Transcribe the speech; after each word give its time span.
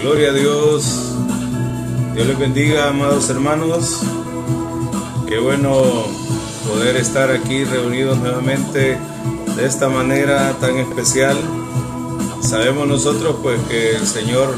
Gloria 0.00 0.30
a 0.30 0.32
Dios. 0.32 0.84
Dios 2.14 2.26
les 2.26 2.38
bendiga, 2.38 2.88
amados 2.88 3.28
hermanos. 3.28 4.00
Qué 5.28 5.38
bueno 5.38 6.06
poder 6.66 6.96
estar 6.96 7.30
aquí 7.30 7.64
reunidos 7.64 8.16
nuevamente 8.18 8.98
de 9.56 9.66
esta 9.66 9.90
manera 9.90 10.56
tan 10.58 10.78
especial. 10.78 11.36
Sabemos 12.40 12.88
nosotros 12.88 13.36
pues 13.42 13.60
que 13.68 13.96
el 13.96 14.06
Señor 14.06 14.54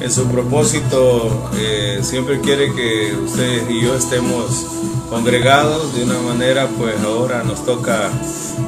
en 0.00 0.12
su 0.12 0.28
propósito 0.28 1.50
eh, 1.56 1.98
siempre 2.02 2.40
quiere 2.40 2.72
que 2.72 3.16
ustedes 3.16 3.68
y 3.68 3.82
yo 3.82 3.96
estemos 3.96 4.64
congregados 5.10 5.92
de 5.96 6.04
una 6.04 6.20
manera 6.20 6.68
pues 6.78 6.94
ahora 7.02 7.42
nos 7.42 7.64
toca 7.64 8.10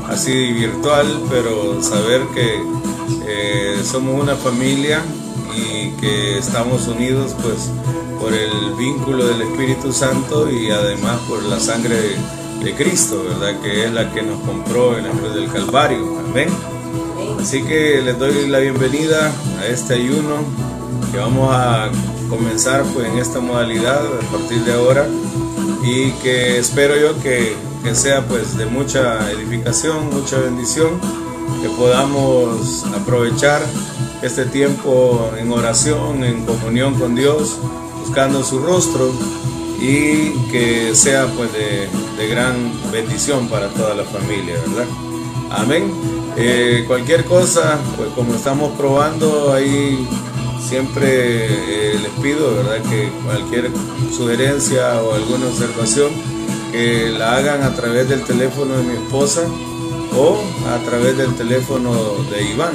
así 0.09 0.53
virtual 0.55 1.07
pero 1.31 1.81
saber 1.81 2.23
que 2.35 2.61
eh, 3.29 3.81
somos 3.85 4.21
una 4.21 4.35
familia 4.35 5.05
y 5.55 5.91
que 6.01 6.39
estamos 6.39 6.87
unidos 6.89 7.35
pues 7.43 7.71
por 8.21 8.35
el 8.35 8.75
vínculo 8.77 9.27
del 9.27 9.43
Espíritu 9.43 9.93
Santo 9.93 10.51
y 10.51 10.71
además 10.71 11.19
por 11.29 11.43
la 11.45 11.59
sangre 11.59 11.97
de, 12.63 12.75
Cristo, 12.75 13.25
¿verdad? 13.25 13.59
Que 13.63 13.87
es 13.87 13.93
la 13.93 14.13
que 14.13 14.23
nos 14.23 14.39
compró 14.41 14.99
en 14.99 15.05
la 15.05 15.31
del 15.31 15.51
Calvario. 15.51 16.19
Amén. 16.19 16.49
Así 17.41 17.63
que 17.63 18.03
les 18.03 18.19
doy 18.19 18.47
la 18.49 18.59
bienvenida 18.59 19.33
a 19.59 19.67
este 19.67 19.95
ayuno 19.95 20.45
que 21.11 21.19
vamos 21.19 21.49
a 21.53 21.91
comenzar 22.29 22.85
pues 22.93 23.09
en 23.09 23.19
esta 23.19 23.41
modalidad 23.41 24.05
a 24.05 24.31
partir 24.31 24.63
de 24.65 24.75
ahora 24.75 25.09
y 25.83 26.11
que 26.23 26.59
espero 26.59 26.97
yo 26.97 27.21
que, 27.23 27.57
que 27.83 27.95
sea 27.95 28.27
pues 28.27 28.59
de 28.59 28.67
mucha 28.67 29.31
edificación, 29.31 30.11
mucha 30.11 30.39
bendición, 30.39 31.01
que 31.63 31.69
podamos 31.71 32.85
aprovechar 32.95 33.63
este 34.23 34.45
tiempo 34.45 35.33
en 35.39 35.51
oración, 35.53 36.25
en 36.25 36.45
comunión 36.45 36.95
con 36.95 37.15
Dios, 37.15 37.59
buscando 38.01 38.45
su 38.45 38.59
rostro 38.59 39.13
y 39.81 40.33
que 40.51 40.95
sea 40.95 41.27
pues 41.37 41.51
de, 41.53 41.89
gran 42.29 42.71
bendición 42.93 43.49
para 43.49 43.69
toda 43.69 43.95
la 43.95 44.05
familia, 44.05 44.55
¿verdad? 44.67 44.87
Amén. 45.51 45.91
Eh, 46.37 46.85
cualquier 46.87 47.25
cosa, 47.25 47.79
pues 47.97 48.11
como 48.11 48.35
estamos 48.35 48.73
probando 48.77 49.53
ahí, 49.53 50.07
siempre 50.61 51.47
eh, 51.93 51.99
les 52.01 52.13
pido, 52.23 52.55
¿verdad? 52.55 52.83
Que 52.89 53.11
cualquier 53.25 53.71
sugerencia 54.17 55.01
o 55.03 55.15
alguna 55.15 55.47
observación, 55.47 56.11
que 56.71 57.09
la 57.09 57.37
hagan 57.37 57.63
a 57.63 57.75
través 57.75 58.09
del 58.09 58.23
teléfono 58.23 58.77
de 58.77 58.85
mi 58.85 58.95
esposa 58.95 59.43
o 60.17 60.39
a 60.69 60.79
través 60.85 61.17
del 61.17 61.35
teléfono 61.35 61.93
de 62.31 62.43
Iván. 62.53 62.75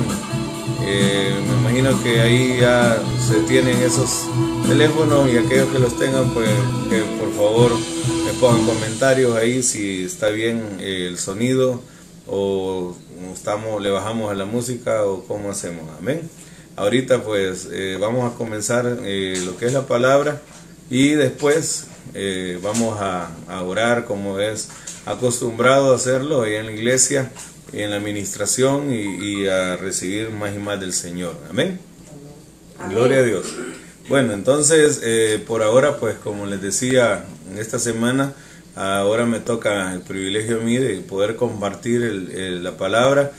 Eh, 0.87 1.33
me 1.47 1.53
imagino 1.55 2.03
que 2.03 2.21
ahí 2.21 2.57
ya 2.61 3.01
se 3.27 3.39
tienen 3.47 3.81
esos 3.81 4.27
teléfonos 4.67 5.27
y 5.27 5.37
aquellos 5.37 5.69
que 5.69 5.79
los 5.79 5.97
tengan, 5.97 6.29
pues 6.29 6.47
que 6.89 7.01
por 7.19 7.33
favor 7.33 7.71
me 8.23 8.33
pongan 8.39 8.67
comentarios 8.67 9.35
ahí 9.35 9.63
si 9.63 10.03
está 10.03 10.29
bien 10.29 10.77
el 10.79 11.17
sonido 11.17 11.81
o 12.27 12.95
estamos, 13.33 13.81
le 13.81 13.89
bajamos 13.89 14.31
a 14.31 14.35
la 14.35 14.45
música 14.45 15.03
o 15.05 15.23
cómo 15.25 15.49
hacemos. 15.49 15.85
Amén. 15.97 16.29
Ahorita 16.75 17.23
pues 17.23 17.67
eh, 17.71 17.97
vamos 17.99 18.31
a 18.31 18.37
comenzar 18.37 18.99
eh, 19.03 19.41
lo 19.43 19.57
que 19.57 19.65
es 19.65 19.73
la 19.73 19.87
palabra 19.87 20.39
y 20.91 21.09
después 21.09 21.87
vamos 22.61 23.01
a, 23.01 23.31
a 23.47 23.63
orar 23.63 24.05
como 24.05 24.39
es 24.39 24.69
acostumbrado 25.07 25.91
a 25.91 25.95
hacerlo 25.95 26.43
ahí 26.43 26.53
en 26.53 26.67
la 26.67 26.71
iglesia 26.71 27.31
en 27.75 27.91
la 27.91 27.97
administración 27.97 28.91
y, 28.91 29.47
a 29.47 29.77
recibir 29.77 30.29
más 30.29 30.55
y 30.55 30.59
más 30.59 30.79
del 30.79 30.93
Señor. 30.93 31.37
Amén. 31.49 31.79
Gloria 32.89 33.19
a 33.19 33.23
Dios. 33.23 33.45
Bueno, 34.09 34.33
entonces, 34.33 35.01
eh, 35.03 35.43
por 35.45 35.63
ahora, 35.63 35.97
pues 35.97 36.15
como 36.15 36.45
les 36.45 36.61
decía, 36.61 37.25
en 37.51 37.57
esta 37.57 37.79
semana, 37.79 38.33
ahora 38.75 39.25
me 39.25 39.39
toca 39.39 39.93
el 39.93 40.01
privilegio 40.01 40.59
a 40.59 40.63
mí 40.63 40.77
de 40.77 40.97
poder 41.01 41.35
compartir 41.35 42.01
la 42.61 42.77
palabra 42.77 43.31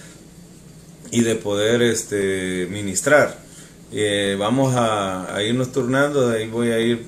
y 1.11 1.23
de 1.23 1.37
poder 1.37 1.83
este, 1.83 2.67
ministrar. 2.71 3.39
Eh, 3.93 4.37
vamos 4.39 4.75
a, 4.77 5.41
irnos 5.43 5.71
turnando, 5.73 6.29
de 6.29 6.39
ahí 6.39 6.49
voy 6.49 6.71
a 6.71 6.81
ir 6.81 7.07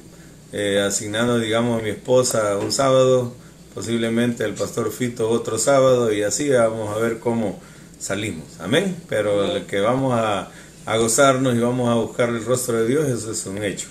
eh, 0.53 0.80
asignando, 0.86 1.38
digamos, 1.38 1.80
a 1.80 1.82
mi 1.82 1.91
esposa 1.91 2.56
un 2.56 2.72
sábado, 2.72 3.34
posiblemente 3.78 4.43
el 4.44 4.55
pastor 4.55 4.91
Fito 4.91 5.31
otro 5.31 5.56
sábado 5.56 6.12
y 6.12 6.25
así 6.25 6.49
vamos 6.49 6.97
a 6.97 6.99
ver 6.99 7.21
cómo 7.21 7.61
salimos. 8.00 8.44
Amén. 8.59 8.97
Pero 9.09 9.55
el 9.55 9.66
que 9.66 9.78
vamos 9.78 10.19
a, 10.19 10.50
gozarnos 10.99 11.55
y 11.55 11.61
vamos 11.61 11.89
a 11.89 11.94
buscar 11.94 12.28
el 12.31 12.44
rostro 12.44 12.83
de 12.83 12.89
Dios, 12.89 13.09
eso 13.09 13.31
es 13.31 13.47
un 13.47 13.62
hecho. 13.62 13.87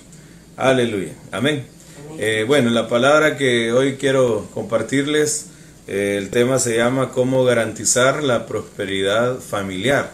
Aleluya. 0.58 1.14
Amén. 1.32 1.64
Eh, 2.18 2.44
bueno, 2.46 2.68
la 2.68 2.86
palabra 2.86 3.38
que 3.38 3.72
hoy 3.72 3.96
quiero 3.96 4.46
compartirles, 4.52 5.46
eh, 5.86 6.16
el 6.18 6.28
tema 6.28 6.58
se 6.58 6.76
llama 6.76 7.08
cómo 7.08 7.44
garantizar 7.44 8.22
la 8.22 8.44
prosperidad 8.44 9.38
familiar. 9.38 10.12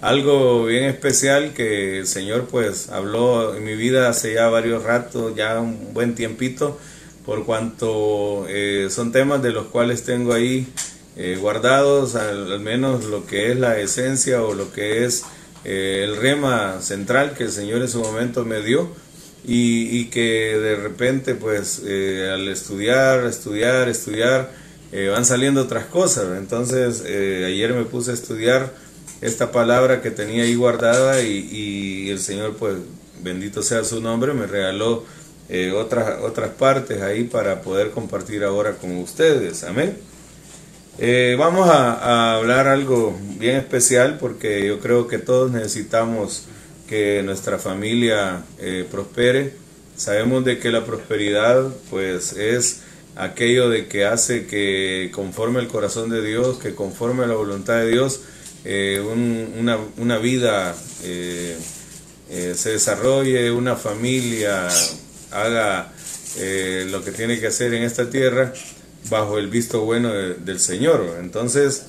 Algo 0.00 0.66
bien 0.66 0.84
especial 0.84 1.54
que 1.54 1.98
el 1.98 2.06
Señor 2.06 2.46
pues 2.48 2.88
habló 2.88 3.56
en 3.56 3.64
mi 3.64 3.74
vida 3.74 4.08
hace 4.08 4.34
ya 4.34 4.48
varios 4.48 4.84
ratos, 4.84 5.34
ya 5.34 5.58
un 5.58 5.92
buen 5.92 6.14
tiempito, 6.14 6.78
por 7.24 7.44
cuanto 7.44 8.46
eh, 8.48 8.88
son 8.90 9.12
temas 9.12 9.42
de 9.42 9.50
los 9.50 9.66
cuales 9.66 10.04
tengo 10.04 10.32
ahí 10.32 10.66
eh, 11.16 11.38
guardados 11.40 12.14
al, 12.16 12.58
menos 12.60 13.04
lo 13.04 13.26
que 13.26 13.52
es 13.52 13.58
la 13.58 13.78
esencia 13.78 14.42
o 14.42 14.54
lo 14.54 14.72
que 14.72 15.04
es 15.04 15.24
eh, 15.64 16.02
el 16.04 16.16
rema 16.16 16.80
central 16.80 17.34
que 17.34 17.44
el 17.44 17.52
Señor 17.52 17.82
en 17.82 17.88
su 17.88 18.00
momento 18.00 18.44
me 18.44 18.60
dio 18.62 18.88
y, 19.44 20.04
que 20.06 20.56
de 20.56 20.76
repente 20.76 21.34
pues 21.34 21.80
al 21.80 22.46
estudiar, 22.46 23.24
estudiar, 23.24 23.88
estudiar 23.88 24.52
van 25.10 25.24
saliendo 25.24 25.62
otras 25.62 25.86
cosas. 25.86 26.38
Entonces 26.38 27.00
ayer 27.00 27.74
me 27.74 27.84
puse 27.84 28.12
a 28.12 28.14
estudiar 28.14 28.72
esta 29.20 29.50
palabra 29.50 30.00
que 30.00 30.12
tenía 30.12 30.44
ahí 30.44 30.54
guardada 30.54 31.22
y, 31.22 31.48
y 31.50 32.10
el 32.10 32.20
Señor 32.20 32.54
pues 32.56 32.76
bendito 33.20 33.62
sea 33.62 33.82
su 33.82 34.00
nombre 34.00 34.32
me 34.32 34.46
regaló 34.46 35.04
eh, 35.54 35.70
otras, 35.70 36.22
otras 36.22 36.48
partes 36.52 37.02
ahí 37.02 37.24
para 37.24 37.60
poder 37.60 37.90
compartir 37.90 38.42
ahora 38.42 38.76
con 38.76 38.96
ustedes. 38.96 39.64
Amén. 39.64 39.98
Eh, 40.96 41.36
vamos 41.38 41.68
a, 41.68 42.36
hablar 42.36 42.68
algo 42.68 43.14
bien 43.38 43.56
especial 43.56 44.16
porque 44.18 44.66
yo 44.66 44.80
creo 44.80 45.08
que 45.08 45.18
todos 45.18 45.52
necesitamos 45.52 46.46
que 46.88 47.22
nuestra 47.22 47.58
familia 47.58 48.44
eh, 48.60 48.86
prospere. 48.90 49.52
Sabemos 49.94 50.42
de 50.46 50.58
que 50.58 50.70
la 50.70 50.86
prosperidad 50.86 51.68
pues 51.90 52.32
es 52.32 52.80
aquello 53.14 53.68
de 53.68 53.88
que 53.88 54.06
hace 54.06 54.46
que 54.46 55.10
conforme 55.12 55.60
el 55.60 55.68
corazón 55.68 56.08
de 56.08 56.24
Dios, 56.24 56.60
que 56.60 56.74
conforme 56.74 57.26
la 57.26 57.34
voluntad 57.34 57.74
de 57.74 57.90
Dios, 57.90 58.22
una, 59.04 59.76
una, 59.98 60.16
vida 60.16 60.74
se 61.02 62.70
desarrolle, 62.70 63.50
una 63.50 63.76
familia 63.76 64.70
haga 65.32 65.92
eh, 66.38 66.86
lo 66.90 67.04
que 67.04 67.12
tiene 67.12 67.38
que 67.38 67.48
hacer 67.48 67.74
en 67.74 67.82
esta 67.82 68.08
tierra 68.08 68.52
bajo 69.10 69.38
el 69.38 69.48
visto 69.48 69.84
bueno 69.84 70.12
del 70.12 70.60
Señor. 70.60 71.18
Entonces, 71.20 71.84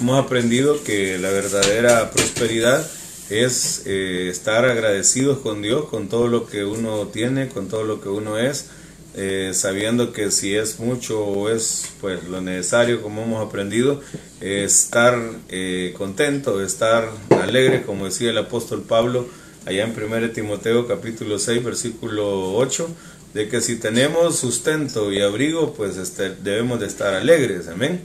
hemos 0.00 0.24
aprendido 0.24 0.82
que 0.82 1.18
la 1.18 1.30
verdadera 1.30 2.10
prosperidad 2.10 2.84
es 3.30 3.82
eh, 3.86 4.28
estar 4.30 4.64
agradecidos 4.64 5.38
con 5.38 5.62
Dios, 5.62 5.88
con 5.88 6.08
todo 6.08 6.28
lo 6.28 6.46
que 6.46 6.64
uno 6.64 7.06
tiene, 7.08 7.48
con 7.48 7.68
todo 7.68 7.84
lo 7.84 8.00
que 8.00 8.08
uno 8.08 8.38
es, 8.38 8.66
eh, 9.14 9.52
sabiendo 9.54 10.12
que 10.12 10.30
si 10.30 10.56
es 10.56 10.80
mucho 10.80 11.24
o 11.24 11.50
es 11.50 11.84
pues 12.00 12.24
lo 12.24 12.40
necesario, 12.40 13.02
como 13.02 13.22
hemos 13.22 13.46
aprendido, 13.46 14.00
estar 14.40 15.16
contento, 15.96 16.64
estar 16.64 17.08
alegre, 17.30 17.82
como 17.82 18.06
decía 18.06 18.30
el 18.30 18.38
apóstol 18.38 18.82
Pablo, 18.82 19.28
allá 19.66 19.84
en 19.84 19.90
1 19.90 20.30
Timoteo 20.30 20.86
capítulo 20.86 21.38
6 21.38 21.64
versículo 21.64 22.54
8, 22.54 22.88
de 23.34 23.48
que 23.48 23.60
si 23.60 23.76
tenemos 23.76 24.36
sustento 24.38 25.12
y 25.12 25.20
abrigo, 25.20 25.72
pues 25.74 25.96
este, 25.96 26.30
debemos 26.30 26.80
de 26.80 26.86
estar 26.86 27.14
alegres, 27.14 27.68
amén. 27.68 28.02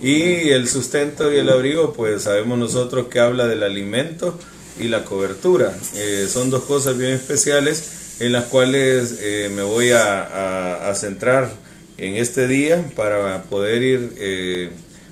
Y 0.00 0.50
el 0.50 0.68
sustento 0.68 1.32
y 1.32 1.36
el 1.36 1.48
abrigo, 1.48 1.92
pues 1.92 2.22
sabemos 2.22 2.58
nosotros 2.58 3.08
que 3.08 3.20
habla 3.20 3.46
del 3.46 3.62
alimento 3.62 4.38
y 4.78 4.88
la 4.88 5.04
cobertura. 5.04 5.76
Eh, 5.96 6.26
son 6.28 6.50
dos 6.50 6.64
cosas 6.64 6.96
bien 6.96 7.12
especiales 7.12 8.16
en 8.20 8.32
las 8.32 8.44
cuales 8.44 9.18
eh, 9.20 9.50
me 9.54 9.62
voy 9.62 9.90
a, 9.92 10.92
centrar 10.94 11.50
en 11.96 12.16
este 12.16 12.48
día 12.48 12.82
para 12.96 13.42
poder 13.44 13.82
ir 13.82 14.12
eh, 14.16 14.70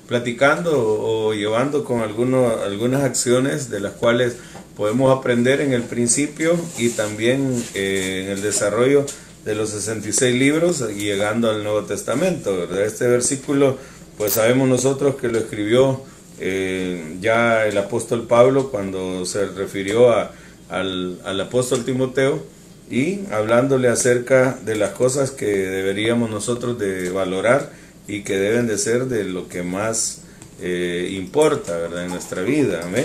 platicando 0.08 0.72
o, 0.74 1.34
llevando 1.34 1.84
con 1.84 2.00
algunos, 2.00 2.60
algunas 2.62 3.02
acciones 3.02 3.70
de 3.70 3.80
las 3.80 3.92
cuales 3.92 4.36
podemos 4.76 5.16
aprender 5.16 5.60
en 5.60 5.72
el 5.72 5.82
principio 5.82 6.54
y 6.78 6.90
también 6.90 7.64
eh, 7.74 8.24
en 8.24 8.32
el 8.32 8.42
desarrollo 8.42 9.06
de 9.44 9.54
los 9.54 9.70
66 9.70 10.34
libros 10.34 10.84
y 10.94 11.04
llegando 11.04 11.50
al 11.50 11.62
Nuevo 11.62 11.84
Testamento. 11.84 12.64
Este 12.78 13.06
versículo, 13.06 13.78
pues 14.18 14.34
sabemos 14.34 14.68
nosotros 14.68 15.16
que 15.16 15.28
lo 15.28 15.38
escribió 15.38 16.02
eh, 16.38 17.16
ya 17.20 17.66
el 17.66 17.78
apóstol 17.78 18.26
Pablo 18.26 18.70
cuando 18.70 19.24
se 19.24 19.46
refirió 19.46 20.12
a, 20.12 20.32
al, 20.68 21.20
al 21.24 21.40
apóstol 21.40 21.84
Timoteo 21.84 22.44
y 22.90 23.20
hablándole 23.30 23.88
acerca 23.88 24.58
de 24.64 24.76
las 24.76 24.90
cosas 24.90 25.30
que 25.30 25.46
deberíamos 25.46 26.28
nosotros 26.30 26.78
de 26.78 27.10
valorar 27.10 27.72
y 28.06 28.22
que 28.22 28.36
deben 28.36 28.66
de 28.66 28.78
ser 28.78 29.06
de 29.06 29.24
lo 29.24 29.48
que 29.48 29.62
más 29.62 30.22
eh, 30.60 31.10
importa 31.12 31.76
¿verdad? 31.76 32.04
en 32.04 32.10
nuestra 32.10 32.42
vida. 32.42 32.80
Amén. 32.84 33.04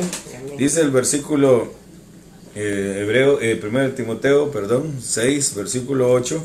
Dice 0.58 0.82
el 0.82 0.92
versículo 0.92 1.74
eh, 2.56 3.00
hebreo, 3.02 3.42
eh, 3.42 3.60
1 3.62 3.92
Timoteo, 3.92 4.52
perdón, 4.52 4.96
6, 5.02 5.56
versículo 5.56 6.12
8. 6.12 6.42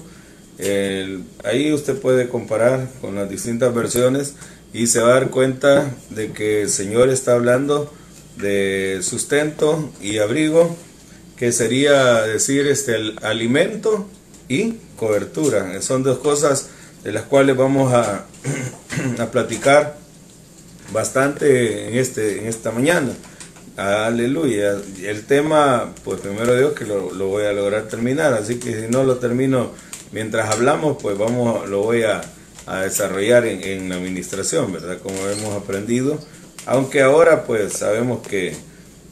ahí 1.44 1.72
usted 1.72 1.98
puede 2.00 2.28
comparar 2.28 2.88
con 3.00 3.14
las 3.14 3.30
distintas 3.30 3.74
versiones 3.74 4.34
y 4.72 4.88
se 4.88 5.00
va 5.00 5.10
a 5.10 5.14
dar 5.14 5.30
cuenta 5.30 5.94
de 6.10 6.32
que 6.32 6.62
el 6.62 6.70
Señor 6.70 7.08
está 7.10 7.34
hablando 7.34 7.92
de 8.36 8.98
sustento 9.02 9.90
y 10.00 10.18
abrigo, 10.18 10.76
que 11.36 11.52
sería 11.52 12.22
decir 12.22 12.66
este 12.66 12.96
el 12.96 13.18
alimento 13.22 14.08
y 14.48 14.74
cobertura. 14.96 15.80
Son 15.82 16.02
dos 16.02 16.18
cosas 16.18 16.68
de 17.04 17.12
las 17.12 17.22
cuales 17.22 17.56
vamos 17.56 17.92
a, 17.92 18.26
a 19.18 19.30
platicar 19.30 20.05
bastante 20.92 21.88
en, 21.88 21.94
este, 21.96 22.38
en 22.38 22.46
esta 22.46 22.70
mañana. 22.70 23.12
Aleluya. 23.76 24.76
El 25.02 25.24
tema, 25.24 25.92
pues 26.04 26.20
primero 26.20 26.56
Dios 26.56 26.72
que 26.72 26.84
lo, 26.84 27.12
lo, 27.12 27.28
voy 27.28 27.44
a 27.44 27.52
lograr 27.52 27.88
terminar, 27.88 28.32
así 28.32 28.58
que 28.58 28.80
si 28.80 28.88
no 28.88 29.04
lo 29.04 29.16
termino 29.16 29.72
mientras 30.12 30.50
hablamos, 30.50 30.96
pues 31.00 31.18
vamos, 31.18 31.68
lo 31.68 31.82
voy 31.82 32.04
a, 32.04 32.22
a 32.66 32.80
desarrollar 32.80 33.46
en, 33.46 33.62
en, 33.62 33.88
la 33.88 33.96
administración, 33.96 34.72
¿verdad? 34.72 34.98
Como 35.02 35.16
hemos 35.28 35.54
aprendido. 35.54 36.18
Aunque 36.64 37.02
ahora 37.02 37.44
pues 37.44 37.74
sabemos 37.74 38.26
que 38.26 38.54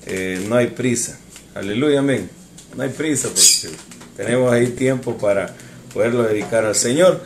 eh, 0.06 0.44
no 0.48 0.56
hay 0.56 0.68
prisa. 0.68 1.18
Aleluya, 1.54 2.00
amén. 2.00 2.28
No 2.76 2.82
hay 2.82 2.90
prisa 2.90 3.28
porque 3.28 3.76
tenemos 4.16 4.52
ahí 4.52 4.68
tiempo 4.68 5.16
para 5.16 5.54
poderlo 5.92 6.24
dedicar 6.24 6.64
al 6.64 6.74
Señor. 6.74 7.20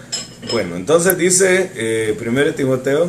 Bueno, 0.53 0.77
entonces 0.77 1.17
dice 1.17 1.71
eh, 1.75 2.17
1 2.21 2.55
Timoteo, 2.55 3.09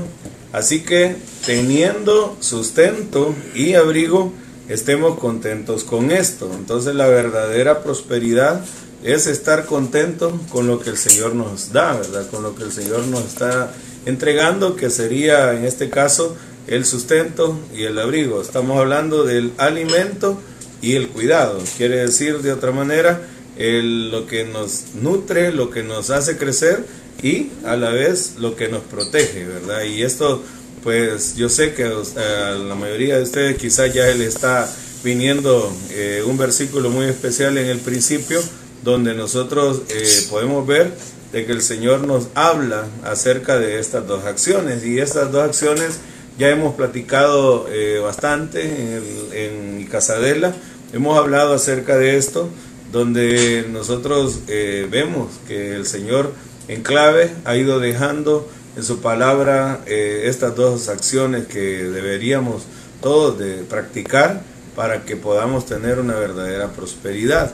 así 0.54 0.82
que 0.82 1.16
teniendo 1.46 2.38
sustento 2.40 3.36
y 3.54 3.74
abrigo, 3.74 4.34
estemos 4.68 5.20
contentos 5.20 5.84
con 5.84 6.12
esto. 6.12 6.52
Entonces 6.54 6.96
la 6.96 7.08
verdadera 7.08 7.82
prosperidad 7.82 8.64
es 9.04 9.28
estar 9.28 9.66
contento 9.66 10.40
con 10.52 10.68
lo 10.68 10.80
que 10.80 10.92
el 10.92 10.98
Señor 10.98 11.36
nos 11.36 11.72
da, 11.72 11.94
¿verdad? 11.94 12.30
Con 12.30 12.44
lo 12.44 12.56
que 12.56 12.64
el 12.64 12.72
Señor 12.72 13.08
nos 13.08 13.26
está 13.26 13.74
entregando, 14.06 14.76
que 14.76 14.90
sería 14.90 15.54
en 15.54 15.66
este 15.66 15.90
caso 15.90 16.36
el 16.68 16.86
sustento 16.86 17.60
y 17.76 17.84
el 17.84 17.98
abrigo. 17.98 18.42
Estamos 18.42 18.80
hablando 18.80 19.24
del 19.24 19.54
alimento 19.58 20.40
y 20.82 20.96
el 20.96 21.10
cuidado. 21.10 21.60
Quiere 21.78 21.98
decir 21.98 22.40
de 22.40 22.54
otra 22.54 22.72
manera, 22.72 23.22
el, 23.58 24.12
lo 24.12 24.28
que 24.28 24.46
nos 24.46 24.94
nutre, 24.94 25.52
lo 25.52 25.70
que 25.70 25.84
nos 25.84 26.10
hace 26.10 26.38
crecer 26.38 26.86
y 27.22 27.50
a 27.66 27.76
la 27.76 27.90
vez 27.92 28.36
lo 28.38 28.56
que 28.56 28.68
nos 28.68 28.82
protege, 28.84 29.46
¿verdad? 29.46 29.84
Y 29.84 30.04
esto, 30.04 30.44
pues 30.84 31.36
yo 31.36 31.50
sé 31.50 31.74
que 31.74 31.84
a 31.84 32.52
la 32.52 32.76
mayoría 32.76 33.18
de 33.18 33.24
ustedes 33.24 33.58
quizás 33.58 33.94
ya 33.94 34.06
le 34.08 34.26
está 34.26 34.70
viniendo 35.04 35.72
eh, 35.92 36.24
un 36.26 36.38
versículo 36.38 36.90
muy 36.90 37.06
especial 37.06 37.58
en 37.58 37.68
el 37.68 37.80
principio, 37.80 38.42
donde 38.84 39.14
nosotros 39.14 39.82
eh, 39.90 40.28
podemos 40.30 40.66
ver 40.66 40.92
de 41.32 41.46
que 41.46 41.52
el 41.52 41.62
Señor 41.62 42.08
nos 42.08 42.28
habla 42.34 42.86
acerca 43.04 43.60
de 43.60 43.80
estas 43.80 44.08
dos 44.08 44.26
acciones 44.26 44.84
y 44.86 45.00
estas 45.00 45.32
dos 45.32 45.44
acciones 45.44 46.00
ya 46.40 46.50
hemos 46.50 46.76
platicado 46.76 47.68
eh, 47.70 48.00
bastante 48.00 48.64
en, 48.64 49.04
en, 49.34 49.88
Casadela, 49.88 50.54
hemos 50.94 51.18
hablado 51.18 51.54
acerca 51.54 51.98
de 51.98 52.18
esto, 52.18 52.50
donde 52.92 53.66
nosotros 53.70 54.40
eh, 54.48 54.88
vemos 54.90 55.28
que 55.48 55.76
el 55.76 55.86
Señor 55.86 56.32
en 56.70 56.84
clave 56.84 57.32
ha 57.44 57.58
ido 57.58 57.80
dejando 57.80 58.48
en 58.78 58.84
su 58.84 59.02
palabra 59.02 59.82
eh, 59.88 60.22
estas 60.26 60.56
dos 60.56 60.88
acciones 60.88 61.48
que 61.48 61.84
deberíamos 61.84 62.64
todos 63.02 63.42
practicar 63.68 64.42
para 64.76 65.04
que 65.04 65.18
podamos 65.18 65.66
tener 65.66 66.00
una 66.00 66.16
verdadera 66.16 66.70
prosperidad. 66.70 67.54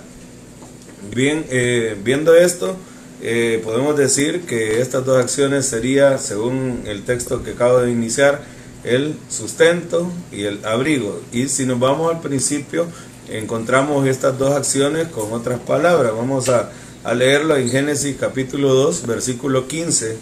Eh, 1.15 1.97
viendo 2.03 2.35
esto, 2.35 2.75
eh, 3.21 3.61
podemos 3.63 3.95
decir 3.95 4.41
que 4.41 4.81
estas 4.81 5.05
dos 5.05 5.17
acciones 5.17 5.65
sería, 5.65 6.17
según 6.17 6.83
el 6.85 7.03
texto 7.03 7.41
que 7.41 7.51
acabo 7.51 7.79
de 7.79 7.91
iniciar, 7.91 8.43
el 8.83 9.15
sustento 9.29 10.11
y 10.31 10.43
el 10.43 10.63
abrigo. 10.65 11.21
Y 11.31 11.47
si 11.47 11.65
nos 11.65 11.79
vamos 11.79 12.13
al 12.13 12.21
principio, 12.21 12.85
encontramos 13.29 14.05
estas 14.07 14.37
dos 14.37 14.53
acciones 14.53 15.07
con 15.07 15.31
otras 15.31 15.59
palabras. 15.59 16.11
Vamos 16.15 16.49
a, 16.49 16.69
a 17.05 17.13
leerlo 17.13 17.55
en 17.55 17.69
Génesis 17.69 18.17
capítulo 18.19 18.73
2, 18.73 19.05
versículo 19.05 19.67
15. 19.67 20.17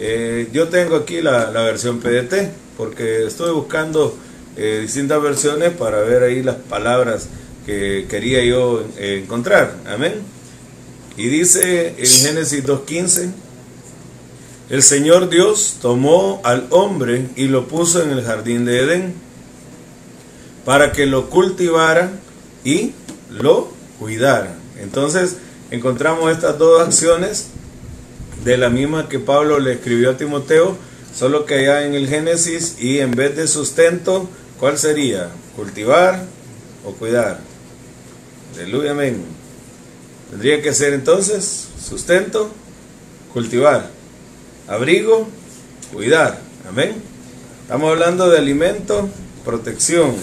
Eh, 0.00 0.48
yo 0.50 0.68
tengo 0.68 0.96
aquí 0.96 1.20
la, 1.20 1.50
la, 1.50 1.62
versión 1.62 2.00
PDT, 2.00 2.50
porque 2.78 3.26
estuve 3.26 3.50
buscando 3.50 4.16
eh, 4.56 4.78
distintas 4.80 5.22
versiones 5.22 5.72
para 5.72 6.00
ver 6.00 6.22
ahí 6.22 6.42
las 6.42 6.56
palabras 6.56 7.28
que 7.66 8.06
quería 8.08 8.42
yo 8.44 8.82
encontrar. 8.98 9.76
Amén. 9.86 10.14
Y 11.18 11.28
dice 11.28 11.88
en 11.98 12.06
Génesis 12.06 12.64
2.15, 12.64 13.30
el 14.70 14.82
Señor 14.82 15.28
Dios 15.28 15.76
tomó 15.82 16.40
al 16.44 16.66
hombre 16.70 17.26
y 17.36 17.48
lo 17.48 17.68
puso 17.68 18.02
en 18.02 18.10
el 18.10 18.24
jardín 18.24 18.64
de 18.64 18.78
Edén 18.80 19.14
para 20.64 20.92
que 20.92 21.04
lo 21.04 21.28
cultivara 21.28 22.10
y 22.64 22.92
lo 23.28 23.70
cuidara. 23.98 24.56
Entonces 24.80 25.36
encontramos 25.72 26.30
estas 26.30 26.58
dos 26.58 26.82
acciones 26.82 27.46
de 28.44 28.58
la 28.58 28.68
misma 28.68 29.08
que 29.08 29.18
Pablo 29.18 29.58
le 29.58 29.72
escribió 29.72 30.10
a 30.10 30.16
Timoteo, 30.18 30.76
solo 31.16 31.46
que 31.46 31.54
allá 31.54 31.86
en 31.86 31.94
el 31.94 32.08
Génesis 32.08 32.76
y 32.78 32.98
en 32.98 33.12
vez 33.12 33.34
de 33.36 33.48
sustento, 33.48 34.28
¿cuál 34.60 34.76
sería? 34.76 35.30
Cultivar 35.56 36.24
o 36.84 36.92
cuidar. 36.92 37.40
Aleluya, 38.54 38.90
amén. 38.90 39.24
Tendría 40.28 40.60
que 40.60 40.74
ser 40.74 40.92
entonces 40.92 41.68
sustento, 41.82 42.50
cultivar, 43.32 43.88
abrigo, 44.68 45.26
cuidar. 45.90 46.38
Amén. 46.68 46.96
Estamos 47.62 47.92
hablando 47.92 48.28
de 48.28 48.36
alimento, 48.36 49.08
protección. 49.42 50.14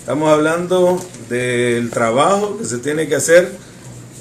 Estamos 0.00 0.32
hablando 0.32 1.00
del 1.28 1.90
trabajo 1.90 2.58
que 2.58 2.64
se 2.64 2.78
tiene 2.78 3.06
que 3.06 3.14
hacer 3.14 3.65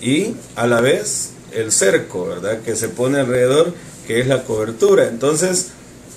y 0.06 0.36
a 0.56 0.68
la 0.68 0.82
vez 0.82 1.32
el 1.52 1.72
cerco, 1.72 2.28
¿verdad? 2.28 2.62
Que 2.62 2.76
se 2.76 2.90
pone 2.90 3.20
alrededor, 3.20 3.74
que 4.06 4.20
es 4.20 4.28
la 4.28 4.44
cobertura. 4.44 5.08
Entonces, 5.08 5.70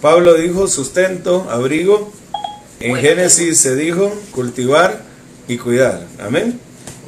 Pablo 0.03 0.35
dijo 0.35 0.69
sustento, 0.69 1.47
abrigo. 1.51 2.13
En 2.81 2.97
Génesis 2.97 3.59
se 3.59 3.75
dijo 3.75 4.13
cultivar 4.33 5.01
y 5.49 5.57
cuidar. 5.57 6.07
Amén. 6.21 6.61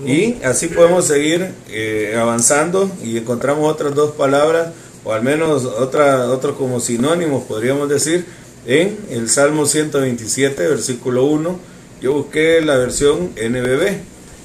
Y 0.06 0.42
así 0.42 0.68
podemos 0.68 1.04
seguir 1.04 1.50
eh, 1.68 2.16
avanzando 2.18 2.90
y 3.04 3.18
encontramos 3.18 3.70
otras 3.70 3.94
dos 3.94 4.12
palabras, 4.12 4.68
o 5.04 5.12
al 5.12 5.22
menos 5.22 5.66
otra, 5.66 6.30
otros 6.30 6.56
como 6.56 6.80
sinónimos, 6.80 7.44
podríamos 7.44 7.90
decir, 7.90 8.24
en 8.66 8.98
el 9.10 9.28
Salmo 9.28 9.66
127, 9.66 10.66
versículo 10.66 11.24
1. 11.24 11.60
Yo 12.00 12.14
busqué 12.14 12.62
la 12.62 12.78
versión 12.78 13.32
NBB, 13.36 13.98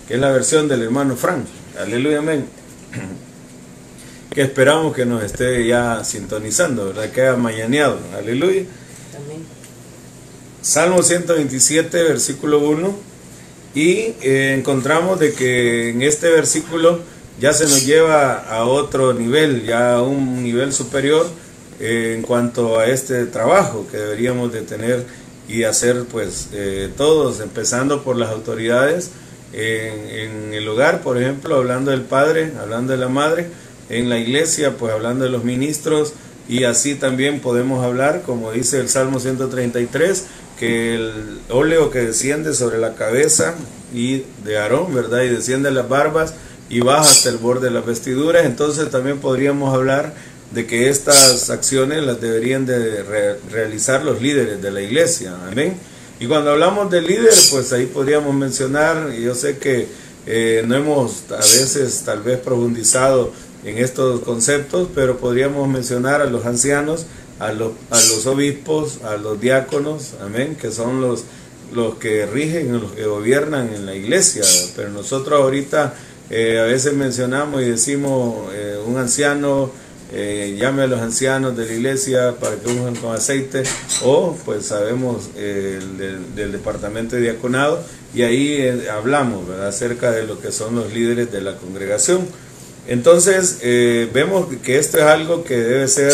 que 0.09 0.15
es 0.15 0.19
la 0.19 0.31
versión 0.31 0.67
del 0.67 0.81
hermano 0.83 1.15
Frank. 1.15 1.45
Aleluya, 1.79 2.19
amén. 2.19 2.45
Que 4.33 4.41
esperamos 4.41 4.93
que 4.93 5.05
nos 5.05 5.23
esté 5.23 5.65
ya 5.65 6.03
sintonizando, 6.03 6.87
¿verdad? 6.87 7.09
Que 7.09 7.21
haya 7.21 7.37
mañaneado. 7.37 7.97
Aleluya. 8.17 8.63
Amén. 9.15 9.45
Salmo 10.61 11.01
127, 11.01 12.03
versículo 12.03 12.59
1 12.59 13.15
y 13.75 14.15
eh, 14.21 14.55
encontramos 14.57 15.19
de 15.19 15.33
que 15.33 15.89
en 15.89 16.01
este 16.01 16.29
versículo 16.29 17.01
ya 17.39 17.53
se 17.53 17.65
nos 17.65 17.85
lleva 17.85 18.35
a 18.35 18.63
otro 18.63 19.13
nivel, 19.13 19.65
ya 19.65 19.95
a 19.95 20.01
un 20.01 20.41
nivel 20.41 20.71
superior 20.71 21.27
eh, 21.81 22.13
en 22.15 22.21
cuanto 22.21 22.79
a 22.79 22.87
este 22.87 23.25
trabajo 23.25 23.85
que 23.91 23.97
deberíamos 23.97 24.53
de 24.53 24.61
tener 24.61 25.05
y 25.49 25.63
hacer 25.63 26.05
pues 26.05 26.47
eh, 26.53 26.89
todos, 26.95 27.41
empezando 27.41 28.01
por 28.01 28.15
las 28.15 28.29
autoridades 28.29 29.11
en, 29.55 30.53
el 30.53 30.67
hogar, 30.67 31.01
por 31.01 31.21
ejemplo, 31.21 31.55
hablando 31.55 31.91
del 31.91 32.01
padre, 32.01 32.51
hablando 32.59 32.93
de 32.93 32.99
la 32.99 33.07
madre, 33.07 33.47
en 33.89 34.09
la 34.09 34.17
iglesia, 34.17 34.77
pues 34.77 34.93
hablando 34.93 35.25
de 35.25 35.31
los 35.31 35.43
ministros, 35.43 36.13
y 36.47 36.63
así 36.63 36.95
también 36.95 37.39
podemos 37.39 37.83
hablar, 37.83 38.21
como 38.25 38.51
dice 38.51 38.79
el 38.79 38.89
Salmo 38.89 39.19
133, 39.19 40.25
que 40.59 40.95
el 40.95 41.39
óleo 41.49 41.89
que 41.89 41.99
desciende 41.99 42.53
sobre 42.53 42.77
la 42.77 42.95
cabeza 42.95 43.55
y 43.93 44.23
de 44.43 44.57
Aarón, 44.57 44.93
¿verdad? 44.93 45.21
Y 45.23 45.29
desciende 45.29 45.71
las 45.71 45.89
barbas 45.89 46.33
y 46.69 46.81
baja 46.81 47.01
hasta 47.01 47.29
el 47.29 47.37
borde 47.37 47.67
de 47.67 47.73
las 47.73 47.85
vestiduras. 47.85 48.45
Entonces 48.45 48.89
también 48.89 49.19
podríamos 49.19 49.73
hablar 49.73 50.13
de 50.51 50.65
que 50.65 50.89
estas 50.89 51.49
acciones 51.49 52.03
las 52.03 52.21
deberían 52.21 52.65
de 52.65 53.03
re 53.03 53.39
realizar 53.51 54.03
los 54.03 54.21
líderes 54.21 54.61
de 54.61 54.71
la 54.71 54.81
iglesia. 54.81 55.33
Amén. 55.51 55.77
Y 56.19 56.27
cuando 56.27 56.51
hablamos 56.51 56.89
de 56.89 57.01
líder, 57.01 57.33
pues 57.51 57.73
ahí 57.73 57.87
podríamos 57.87 58.33
mencionar, 58.33 59.13
y 59.17 59.23
yo 59.23 59.35
sé 59.35 59.57
que 59.57 59.87
eh, 60.25 60.63
no 60.65 60.75
hemos 60.75 61.23
a 61.31 61.37
veces 61.37 62.03
tal 62.05 62.21
vez 62.21 62.39
profundizado 62.39 63.31
en 63.65 63.77
estos 63.77 64.21
conceptos, 64.21 64.87
pero 64.95 65.17
podríamos 65.17 65.67
mencionar 65.67 66.21
a 66.21 66.25
los 66.25 66.45
ancianos, 66.45 67.05
a 67.39 67.51
los, 67.51 67.73
a 67.89 67.95
los 67.95 68.25
obispos, 68.27 69.01
a 69.03 69.17
los 69.17 69.41
diáconos, 69.41 70.13
amén, 70.21 70.55
que 70.55 70.71
son 70.71 71.01
los, 71.01 71.25
los 71.73 71.95
que 71.95 72.25
rigen, 72.25 72.79
los 72.79 72.93
que 72.93 73.05
gobiernan 73.05 73.73
en 73.73 73.85
la 73.85 73.93
iglesia. 73.93 74.43
Pero 74.75 74.89
nosotros 74.89 75.41
ahorita 75.41 75.95
eh, 76.29 76.59
a 76.59 76.63
veces 76.63 76.93
mencionamos 76.93 77.61
y 77.61 77.65
decimos 77.65 78.49
eh, 78.53 78.77
un 78.85 78.97
anciano, 78.97 79.71
eh, 80.13 80.55
llame 80.59 80.83
a 80.83 80.87
los 80.87 80.99
ancianos 80.99 81.57
de 81.57 81.65
la 81.65 81.73
iglesia 81.73 82.35
para 82.39 82.55
que 82.55 82.67
usen 82.67 82.95
con 82.95 83.15
aceite, 83.15 83.63
o 84.03 84.37
pues 84.45 84.67
sabemos 84.67 85.33
del, 85.35 86.35
del, 86.35 86.51
departamento 86.51 87.15
de 87.15 87.23
diaconado, 87.23 87.83
y 88.13 88.21
ahí 88.21 88.87
hablamos 88.91 89.47
¿verdad? 89.47 89.67
acerca 89.67 90.11
de 90.11 90.25
lo 90.25 90.39
que 90.39 90.51
son 90.51 90.75
los 90.75 90.93
líderes 90.93 91.31
de 91.31 91.41
la 91.41 91.55
congregación. 91.57 92.27
Entonces, 92.87 93.59
vemos 94.13 94.47
que 94.63 94.77
esto 94.77 94.99
es 94.99 95.03
algo 95.03 95.43
que 95.43 95.57
debe 95.57 95.87
ser 95.87 96.13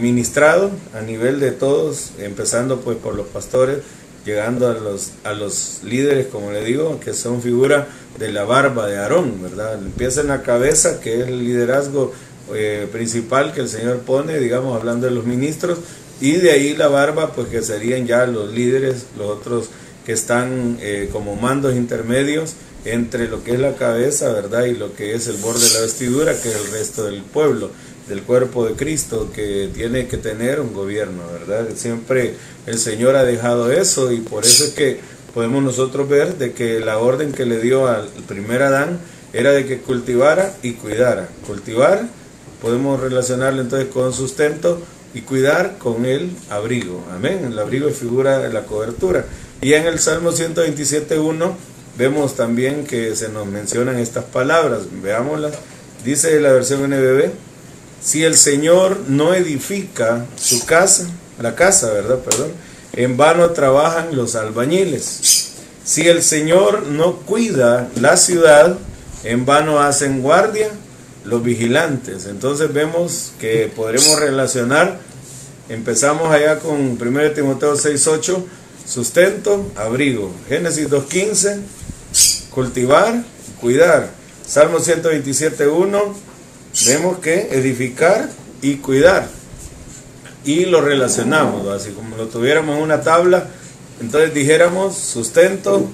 ministrado 0.00 0.70
a 0.94 1.02
nivel 1.02 1.40
de 1.40 1.50
todos, 1.50 2.12
empezando 2.18 2.80
pues 2.80 2.96
por 2.96 3.14
los 3.14 3.26
pastores, 3.26 3.78
llegando 4.24 4.68
a 4.68 4.74
los, 4.74 5.12
a 5.24 5.32
los 5.32 5.80
líderes, 5.84 6.26
como 6.26 6.52
le 6.52 6.64
digo, 6.64 7.00
que 7.00 7.14
son 7.14 7.42
figura 7.42 7.88
de 8.18 8.32
la 8.32 8.44
barba 8.44 8.86
de 8.86 8.98
Aarón, 8.98 9.42
¿verdad? 9.42 9.74
Empieza 9.74 10.20
en 10.20 10.28
la 10.28 10.42
cabeza, 10.42 11.00
que 11.00 11.20
es 11.20 11.28
el 11.28 11.44
liderazgo 11.44 12.12
eh, 12.54 12.88
principal 12.90 13.52
que 13.52 13.60
el 13.60 13.68
Señor 13.68 14.00
pone, 14.00 14.38
digamos, 14.38 14.76
hablando 14.76 15.06
de 15.06 15.12
los 15.12 15.24
ministros, 15.24 15.78
y 16.20 16.32
de 16.32 16.52
ahí 16.52 16.76
la 16.76 16.88
barba, 16.88 17.32
pues 17.32 17.48
que 17.48 17.62
serían 17.62 18.06
ya 18.06 18.26
los 18.26 18.52
líderes, 18.52 19.06
los 19.18 19.28
otros 19.28 19.70
que 20.06 20.12
están 20.12 20.78
eh, 20.80 21.08
como 21.12 21.36
mandos 21.36 21.74
intermedios 21.74 22.54
entre 22.84 23.28
lo 23.28 23.44
que 23.44 23.52
es 23.52 23.60
la 23.60 23.74
cabeza, 23.74 24.32
¿verdad? 24.32 24.64
Y 24.64 24.74
lo 24.74 24.94
que 24.94 25.14
es 25.14 25.28
el 25.28 25.36
borde 25.36 25.64
de 25.64 25.74
la 25.74 25.80
vestidura, 25.80 26.32
que 26.40 26.48
es 26.48 26.56
el 26.56 26.72
resto 26.72 27.04
del 27.04 27.22
pueblo 27.22 27.70
del 28.08 28.22
cuerpo 28.22 28.66
de 28.66 28.74
Cristo 28.74 29.30
que 29.34 29.70
tiene 29.72 30.06
que 30.06 30.16
tener 30.16 30.60
un 30.60 30.72
gobierno, 30.72 31.22
¿verdad? 31.32 31.68
Siempre 31.74 32.34
el 32.66 32.78
Señor 32.78 33.16
ha 33.16 33.24
dejado 33.24 33.70
eso 33.70 34.12
y 34.12 34.20
por 34.20 34.44
eso 34.44 34.64
es 34.64 34.70
que 34.70 35.00
podemos 35.34 35.62
nosotros 35.62 36.08
ver 36.08 36.36
de 36.36 36.52
que 36.52 36.80
la 36.80 36.98
orden 36.98 37.32
que 37.32 37.46
le 37.46 37.60
dio 37.60 37.86
al 37.86 38.08
primer 38.26 38.62
Adán 38.62 38.98
era 39.32 39.52
de 39.52 39.64
que 39.66 39.78
cultivara 39.78 40.54
y 40.62 40.72
cuidara. 40.72 41.28
Cultivar, 41.46 42.08
podemos 42.62 43.00
relacionarlo 43.00 43.60
entonces 43.60 43.88
con 43.88 44.12
sustento 44.14 44.80
y 45.12 45.22
cuidar 45.22 45.76
con 45.78 46.06
el 46.06 46.30
abrigo. 46.48 47.04
Amén. 47.12 47.44
El 47.44 47.58
abrigo 47.58 47.88
es 47.88 47.96
figura 47.98 48.38
de 48.38 48.52
la 48.52 48.62
cobertura. 48.62 49.26
Y 49.60 49.74
en 49.74 49.86
el 49.86 49.98
Salmo 49.98 50.30
127.1 50.30 51.52
vemos 51.98 52.36
también 52.36 52.84
que 52.86 53.14
se 53.16 53.28
nos 53.28 53.46
mencionan 53.46 53.98
estas 53.98 54.24
palabras. 54.24 54.82
Veámoslas. 55.02 55.54
Dice 56.04 56.40
la 56.40 56.52
versión 56.52 56.88
NBB 56.88 57.32
si 58.02 58.24
el 58.24 58.36
Señor 58.36 58.98
no 59.08 59.32
edifica 59.32 60.26
su 60.36 60.66
casa, 60.66 61.06
la 61.40 61.54
casa, 61.54 61.92
¿verdad? 61.92 62.18
Perdón, 62.18 62.50
en 62.94 63.16
vano 63.16 63.50
trabajan 63.50 64.16
los 64.16 64.34
albañiles. 64.34 65.52
Si 65.84 66.08
el 66.08 66.22
Señor 66.22 66.86
no 66.86 67.18
cuida 67.18 67.88
la 68.00 68.16
ciudad, 68.16 68.76
en 69.24 69.46
vano 69.46 69.80
hacen 69.80 70.20
guardia 70.20 70.68
los 71.24 71.42
vigilantes. 71.42 72.26
Entonces 72.26 72.72
vemos 72.72 73.32
que 73.40 73.70
podremos 73.74 74.18
relacionar, 74.18 74.98
empezamos 75.68 76.32
allá 76.32 76.58
con 76.58 76.98
1 77.00 77.30
Timoteo 77.32 77.74
6.8, 77.74 78.44
sustento, 78.86 79.70
abrigo. 79.76 80.32
Génesis 80.48 80.88
2.15, 80.88 81.60
cultivar, 82.50 83.22
cuidar. 83.60 84.10
Salmo 84.46 84.78
127.1, 84.78 86.14
Vemos 86.86 87.18
que 87.18 87.48
edificar 87.52 88.30
y 88.62 88.76
cuidar. 88.76 89.28
Y 90.44 90.64
lo 90.64 90.80
relacionamos, 90.80 91.68
así 91.68 91.90
como 91.90 92.16
lo 92.16 92.26
tuviéramos 92.26 92.76
en 92.76 92.82
una 92.82 93.02
tabla, 93.02 93.46
entonces 94.00 94.34
dijéramos 94.34 94.96
sustento, 94.96 95.86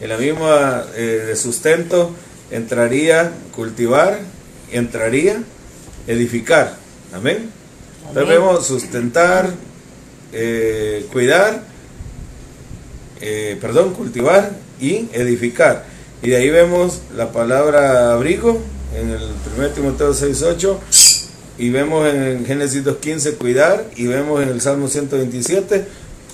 en 0.00 0.08
la 0.08 0.18
misma 0.18 0.84
eh, 0.94 1.24
de 1.26 1.36
sustento 1.36 2.12
entraría 2.50 3.32
cultivar, 3.54 4.20
entraría 4.72 5.42
edificar. 6.06 6.76
Amén. 7.12 7.50
Entonces 8.08 8.28
vemos 8.28 8.66
sustentar, 8.66 9.50
eh, 10.32 11.06
cuidar, 11.12 11.62
eh, 13.20 13.58
perdón, 13.60 13.94
cultivar 13.94 14.50
y 14.80 15.08
edificar. 15.12 15.84
Y 16.22 16.30
de 16.30 16.36
ahí 16.36 16.50
vemos 16.50 17.02
la 17.14 17.32
palabra 17.32 18.12
abrigo, 18.12 18.60
en 18.94 19.10
el 19.10 19.20
1 19.56 19.68
Timoteo 19.70 20.12
6.8 20.12 20.78
y 21.58 21.70
vemos 21.70 22.06
en 22.12 22.44
Génesis 22.46 22.84
2.15 22.84 23.36
cuidar 23.36 23.84
y 23.96 24.06
vemos 24.06 24.42
en 24.42 24.48
el 24.48 24.60
Salmo 24.60 24.88
127 24.88 25.84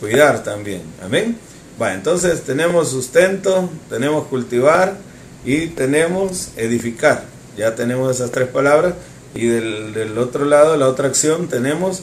cuidar 0.01 0.43
también. 0.43 0.83
Amén. 1.03 1.37
Bueno, 1.79 1.95
entonces 1.95 2.43
tenemos 2.43 2.91
sustento, 2.91 3.71
tenemos 3.89 4.27
cultivar 4.27 4.97
y 5.45 5.69
tenemos 5.69 6.51
edificar. 6.57 7.25
Ya 7.57 7.75
tenemos 7.75 8.15
esas 8.15 8.31
tres 8.31 8.49
palabras 8.49 8.95
y 9.35 9.47
del, 9.47 10.19
otro 10.19 10.45
lado, 10.45 10.77
la 10.77 10.89
otra 10.89 11.09
acción, 11.09 11.49
tenemos 11.49 12.01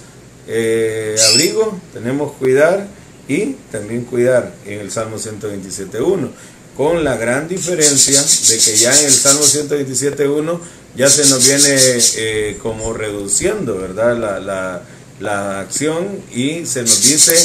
eh, 0.48 1.16
abrigo, 1.32 1.80
tenemos 1.94 2.34
cuidar 2.34 2.88
y 3.28 3.56
también 3.72 4.06
cuidar 4.06 4.54
en 4.66 4.80
el 4.80 4.92
Salmo 4.92 5.18
127.1 5.18 6.30
con 6.76 7.04
la 7.04 7.18
gran 7.18 7.48
diferencia 7.48 8.22
de 8.22 8.58
que 8.58 8.78
ya 8.78 8.98
en 8.98 9.06
el 9.06 9.12
Salmo 9.12 9.42
127.1 9.42 10.60
ya 10.96 11.10
se 11.10 11.30
nos 11.30 11.46
viene 11.46 11.78
eh, 12.16 12.58
como 12.62 12.94
reduciendo, 12.94 13.78
¿verdad? 13.78 14.18
La, 14.18 14.82
la, 15.20 15.60
acción 15.60 16.24
y 16.34 16.66
se 16.66 16.82
nos 16.82 17.04
dice 17.04 17.36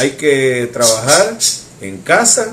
hay 0.00 0.10
que 0.16 0.68
trabajar 0.72 1.38
en 1.80 1.98
casa 1.98 2.52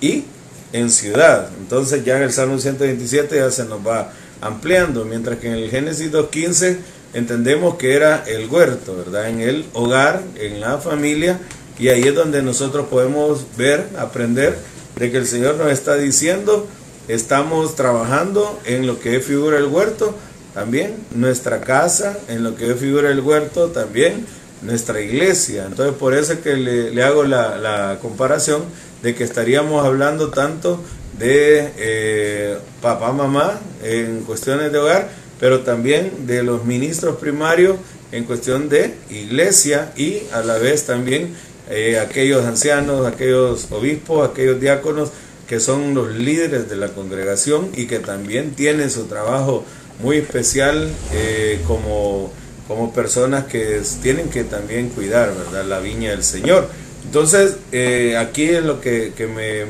y 0.00 0.24
en 0.72 0.90
ciudad. 0.90 1.48
Entonces 1.58 2.04
ya 2.04 2.16
en 2.16 2.22
el 2.22 2.32
Salmo 2.32 2.58
127 2.58 3.36
ya 3.36 3.50
se 3.50 3.64
nos 3.64 3.86
va 3.86 4.12
ampliando, 4.40 5.04
mientras 5.04 5.38
que 5.38 5.48
en 5.48 5.54
el 5.54 5.70
Génesis 5.70 6.10
2.15 6.10 6.78
entendemos 7.14 7.76
que 7.76 7.94
era 7.94 8.24
el 8.26 8.48
huerto, 8.48 8.96
¿verdad? 8.96 9.28
En 9.28 9.40
el 9.40 9.66
hogar, 9.72 10.22
en 10.36 10.60
la 10.60 10.78
familia, 10.78 11.38
y 11.78 11.88
ahí 11.88 12.02
es 12.02 12.14
donde 12.14 12.42
nosotros 12.42 12.86
podemos 12.88 13.44
ver, 13.56 13.86
aprender 13.98 14.56
de 14.96 15.10
que 15.10 15.18
el 15.18 15.26
Señor 15.26 15.56
nos 15.56 15.70
está 15.70 15.96
diciendo, 15.96 16.66
estamos 17.08 17.76
trabajando 17.76 18.60
en 18.64 18.86
lo 18.86 19.00
que 19.00 19.20
figura 19.20 19.58
el 19.58 19.66
huerto, 19.66 20.14
también 20.54 20.96
nuestra 21.14 21.60
casa, 21.60 22.18
en 22.28 22.42
lo 22.42 22.56
que 22.56 22.74
figura 22.74 23.10
el 23.10 23.20
huerto, 23.20 23.68
también 23.68 24.26
nuestra 24.62 25.00
iglesia. 25.00 25.64
Entonces 25.66 25.94
por 25.96 26.14
eso 26.14 26.34
es 26.34 26.38
que 26.40 26.56
le, 26.56 27.02
hago 27.02 27.24
la, 27.24 27.98
comparación 28.00 28.62
de 29.02 29.14
que 29.14 29.24
estaríamos 29.24 29.84
hablando 29.84 30.30
tanto 30.30 30.80
de 31.18 31.72
eh, 31.76 32.58
papá, 32.80 33.12
mamá 33.12 33.60
en 33.82 34.20
cuestiones 34.20 34.72
de 34.72 34.78
hogar, 34.78 35.10
pero 35.40 35.60
también 35.60 36.26
de 36.26 36.42
los 36.42 36.64
ministros 36.64 37.16
primarios 37.16 37.76
en 38.12 38.24
cuestión 38.24 38.68
de 38.68 38.94
iglesia 39.10 39.92
y 39.96 40.22
a 40.32 40.42
la 40.42 40.58
vez 40.58 40.86
también 40.86 41.34
eh, 41.70 41.98
aquellos 41.98 42.44
ancianos, 42.44 43.06
aquellos 43.06 43.68
obispos, 43.70 44.28
aquellos 44.28 44.60
diáconos 44.60 45.10
que 45.48 45.60
son 45.60 45.94
los 45.94 46.14
líderes 46.14 46.68
de 46.68 46.76
la 46.76 46.88
congregación 46.88 47.70
y 47.74 47.86
que 47.86 47.98
también 47.98 48.52
tienen 48.52 48.90
su 48.90 49.04
trabajo 49.04 49.64
muy 50.02 50.16
especial 50.18 50.90
eh, 51.12 51.60
como, 51.66 52.32
como 52.68 52.92
personas 52.92 53.44
que 53.44 53.80
tienen 54.02 54.28
que 54.28 54.44
también 54.44 54.88
cuidar 54.88 55.34
¿verdad? 55.36 55.64
la 55.66 55.80
viña 55.80 56.10
del 56.10 56.24
Señor. 56.24 56.68
Entonces, 57.12 57.56
eh, 57.72 58.16
aquí 58.16 58.44
es 58.44 58.64
lo 58.64 58.80
que, 58.80 59.12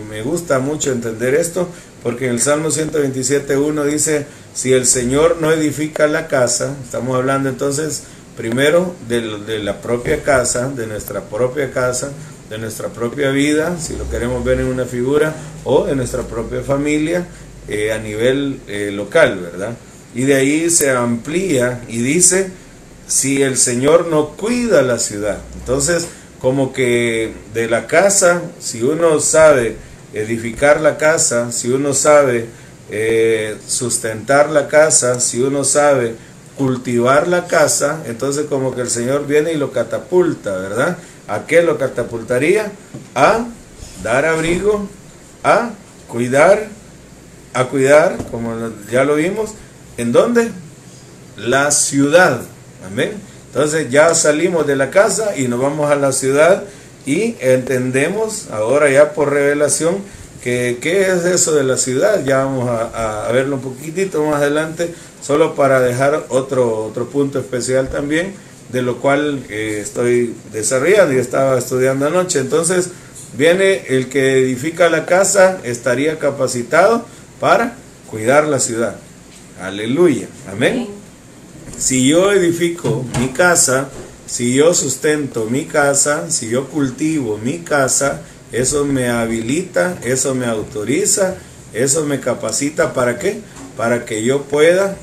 me, 0.08 0.22
gusta 0.22 0.60
mucho 0.60 0.92
entender 0.92 1.34
esto, 1.34 1.68
porque 2.00 2.26
en 2.26 2.34
el 2.34 2.40
Salmo 2.40 2.68
127.1 2.68 3.84
dice, 3.84 4.26
si 4.54 4.72
el 4.72 4.86
Señor 4.86 5.38
no 5.40 5.50
edifica 5.50 6.06
la 6.06 6.28
casa, 6.28 6.76
estamos 6.84 7.16
hablando 7.16 7.48
entonces 7.48 8.04
primero 8.36 8.94
de, 9.08 9.58
la 9.58 9.80
propia 9.80 10.22
casa, 10.22 10.68
de 10.68 10.86
nuestra 10.86 11.22
propia 11.22 11.72
casa, 11.72 12.12
de 12.48 12.58
nuestra 12.58 12.90
propia 12.90 13.30
vida, 13.32 13.76
si 13.80 13.96
lo 13.96 14.08
queremos 14.08 14.44
ver 14.44 14.60
en 14.60 14.66
una 14.66 14.84
figura, 14.84 15.34
o 15.64 15.84
de 15.84 15.96
nuestra 15.96 16.22
propia 16.22 16.62
familia 16.62 17.26
eh, 17.66 17.90
a 17.90 17.98
nivel 17.98 18.60
eh, 18.68 18.92
local, 18.92 19.40
¿verdad? 19.40 19.72
Y 20.14 20.22
de 20.22 20.36
ahí 20.36 20.70
se 20.70 20.92
amplía 20.92 21.80
y 21.88 22.02
dice, 22.02 22.52
si 23.08 23.42
el 23.42 23.56
Señor 23.56 24.06
no 24.06 24.28
cuida 24.36 24.82
la 24.82 25.00
ciudad, 25.00 25.38
entonces 25.58 26.06
como 26.42 26.72
que 26.72 27.32
de 27.54 27.68
la 27.68 27.86
casa, 27.86 28.42
si 28.60 28.82
uno 28.82 29.20
sabe 29.20 29.76
edificar 30.12 30.80
la 30.80 30.98
casa, 30.98 31.52
si 31.52 31.70
uno 31.70 31.94
sabe 31.94 32.46
eh, 32.90 33.56
sustentar 33.66 34.50
la 34.50 34.68
casa, 34.68 35.20
si 35.20 35.40
uno 35.40 35.64
sabe 35.64 36.14
cultivar 36.58 37.28
la 37.28 37.46
casa, 37.46 38.02
entonces 38.06 38.46
como 38.46 38.74
que 38.74 38.82
el 38.82 38.90
Señor 38.90 39.26
viene 39.26 39.52
y 39.52 39.56
lo 39.56 39.72
catapulta, 39.72 40.54
¿verdad? 40.58 40.98
¿A 41.28 41.46
qué 41.46 41.62
lo 41.62 41.78
catapultaría? 41.78 42.72
A 43.14 43.46
dar 44.02 44.26
abrigo, 44.26 44.88
a 45.44 45.70
cuidar 46.08 46.68
a 47.54 47.64
cuidar, 47.64 48.16
como 48.30 48.70
ya 48.90 49.04
lo 49.04 49.16
vimos, 49.16 49.50
¿en 49.96 50.12
dónde? 50.12 50.50
La 51.36 51.70
ciudad. 51.70 52.42
Amén. 52.86 53.12
Entonces 53.52 53.90
ya 53.90 54.14
salimos 54.14 54.66
de 54.66 54.76
la 54.76 54.90
casa 54.90 55.36
y 55.36 55.46
nos 55.46 55.60
vamos 55.60 55.90
a 55.90 55.94
la 55.96 56.12
ciudad 56.12 56.64
y 57.04 57.36
entendemos 57.40 58.48
ahora 58.50 58.90
ya 58.90 59.12
por 59.12 59.30
revelación 59.30 59.96
que 60.42 60.78
qué 60.80 61.02
es 61.02 61.26
eso 61.26 61.54
de 61.54 61.62
la 61.62 61.76
ciudad. 61.76 62.24
Ya 62.24 62.44
vamos 62.44 62.68
a, 62.68 63.28
verlo 63.30 63.56
un 63.56 63.62
poquitito 63.62 64.24
más 64.24 64.36
adelante, 64.36 64.94
solo 65.20 65.54
para 65.54 65.80
dejar 65.80 66.26
otro, 66.30 66.84
otro 66.84 67.08
punto 67.10 67.38
especial 67.38 67.88
también, 67.88 68.34
de 68.70 68.82
lo 68.82 68.98
cual 68.98 69.44
eh, 69.50 69.80
estoy 69.82 70.34
desarrollando 70.52 71.14
y 71.14 71.18
estaba 71.18 71.58
estudiando 71.58 72.06
anoche. 72.06 72.38
Entonces, 72.38 72.88
viene 73.36 73.84
el 73.88 74.08
que 74.08 74.38
edifica 74.38 74.88
la 74.88 75.04
casa, 75.04 75.58
estaría 75.62 76.18
capacitado 76.18 77.04
para 77.38 77.76
cuidar 78.10 78.46
la 78.46 78.60
ciudad. 78.60 78.96
Aleluya. 79.60 80.26
Amén. 80.50 81.01
Si 81.82 82.06
yo 82.06 82.30
edifico 82.30 83.04
mi 83.18 83.30
casa, 83.30 83.88
si 84.28 84.54
yo 84.54 84.72
sustento 84.72 85.46
mi 85.46 85.64
casa, 85.64 86.30
si 86.30 86.48
yo 86.48 86.68
cultivo 86.68 87.38
mi 87.38 87.58
casa, 87.58 88.22
eso 88.52 88.84
me 88.84 89.08
habilita, 89.08 89.98
eso 90.04 90.32
me 90.36 90.46
autoriza, 90.46 91.34
eso 91.72 92.04
me 92.04 92.20
capacita 92.20 92.92
para 92.94 93.18
qué? 93.18 93.40
Para 93.76 94.04
que 94.04 94.22
yo 94.22 94.42
pueda 94.42 94.96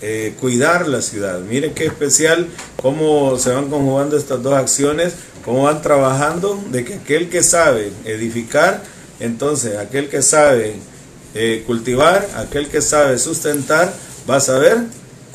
eh, 0.00 0.34
cuidar 0.38 0.86
la 0.86 1.02
ciudad. 1.02 1.40
Miren 1.40 1.74
qué 1.74 1.86
especial 1.86 2.46
cómo 2.80 3.36
se 3.36 3.50
van 3.50 3.68
conjugando 3.68 4.16
estas 4.16 4.40
dos 4.40 4.54
acciones, 4.54 5.14
cómo 5.44 5.64
van 5.64 5.82
trabajando, 5.82 6.62
de 6.70 6.84
que 6.84 6.94
aquel 6.94 7.28
que 7.28 7.42
sabe 7.42 7.90
edificar, 8.04 8.84
entonces 9.18 9.76
aquel 9.76 10.08
que 10.08 10.22
sabe 10.22 10.74
eh, 11.34 11.64
cultivar, 11.66 12.24
aquel 12.36 12.68
que 12.68 12.82
sabe 12.82 13.18
sustentar, 13.18 13.92
va 14.30 14.36
a 14.36 14.40
saber 14.40 14.78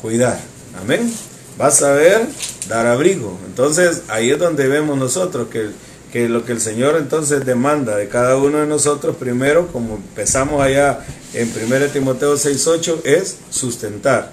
cuidar. 0.00 0.53
Amén. 0.80 1.12
Va 1.60 1.68
a 1.68 1.70
saber 1.70 2.26
dar 2.68 2.86
abrigo. 2.86 3.38
Entonces 3.46 4.02
ahí 4.08 4.30
es 4.30 4.38
donde 4.38 4.66
vemos 4.66 4.98
nosotros 4.98 5.48
que, 5.48 5.68
que 6.12 6.28
lo 6.28 6.44
que 6.44 6.52
el 6.52 6.60
Señor 6.60 6.96
entonces 6.98 7.44
demanda 7.44 7.96
de 7.96 8.08
cada 8.08 8.36
uno 8.36 8.58
de 8.58 8.66
nosotros, 8.66 9.16
primero, 9.16 9.68
como 9.68 9.96
empezamos 9.96 10.62
allá 10.62 11.00
en 11.32 11.50
1 11.50 11.86
Timoteo 11.92 12.34
6.8, 12.34 13.04
es 13.04 13.36
sustentar. 13.50 14.32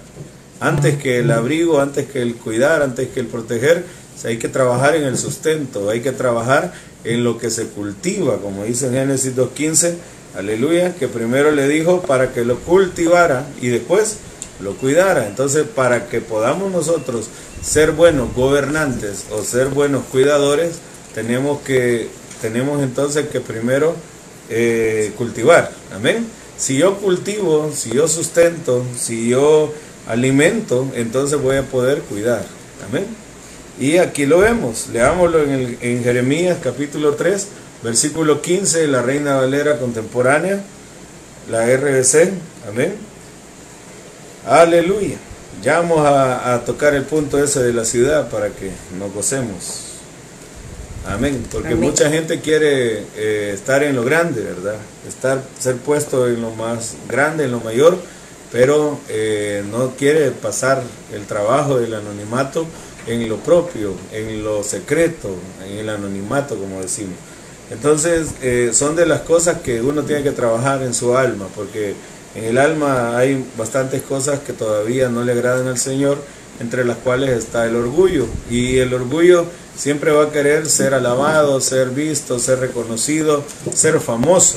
Antes 0.60 0.96
que 0.96 1.18
el 1.18 1.30
abrigo, 1.30 1.80
antes 1.80 2.06
que 2.06 2.22
el 2.22 2.36
cuidar, 2.36 2.82
antes 2.82 3.08
que 3.08 3.20
el 3.20 3.26
proteger, 3.26 3.84
hay 4.24 4.38
que 4.38 4.48
trabajar 4.48 4.94
en 4.94 5.04
el 5.04 5.18
sustento, 5.18 5.90
hay 5.90 6.00
que 6.00 6.12
trabajar 6.12 6.72
en 7.04 7.24
lo 7.24 7.38
que 7.38 7.50
se 7.50 7.66
cultiva, 7.66 8.38
como 8.38 8.64
dice 8.64 8.86
en 8.86 8.92
Génesis 8.92 9.34
2.15, 9.34 9.94
aleluya, 10.36 10.94
que 10.94 11.08
primero 11.08 11.50
le 11.50 11.66
dijo 11.68 12.02
para 12.02 12.32
que 12.32 12.44
lo 12.44 12.58
cultivara 12.60 13.46
y 13.60 13.68
después 13.68 14.18
lo 14.62 14.76
cuidara. 14.76 15.26
Entonces, 15.26 15.66
para 15.66 16.08
que 16.08 16.20
podamos 16.20 16.72
nosotros 16.72 17.28
ser 17.62 17.92
buenos 17.92 18.34
gobernantes 18.34 19.26
o 19.30 19.42
ser 19.42 19.68
buenos 19.68 20.04
cuidadores, 20.04 20.76
tenemos 21.14 21.60
que 21.62 22.08
tenemos 22.42 22.82
entonces 22.82 23.28
que 23.28 23.40
primero 23.40 23.94
eh, 24.50 25.12
cultivar. 25.16 25.70
Amén. 25.94 26.26
Si 26.58 26.76
yo 26.76 26.96
cultivo, 26.98 27.70
si 27.72 27.90
yo 27.90 28.08
sustento, 28.08 28.84
si 28.98 29.28
yo 29.28 29.72
alimento, 30.06 30.88
entonces 30.94 31.40
voy 31.40 31.56
a 31.56 31.62
poder 31.62 32.02
cuidar. 32.02 32.44
Amén. 32.88 33.06
Y 33.78 33.98
aquí 33.98 34.26
lo 34.26 34.38
vemos. 34.38 34.88
Leámoslo 34.92 35.42
en, 35.44 35.78
el, 35.80 36.02
Jeremías 36.02 36.58
capítulo 36.62 37.14
3, 37.14 37.46
versículo 37.82 38.42
15, 38.42 38.88
la 38.88 39.02
Reina 39.02 39.36
Valera 39.36 39.78
contemporánea, 39.78 40.60
la 41.50 41.64
RBC. 41.64 42.32
Amén. 42.68 43.11
Aleluya. 44.46 45.16
Ya 45.62 45.78
vamos 45.78 46.04
a, 46.04 46.60
tocar 46.66 46.94
el 46.94 47.04
punto 47.04 47.42
ese 47.42 47.62
de 47.62 47.72
la 47.72 47.84
ciudad 47.84 48.28
para 48.28 48.48
que 48.48 48.72
nos 48.98 49.12
gocemos. 49.12 49.84
Amén. 51.06 51.44
Porque 51.50 51.76
mucha 51.76 52.10
gente 52.10 52.40
quiere 52.40 53.04
eh, 53.16 53.52
estar 53.54 53.84
en 53.84 53.94
lo 53.94 54.04
grande, 54.04 54.42
¿verdad? 54.42 54.76
Estar, 55.06 55.40
ser 55.58 55.76
puesto 55.76 56.28
en 56.28 56.42
lo 56.42 56.50
más 56.50 56.94
grande, 57.08 57.44
en 57.44 57.52
lo 57.52 57.60
mayor, 57.60 57.96
pero 58.50 58.98
eh, 59.08 59.62
no 59.70 59.92
quiere 59.96 60.32
pasar 60.32 60.82
el 61.12 61.24
trabajo 61.26 61.78
del 61.78 61.94
anonimato 61.94 62.66
en 63.06 63.28
lo 63.28 63.36
propio, 63.36 63.94
en 64.12 64.42
lo 64.42 64.64
secreto, 64.64 65.36
en 65.64 65.78
el 65.78 65.88
anonimato, 65.88 66.56
como 66.56 66.80
decimos. 66.80 67.14
Entonces, 67.70 68.28
eh, 68.42 68.70
son 68.72 68.96
de 68.96 69.06
las 69.06 69.20
cosas 69.20 69.58
que 69.62 69.80
uno 69.80 70.02
tiene 70.02 70.22
que 70.22 70.32
trabajar 70.32 70.82
en 70.82 70.94
su 70.94 71.16
alma, 71.16 71.46
porque 71.54 71.94
en 72.34 72.44
el 72.44 72.58
alma 72.58 73.16
hay 73.16 73.44
bastantes 73.58 74.02
cosas 74.02 74.40
que 74.40 74.52
todavía 74.52 75.08
no 75.08 75.22
le 75.24 75.32
agradan 75.32 75.66
al 75.66 75.78
Señor, 75.78 76.18
entre 76.60 76.84
las 76.84 76.96
cuales 76.98 77.30
está 77.30 77.66
el 77.66 77.76
orgullo. 77.76 78.26
Y 78.50 78.78
el 78.78 78.94
orgullo 78.94 79.46
siempre 79.76 80.12
va 80.12 80.24
a 80.24 80.32
querer 80.32 80.68
ser 80.68 80.94
alabado, 80.94 81.60
ser 81.60 81.90
visto, 81.90 82.38
ser 82.38 82.60
reconocido, 82.60 83.44
ser 83.74 84.00
famoso. 84.00 84.56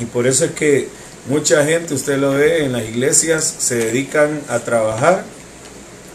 Y 0.00 0.04
por 0.04 0.26
eso 0.26 0.44
es 0.44 0.52
que 0.52 0.88
mucha 1.28 1.64
gente, 1.64 1.94
usted 1.94 2.18
lo 2.18 2.32
ve 2.32 2.64
en 2.64 2.72
las 2.72 2.84
iglesias, 2.84 3.54
se 3.58 3.76
dedican 3.76 4.40
a 4.48 4.60
trabajar 4.60 5.24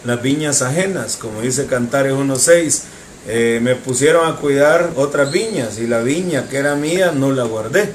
las 0.05 0.21
viñas 0.21 0.61
ajenas, 0.61 1.17
como 1.17 1.41
dice 1.41 1.65
Cantares 1.65 2.13
1.6. 2.13 2.81
Eh, 3.27 3.59
me 3.61 3.75
pusieron 3.75 4.27
a 4.27 4.37
cuidar 4.37 4.91
otras 4.95 5.31
viñas 5.31 5.77
y 5.79 5.85
la 5.85 5.99
viña 5.99 6.47
que 6.49 6.57
era 6.57 6.75
mía 6.75 7.11
no 7.11 7.31
la 7.31 7.43
guardé. 7.43 7.93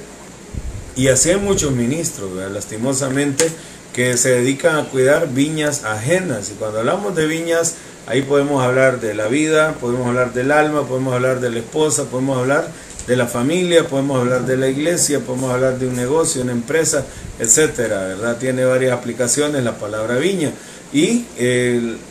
Y 0.97 1.09
así 1.09 1.31
hay 1.31 1.37
muchos 1.37 1.73
ministros, 1.73 2.31
lastimosamente, 2.51 3.51
que 3.93 4.17
se 4.17 4.31
dedican 4.31 4.77
a 4.77 4.85
cuidar 4.85 5.29
viñas 5.33 5.85
ajenas. 5.85 6.51
Y 6.51 6.55
cuando 6.55 6.79
hablamos 6.79 7.15
de 7.15 7.27
viñas, 7.27 7.75
ahí 8.07 8.23
podemos 8.23 8.63
hablar 8.65 9.01
de 9.01 9.15
la 9.15 9.29
vida, 9.29 9.75
podemos 9.81 10.07
hablar 10.07 10.33
del 10.33 10.51
alma, 10.51 10.87
podemos 10.87 11.15
hablar 11.15 11.41
de 11.41 11.51
la 11.51 11.59
esposa, 11.59 12.05
podemos 12.05 12.39
hablar 12.39 12.69
de 13.07 13.17
la 13.17 13.27
familia, 13.27 13.87
podemos 13.87 14.21
hablar 14.21 14.47
de 14.47 14.57
la 14.57 14.69
iglesia, 14.69 15.21
podemos 15.21 15.53
hablar 15.53 15.79
de 15.79 15.87
un 15.87 15.97
negocio, 15.97 16.43
una 16.43 16.53
empresa, 16.53 17.05
etcétera, 17.39 18.01
¿verdad? 18.07 18.39
Tiene 18.39 18.65
varias 18.65 18.93
aplicaciones 18.93 19.63
la 19.63 19.79
palabra 19.79 20.17
viña. 20.17 20.51
Y 20.93 21.25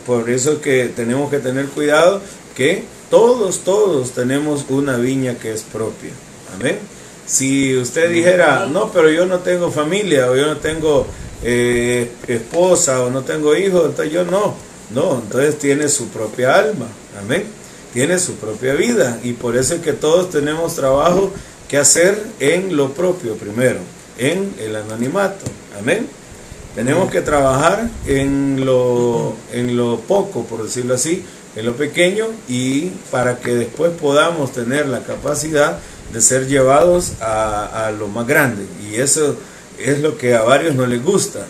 por 0.06 0.30
eso 0.30 0.52
es 0.52 0.58
que 0.58 0.92
tenemos 0.94 1.28
que 1.28 1.38
tener 1.40 1.66
cuidado 1.66 2.20
que 2.54 2.84
todos, 3.10 3.60
todos 3.64 4.12
tenemos 4.12 4.64
una 4.68 4.96
viña 4.96 5.34
que 5.34 5.52
es 5.52 5.62
propia. 5.62 6.10
Amén. 6.54 6.78
Si 7.26 7.76
usted 7.76 8.10
dijera, 8.10 8.66
no, 8.70 8.90
pero 8.92 9.10
yo 9.10 9.26
no 9.26 9.40
tengo 9.40 9.70
familia, 9.70 10.30
o 10.30 10.36
yo 10.36 10.46
no 10.46 10.58
tengo 10.58 11.06
eh, 11.42 12.12
esposa, 12.28 13.02
o 13.02 13.10
no 13.10 13.22
tengo 13.22 13.56
hijos, 13.56 13.86
entonces 13.86 14.12
yo 14.12 14.24
no. 14.24 14.54
No, 14.90 15.20
entonces 15.22 15.58
tiene 15.58 15.88
su 15.88 16.08
propia 16.08 16.54
alma. 16.54 16.86
Amén. 17.18 17.44
Tiene 17.92 18.18
su 18.18 18.34
propia 18.34 18.74
vida. 18.74 19.18
Y 19.24 19.32
por 19.32 19.56
eso 19.56 19.74
es 19.74 19.80
que 19.80 19.92
todos 19.92 20.30
tenemos 20.30 20.76
trabajo 20.76 21.32
que 21.68 21.78
hacer 21.78 22.22
en 22.38 22.76
lo 22.76 22.92
propio 22.92 23.34
primero, 23.34 23.80
en 24.18 24.54
el 24.60 24.76
anonimato. 24.76 25.44
Amén. 25.78 26.06
Tenemos 26.76 27.10
que 27.10 27.22
trabajar 27.22 27.88
en 28.06 28.64
lo, 28.64 29.34
en 29.52 29.76
lo 29.76 29.98
poco, 30.00 30.44
por 30.44 30.62
decirlo 30.62 30.94
así, 30.94 31.24
en 31.56 31.64
lo 31.64 31.74
pequeño, 31.74 32.26
y 32.48 32.90
para 33.10 33.38
que 33.38 33.54
después 33.54 33.92
podamos 33.92 34.52
tener 34.52 34.86
la 34.86 35.02
capacidad 35.02 35.78
de 36.12 36.20
ser 36.20 36.46
llevados 36.46 37.12
a, 37.20 37.92
lo 37.98 38.08
más 38.08 38.26
grande. 38.26 38.66
Y 38.88 38.96
eso 38.96 39.36
es 39.78 40.00
lo 40.00 40.16
que 40.16 40.34
a 40.34 40.42
varios 40.42 40.74
no 40.74 40.86
les 40.86 41.02
gusta. 41.02 41.46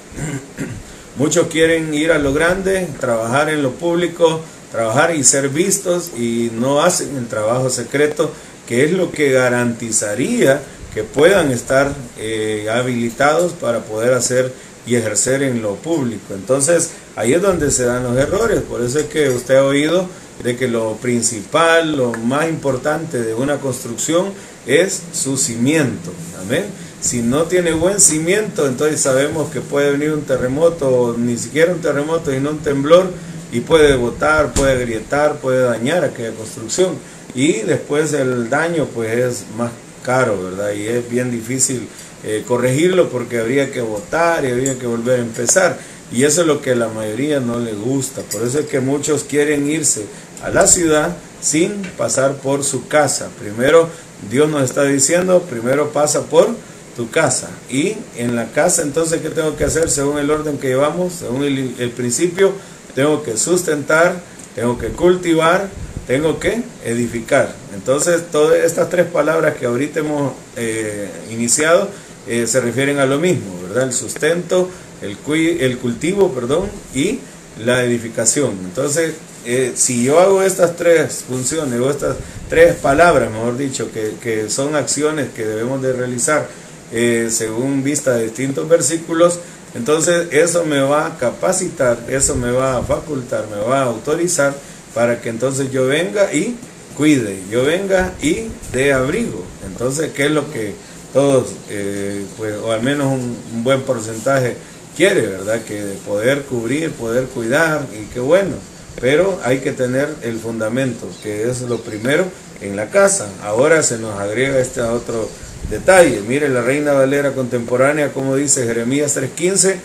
Muchos 1.16 1.46
quieren 1.48 1.94
ir 1.94 2.12
a 2.12 2.18
lo 2.18 2.32
grande, 2.32 2.88
trabajar 3.00 3.48
en 3.48 3.62
lo 3.62 3.72
público, 3.72 4.40
trabajar 4.70 5.14
y 5.14 5.24
ser 5.24 5.48
vistos 5.48 6.10
y 6.16 6.50
no 6.54 6.82
hacen 6.82 7.16
el 7.16 7.26
trabajo 7.26 7.70
secreto, 7.70 8.30
que 8.68 8.84
es 8.84 8.92
lo 8.92 9.10
que 9.10 9.30
garantizaría 9.32 10.60
que 10.92 11.04
puedan 11.04 11.52
estar 11.52 11.92
eh, 12.18 12.68
habilitados 12.72 13.52
para 13.52 13.80
poder 13.80 14.14
hacer 14.14 14.50
y 14.86 14.96
ejercer 14.96 15.42
en 15.42 15.60
lo 15.60 15.74
público. 15.74 16.34
Entonces, 16.34 16.90
ahí 17.16 17.32
es 17.34 17.42
donde 17.42 17.70
se 17.70 17.84
dan 17.84 18.04
los 18.04 18.16
errores. 18.16 18.60
Por 18.60 18.82
eso 18.82 19.00
es 19.00 19.06
que 19.06 19.30
usted 19.30 19.56
ha 19.56 19.64
oído 19.64 20.08
de 20.42 20.56
que 20.56 20.68
lo 20.68 20.96
principal, 20.96 21.96
lo 21.96 22.12
más 22.12 22.48
importante 22.48 23.22
de 23.22 23.34
una 23.34 23.58
construcción 23.58 24.26
es 24.66 25.02
su 25.12 25.36
cimiento. 25.36 26.12
Amén. 26.40 26.64
Si 27.00 27.22
no 27.22 27.44
tiene 27.44 27.72
buen 27.72 28.00
cimiento, 28.00 28.66
entonces 28.66 29.00
sabemos 29.00 29.50
que 29.50 29.60
puede 29.60 29.92
venir 29.92 30.12
un 30.12 30.22
terremoto, 30.22 31.14
ni 31.18 31.36
siquiera 31.36 31.72
un 31.72 31.80
terremoto, 31.80 32.30
sino 32.30 32.50
un 32.50 32.58
temblor, 32.58 33.10
y 33.52 33.60
puede 33.60 33.96
botar, 33.96 34.52
puede 34.52 34.78
grietar, 34.80 35.36
puede 35.36 35.62
dañar 35.62 36.04
aquella 36.04 36.32
construcción. 36.32 36.94
Y 37.34 37.60
después 37.62 38.12
el 38.12 38.50
daño 38.50 38.86
pues 38.92 39.16
es 39.16 39.44
más 39.56 39.70
caro, 40.02 40.42
¿verdad? 40.42 40.72
Y 40.72 40.86
es 40.86 41.08
bien 41.08 41.30
difícil 41.30 41.88
eh, 42.24 42.44
corregirlo 42.46 43.08
porque 43.08 43.38
habría 43.38 43.70
que 43.70 43.82
votar 43.82 44.44
y 44.44 44.50
habría 44.50 44.78
que 44.78 44.86
volver 44.86 45.20
a 45.20 45.22
empezar. 45.22 45.78
Y 46.12 46.24
eso 46.24 46.42
es 46.42 46.46
lo 46.46 46.62
que 46.62 46.72
a 46.72 46.76
la 46.76 46.88
mayoría 46.88 47.40
no 47.40 47.58
le 47.58 47.72
gusta. 47.72 48.22
Por 48.22 48.42
eso 48.42 48.60
es 48.60 48.66
que 48.66 48.80
muchos 48.80 49.24
quieren 49.24 49.68
irse 49.68 50.06
a 50.42 50.50
la 50.50 50.66
ciudad 50.66 51.16
sin 51.40 51.82
pasar 51.96 52.36
por 52.36 52.64
su 52.64 52.86
casa. 52.86 53.28
Primero, 53.40 53.88
Dios 54.30 54.48
nos 54.48 54.62
está 54.62 54.84
diciendo, 54.84 55.42
primero 55.42 55.90
pasa 55.92 56.22
por 56.22 56.48
tu 56.96 57.10
casa. 57.10 57.48
Y 57.70 57.96
en 58.16 58.36
la 58.36 58.46
casa, 58.46 58.82
entonces, 58.82 59.20
¿qué 59.20 59.30
tengo 59.30 59.56
que 59.56 59.64
hacer 59.64 59.90
según 59.90 60.18
el 60.18 60.30
orden 60.30 60.58
que 60.58 60.68
llevamos? 60.68 61.12
Según 61.12 61.44
el, 61.44 61.90
principio, 61.90 62.52
tengo 62.94 63.22
que 63.22 63.36
sustentar, 63.36 64.20
tengo 64.54 64.78
que 64.78 64.88
cultivar, 64.88 65.68
tengo 66.06 66.38
que 66.38 66.62
edificar. 66.84 67.54
Entonces, 67.74 68.22
todas 68.30 68.64
estas 68.64 68.88
tres 68.88 69.06
palabras 69.06 69.56
que 69.56 69.66
ahorita 69.66 70.00
hemos 70.00 70.32
eh, 70.56 71.10
iniciado 71.30 71.88
eh, 72.26 72.46
se 72.46 72.60
refieren 72.60 72.98
a 72.98 73.06
lo 73.06 73.18
mismo, 73.18 73.60
¿verdad? 73.62 73.84
El 73.84 73.92
sustento, 73.92 74.68
el, 75.06 75.78
cultivo, 75.78 76.32
perdón, 76.32 76.68
y 76.94 77.20
la 77.64 77.84
edificación. 77.84 78.52
Entonces, 78.64 79.14
eh, 79.44 79.72
si 79.74 80.04
yo 80.04 80.20
hago 80.20 80.42
estas 80.42 80.76
tres 80.76 81.24
funciones, 81.28 81.80
o 81.80 81.90
estas 81.90 82.16
tres 82.48 82.74
palabras, 82.76 83.30
mejor 83.30 83.56
dicho, 83.56 83.90
que, 83.92 84.14
que 84.22 84.50
son 84.50 84.74
acciones 84.74 85.28
que 85.34 85.44
debemos 85.44 85.80
de 85.82 85.92
realizar 85.92 86.48
eh, 86.92 87.28
según 87.30 87.82
vista 87.82 88.16
de 88.16 88.24
distintos 88.24 88.68
versículos, 88.68 89.40
entonces 89.74 90.28
eso 90.32 90.64
me 90.64 90.80
va 90.80 91.06
a 91.06 91.18
capacitar, 91.18 91.98
eso 92.08 92.34
me 92.34 92.50
va 92.50 92.78
a 92.78 92.82
facultar, 92.82 93.46
me 93.48 93.60
va 93.60 93.80
a 93.80 93.84
autorizar 93.84 94.54
para 94.94 95.20
que 95.20 95.28
entonces 95.28 95.70
yo 95.70 95.86
venga 95.86 96.32
y 96.32 96.56
cuide, 96.96 97.42
yo 97.50 97.64
venga 97.64 98.14
y 98.22 98.48
dé 98.72 98.92
abrigo. 98.92 99.44
Entonces, 99.66 100.12
¿qué 100.12 100.26
es 100.26 100.30
lo 100.30 100.50
que 100.50 100.74
todos, 101.12 101.48
eh, 101.70 102.24
pues, 102.36 102.54
o 102.56 102.72
al 102.72 102.82
menos 102.82 103.06
un 103.06 103.64
buen 103.64 103.82
porcentaje 103.82 104.56
quiere, 104.96 105.26
¿verdad? 105.26 105.62
Que 105.62 105.82
poder 106.06 106.42
cubrir, 106.42 106.90
poder 106.92 107.26
cuidar, 107.26 107.86
y 107.92 108.06
qué 108.06 108.20
bueno. 108.20 108.54
Pero 109.00 109.38
hay 109.44 109.58
que 109.58 109.72
tener 109.72 110.08
el 110.22 110.38
fundamento, 110.38 111.06
que 111.22 111.48
es 111.48 111.60
lo 111.62 111.78
primero 111.80 112.24
en 112.62 112.74
la 112.76 112.88
casa. 112.88 113.28
Ahora 113.44 113.82
se 113.82 113.98
nos 113.98 114.18
agrega 114.18 114.58
este 114.58 114.80
otro 114.80 115.28
detalle. 115.70 116.22
Mire 116.26 116.48
la 116.48 116.62
Reina 116.62 116.94
Valera 116.94 117.32
contemporánea, 117.32 118.12
como 118.12 118.36
dice 118.36 118.64
Jeremías 118.64 119.14
3:15, 119.16 119.76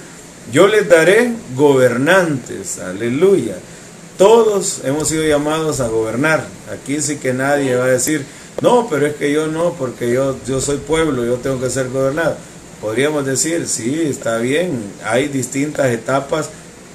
yo 0.51 0.67
les 0.67 0.87
daré 0.87 1.33
gobernantes, 1.55 2.79
aleluya. 2.79 3.55
Todos 4.17 4.81
hemos 4.85 5.09
sido 5.09 5.23
llamados 5.23 5.81
a 5.81 5.87
gobernar. 5.87 6.45
Aquí 6.71 7.01
sí 7.01 7.17
que 7.17 7.33
nadie 7.33 7.75
va 7.75 7.85
a 7.85 7.89
decir, 7.89 8.23
no, 8.61 8.87
pero 8.89 9.07
es 9.07 9.15
que 9.15 9.31
yo 9.31 9.47
no, 9.47 9.73
porque 9.73 10.11
yo, 10.11 10.37
yo 10.47 10.61
soy 10.61 10.77
pueblo, 10.77 11.25
yo 11.25 11.35
tengo 11.35 11.59
que 11.59 11.69
ser 11.69 11.89
gobernado 11.89 12.37
podríamos 12.81 13.25
decir, 13.25 13.67
sí, 13.67 14.01
está 14.09 14.39
bien, 14.39 14.81
hay 15.05 15.27
distintas 15.27 15.91
etapas 15.91 16.49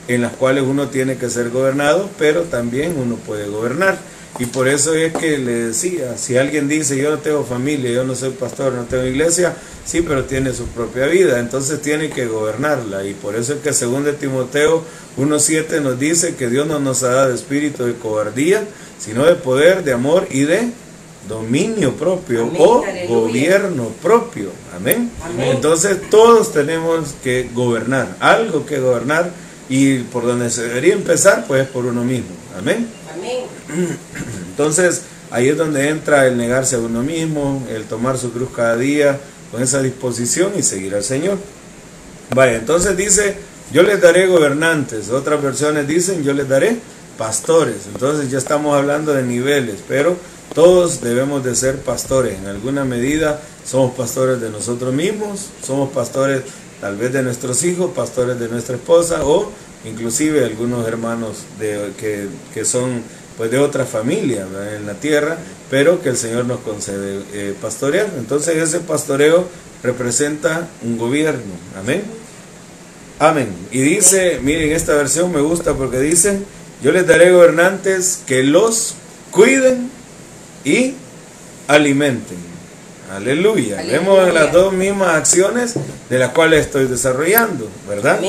en 0.08 0.22
las 0.22 0.32
cuales 0.32 0.64
uno 0.64 0.88
tiene 0.88 1.16
que 1.16 1.30
ser 1.30 1.50
gobernado, 1.50 2.10
pero 2.18 2.42
también 2.42 2.96
uno 2.98 3.16
puede 3.16 3.48
gobernar. 3.48 3.98
Y 4.38 4.44
por 4.46 4.68
eso 4.68 4.94
es 4.94 5.14
que 5.14 5.38
le 5.38 5.68
decía, 5.68 6.18
si 6.18 6.36
alguien 6.36 6.68
dice, 6.68 6.98
yo 6.98 7.10
no 7.10 7.18
tengo 7.18 7.44
familia, 7.44 7.90
yo 7.90 8.04
no 8.04 8.14
soy 8.14 8.30
pastor, 8.30 8.74
no 8.74 8.84
tengo 8.84 9.04
iglesia, 9.04 9.54
sí, 9.86 10.02
pero 10.02 10.24
tiene 10.24 10.52
su 10.52 10.66
propia 10.66 11.06
vida, 11.06 11.38
entonces 11.38 11.80
tiene 11.80 12.10
que 12.10 12.26
gobernarla. 12.26 13.04
Y 13.04 13.14
por 13.14 13.34
eso 13.34 13.54
es 13.54 13.60
que 13.60 13.72
según 13.72 14.04
de 14.04 14.12
Timoteo 14.12 14.82
1.7 15.16 15.80
nos 15.80 15.98
dice 15.98 16.34
que 16.34 16.48
Dios 16.48 16.66
no 16.66 16.78
nos 16.80 17.02
ha 17.02 17.12
dado 17.12 17.32
espíritu 17.34 17.84
de 17.84 17.94
cobardía, 17.94 18.62
sino 18.98 19.24
de 19.24 19.36
poder, 19.36 19.84
de 19.84 19.94
amor 19.94 20.26
y 20.30 20.42
de 20.42 20.68
dominio 21.28 21.94
propio 21.94 22.50
o 22.58 22.84
gobierno 23.08 23.88
propio. 24.02 24.50
Amén. 24.74 25.10
Entonces 25.38 26.10
todos 26.10 26.52
tenemos 26.52 27.14
que 27.22 27.48
gobernar, 27.54 28.16
algo 28.20 28.66
que 28.66 28.78
gobernar 28.78 29.30
y 29.68 29.98
por 29.98 30.24
donde 30.24 30.50
se 30.50 30.62
debería 30.64 30.94
empezar, 30.94 31.46
pues 31.46 31.66
por 31.68 31.86
uno 31.86 32.04
mismo. 32.04 32.30
Amén. 32.58 32.88
Entonces 34.50 35.02
ahí 35.30 35.48
es 35.48 35.56
donde 35.56 35.88
entra 35.88 36.26
el 36.26 36.36
negarse 36.36 36.76
a 36.76 36.78
uno 36.78 37.02
mismo, 37.02 37.66
el 37.70 37.84
tomar 37.84 38.18
su 38.18 38.32
cruz 38.32 38.50
cada 38.54 38.76
día 38.76 39.18
con 39.50 39.62
esa 39.62 39.82
disposición 39.82 40.52
y 40.56 40.62
seguir 40.62 40.94
al 40.94 41.04
Señor. 41.04 41.38
Vaya, 42.34 42.56
entonces 42.56 42.96
dice, 42.96 43.36
yo 43.72 43.82
les 43.82 44.00
daré 44.00 44.26
gobernantes. 44.26 45.10
Otras 45.10 45.42
versiones 45.42 45.86
dicen, 45.86 46.22
yo 46.22 46.32
les 46.32 46.48
daré 46.48 46.76
pastores. 47.16 47.86
Entonces 47.92 48.30
ya 48.30 48.38
estamos 48.38 48.76
hablando 48.76 49.14
de 49.14 49.22
niveles, 49.22 49.76
pero 49.88 50.16
todos 50.54 51.00
debemos 51.00 51.44
de 51.44 51.54
ser 51.54 51.76
pastores. 51.80 52.38
En 52.38 52.46
alguna 52.46 52.84
medida 52.84 53.40
somos 53.64 53.94
pastores 53.94 54.40
de 54.40 54.50
nosotros 54.50 54.94
mismos, 54.94 55.48
somos 55.64 55.90
pastores 55.90 56.42
tal 56.80 56.96
vez 56.96 57.12
de 57.12 57.22
nuestros 57.22 57.62
hijos, 57.64 57.92
pastores 57.94 58.38
de 58.38 58.48
nuestra 58.48 58.76
esposa 58.76 59.24
o 59.24 59.50
inclusive 59.84 60.44
algunos 60.44 60.86
hermanos 60.86 61.38
de, 61.58 61.92
que, 61.98 62.64
son 62.64 63.02
pues 63.36 63.50
de 63.50 63.58
otra 63.58 63.84
familia 63.84 64.46
en 64.76 64.86
la 64.86 64.94
tierra, 64.94 65.36
pero 65.70 66.02
que 66.02 66.08
el 66.08 66.16
Señor 66.16 66.46
nos 66.46 66.60
concede 66.60 67.22
eh, 67.32 67.54
pastorear. 67.60 68.08
Entonces 68.18 68.56
ese 68.56 68.80
pastoreo 68.80 69.46
representa 69.82 70.68
un 70.82 70.98
gobierno. 70.98 71.52
Amén. 71.78 72.02
Amén. 73.18 73.48
Y 73.70 73.80
dice, 73.80 74.40
miren, 74.42 74.72
esta 74.72 74.94
versión 74.94 75.32
me 75.32 75.40
gusta 75.40 75.74
porque 75.74 76.00
dice, 76.00 76.38
yo 76.82 76.92
les 76.92 77.06
daré 77.06 77.30
gobernantes 77.30 78.20
que 78.26 78.42
los 78.42 78.94
cuiden 79.30 79.90
y 80.66 80.94
alimenten. 81.68 82.38
Aleluya. 83.10 83.82
Vemos 83.86 84.34
las 84.34 84.52
dos 84.52 84.72
mismas 84.72 85.14
acciones 85.14 85.74
de 86.10 86.18
las 86.18 86.30
cuales 86.30 86.66
estoy 86.66 86.86
desarrollando, 86.86 87.68
¿verdad? 87.88 88.20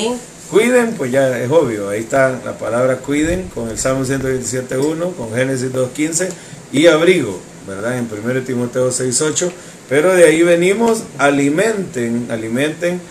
Cuiden, 0.51 0.93
pues 0.93 1.11
ya 1.11 1.37
es 1.39 1.49
obvio, 1.51 1.89
ahí 1.89 1.99
está 1.99 2.39
la 2.45 2.57
palabra 2.57 2.97
cuiden 2.97 3.49
con 3.53 3.69
el 3.69 3.77
Salmo 3.77 4.05
127.1, 4.05 5.15
con 5.15 5.33
Génesis 5.33 5.73
2.15 5.73 6.29
y 6.71 6.87
abrigo, 6.87 7.37
¿verdad? 7.67 7.97
En 7.97 8.07
1 8.09 8.41
Timoteo 8.43 8.89
6.8, 8.89 9.51
pero 9.89 10.13
de 10.13 10.25
ahí 10.25 10.43
venimos, 10.43 11.03
alimenten, 11.17 12.27
alimenten, 12.29 13.01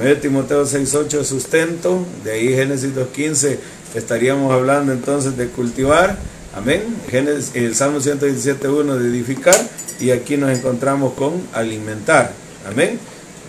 1 0.00 0.16
Timoteo 0.20 0.64
6.8 0.64 1.24
sustento, 1.24 2.06
de 2.24 2.32
ahí 2.32 2.54
Génesis 2.54 2.94
2.15 2.94 3.58
estaríamos 3.94 4.52
hablando 4.52 4.92
entonces 4.92 5.36
de 5.36 5.48
cultivar, 5.48 6.16
Amén. 6.56 6.96
Génesis, 7.10 7.50
el 7.54 7.74
Salmo 7.74 7.98
117.1 7.98 8.94
de 8.94 9.08
edificar 9.08 9.54
y 10.00 10.10
aquí 10.10 10.38
nos 10.38 10.56
encontramos 10.56 11.12
con 11.12 11.34
alimentar. 11.52 12.32
Amén. 12.66 12.98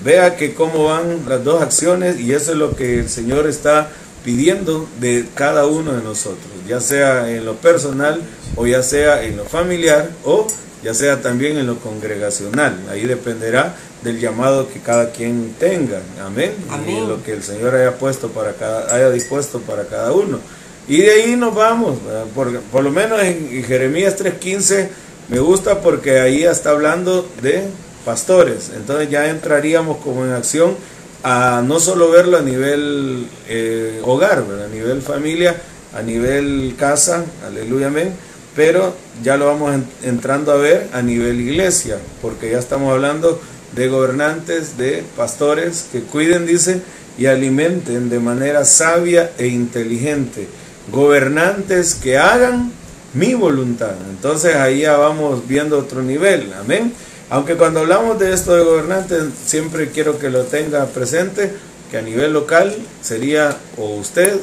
Vea 0.03 0.35
que 0.35 0.53
cómo 0.53 0.85
van 0.85 1.23
las 1.27 1.41
dos 1.43 1.61
acciones 1.61 2.19
y 2.19 2.33
eso 2.33 2.51
es 2.51 2.57
lo 2.57 2.75
que 2.75 2.99
el 2.99 3.09
Señor 3.09 3.47
está 3.47 3.89
pidiendo 4.25 4.89
de 4.99 5.25
cada 5.35 5.67
uno 5.67 5.93
de 5.93 6.03
nosotros, 6.03 6.51
ya 6.67 6.81
sea 6.81 7.31
en 7.31 7.45
lo 7.45 7.55
personal 7.55 8.21
o 8.57 8.67
ya 8.67 8.83
sea 8.83 9.23
en 9.23 9.37
lo 9.37 9.45
familiar 9.45 10.09
o 10.25 10.45
ya 10.83 10.93
sea 10.93 11.21
también 11.21 11.57
en 11.57 11.65
lo 11.65 11.79
congregacional. 11.79 12.77
Ahí 12.91 13.05
dependerá 13.05 13.73
del 14.03 14.19
llamado 14.19 14.67
que 14.67 14.81
cada 14.81 15.11
quien 15.11 15.55
tenga. 15.57 16.01
Amén. 16.25 16.51
Amén. 16.69 17.03
Y 17.03 17.07
lo 17.07 17.23
que 17.23 17.31
el 17.31 17.41
Señor 17.41 17.73
haya 17.73 17.97
puesto 17.97 18.27
para 18.29 18.51
cada, 18.53 18.93
haya 18.93 19.09
dispuesto 19.11 19.61
para 19.61 19.85
cada 19.85 20.11
uno. 20.11 20.39
Y 20.87 21.01
de 21.01 21.11
ahí 21.11 21.35
nos 21.35 21.53
vamos, 21.53 21.97
por, 22.33 22.61
por 22.61 22.83
lo 22.83 22.91
menos 22.91 23.21
en, 23.21 23.63
Jeremías 23.63 24.17
3.15 24.17 24.87
me 25.27 25.39
gusta 25.39 25.81
porque 25.81 26.21
ahí 26.21 26.43
está 26.43 26.69
hablando 26.69 27.29
de 27.41 27.65
pastores, 28.05 28.71
entonces 28.73 29.09
ya 29.09 29.29
entraríamos 29.29 29.97
como 29.97 30.23
en 30.23 30.31
acción 30.31 30.75
a 31.23 31.61
no 31.65 31.81
solo 31.81 32.09
verlo 32.09 32.37
a 32.37 32.41
nivel 32.41 33.27
eh, 33.49 33.99
hogar, 34.05 34.45
a 34.63 34.73
nivel 34.73 35.01
familia, 35.01 35.57
a 35.93 36.01
nivel 36.01 36.75
casa, 36.79 37.25
aleluya, 37.45 37.87
amén, 37.87 38.13
pero 38.55 38.95
ya 39.21 39.35
lo 39.35 39.47
vamos 39.47 39.75
entrando 40.03 40.53
a 40.53 40.55
ver 40.55 40.87
a 40.93 41.01
nivel 41.01 41.41
iglesia, 41.41 41.97
porque 42.21 42.51
ya 42.51 42.59
estamos 42.59 42.93
hablando 42.93 43.41
de 43.75 43.89
gobernantes, 43.89 44.77
de 44.77 45.03
pastores 45.17 45.87
que 45.91 45.99
cuiden, 45.99 46.45
dice, 46.45 46.81
y 47.17 47.25
alimenten 47.25 48.09
de 48.09 48.19
manera 48.19 48.63
sabia 48.63 49.31
e 49.37 49.47
inteligente 49.47 50.47
gobernantes 50.91 51.95
que 51.95 52.17
hagan 52.17 52.71
mi 53.13 53.33
voluntad. 53.33 53.95
Entonces 54.09 54.55
ahí 54.55 54.81
ya 54.81 54.97
vamos 54.97 55.47
viendo 55.47 55.77
otro 55.77 56.01
nivel, 56.01 56.53
amén. 56.53 56.93
Aunque 57.29 57.55
cuando 57.55 57.81
hablamos 57.81 58.19
de 58.19 58.33
esto 58.33 58.55
de 58.55 58.63
gobernantes, 58.63 59.25
siempre 59.45 59.89
quiero 59.89 60.17
que 60.17 60.29
lo 60.29 60.43
tenga 60.43 60.85
presente, 60.85 61.51
que 61.91 61.97
a 61.97 62.01
nivel 62.01 62.33
local 62.33 62.75
sería 63.01 63.57
o 63.77 63.95
usted, 63.95 64.37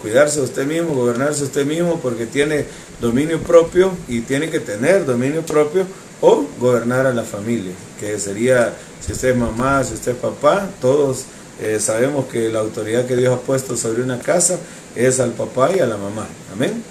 cuidarse 0.00 0.40
usted 0.40 0.64
mismo, 0.66 0.94
gobernarse 0.94 1.42
usted 1.44 1.66
mismo, 1.66 1.98
porque 2.00 2.26
tiene 2.26 2.64
dominio 3.00 3.40
propio 3.40 3.92
y 4.06 4.20
tiene 4.20 4.50
que 4.50 4.60
tener 4.60 5.04
dominio 5.04 5.42
propio, 5.42 5.84
o 6.20 6.46
gobernar 6.58 7.06
a 7.06 7.14
la 7.14 7.22
familia, 7.22 7.72
que 8.00 8.18
sería, 8.18 8.72
si 9.00 9.12
usted 9.12 9.30
es 9.30 9.36
mamá, 9.36 9.82
si 9.84 9.94
usted 9.94 10.12
es 10.12 10.18
papá, 10.18 10.68
todos 10.80 11.24
eh, 11.60 11.78
sabemos 11.80 12.26
que 12.26 12.48
la 12.50 12.60
autoridad 12.60 13.06
que 13.06 13.16
Dios 13.16 13.36
ha 13.36 13.40
puesto 13.40 13.76
sobre 13.76 14.02
una 14.02 14.18
casa 14.18 14.58
es 14.96 15.20
al 15.20 15.32
papá 15.32 15.70
y 15.74 15.80
a 15.80 15.86
la 15.86 15.96
mamá. 15.96 16.26
Amén. 16.52 16.82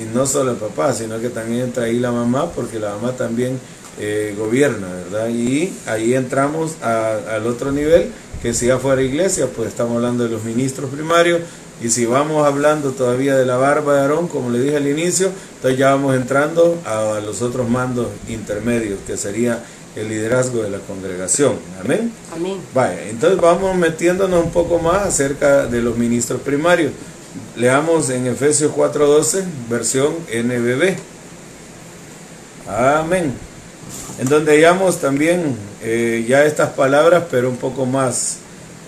Y 0.00 0.14
no 0.14 0.26
solo 0.26 0.52
el 0.52 0.56
papá, 0.56 0.92
sino 0.92 1.20
que 1.20 1.30
también 1.30 1.62
entra 1.62 1.84
ahí 1.84 1.98
la 1.98 2.12
mamá, 2.12 2.50
porque 2.50 2.78
la 2.78 2.90
mamá 2.96 3.12
también 3.12 3.58
eh, 3.98 4.34
gobierna, 4.36 4.88
¿verdad? 4.88 5.28
Y 5.28 5.72
ahí 5.86 6.14
entramos 6.14 6.76
al 6.82 7.46
otro 7.46 7.72
nivel, 7.72 8.10
que 8.42 8.52
si 8.52 8.66
ya 8.66 8.78
fuera 8.78 9.02
iglesia, 9.02 9.46
pues 9.54 9.68
estamos 9.68 9.96
hablando 9.96 10.24
de 10.24 10.30
los 10.30 10.44
ministros 10.44 10.90
primarios. 10.90 11.40
Y 11.82 11.88
si 11.88 12.06
vamos 12.06 12.46
hablando 12.46 12.92
todavía 12.92 13.36
de 13.36 13.44
la 13.46 13.56
barba 13.56 13.94
de 13.94 14.00
Aarón, 14.02 14.28
como 14.28 14.50
le 14.50 14.60
dije 14.60 14.76
al 14.76 14.86
inicio, 14.86 15.30
entonces 15.56 15.78
ya 15.78 15.90
vamos 15.90 16.14
entrando 16.14 16.78
a 16.84 17.20
los 17.24 17.42
otros 17.42 17.68
mandos 17.68 18.08
intermedios, 18.28 18.98
que 19.06 19.16
sería 19.16 19.64
el 19.96 20.08
liderazgo 20.08 20.62
de 20.62 20.70
la 20.70 20.78
congregación. 20.78 21.54
Amén. 21.80 22.12
Amén. 22.34 22.58
Vaya, 22.74 23.08
entonces 23.08 23.40
vamos 23.40 23.76
metiéndonos 23.76 24.44
un 24.44 24.50
poco 24.50 24.78
más 24.78 25.06
acerca 25.06 25.66
de 25.66 25.82
los 25.82 25.96
ministros 25.96 26.40
primarios. 26.40 26.92
Leamos 27.56 28.10
en 28.10 28.26
Efesios 28.26 28.72
4:12, 28.72 29.44
versión 29.68 30.14
NBB. 30.32 30.96
Amén. 32.68 33.34
En 34.18 34.28
donde 34.28 34.52
hallamos 34.52 35.00
también 35.00 35.56
eh, 35.82 36.24
ya 36.28 36.44
estas 36.44 36.70
palabras, 36.70 37.24
pero 37.30 37.48
un 37.48 37.56
poco 37.56 37.86
más 37.86 38.38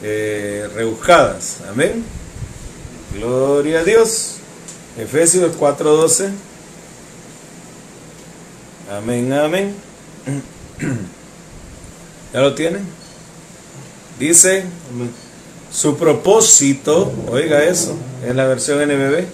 eh, 0.02 0.68
rebuscadas. 0.74 1.58
Amén. 1.68 2.04
Gloria 3.12 3.80
a 3.80 3.84
Dios. 3.84 4.36
Efesios 4.98 5.56
4:12. 5.56 6.30
Amén, 8.90 9.32
amén. 9.32 9.74
¿Ya 12.32 12.40
lo 12.40 12.54
tienen? 12.54 12.86
Dice, 14.18 14.64
su 15.76 15.98
propósito, 15.98 17.12
oiga 17.28 17.62
eso, 17.64 17.94
en 18.24 18.38
la 18.38 18.46
versión 18.46 18.78
NBB, 18.78 19.26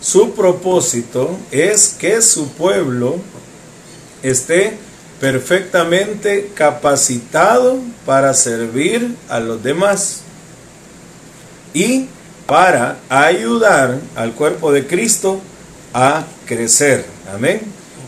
su 0.00 0.34
propósito 0.34 1.36
es 1.50 1.96
que 1.98 2.22
su 2.22 2.48
pueblo 2.50 3.16
esté 4.22 4.78
perfectamente 5.20 6.52
capacitado 6.54 7.78
para 8.06 8.34
servir 8.34 9.16
a 9.28 9.40
los 9.40 9.60
demás 9.64 10.20
y 11.74 12.06
para 12.46 12.98
ayudar 13.08 13.98
al 14.14 14.32
cuerpo 14.32 14.70
de 14.70 14.86
Cristo 14.86 15.40
a 15.92 16.24
crecer. 16.46 17.04
Amén. 17.34 17.62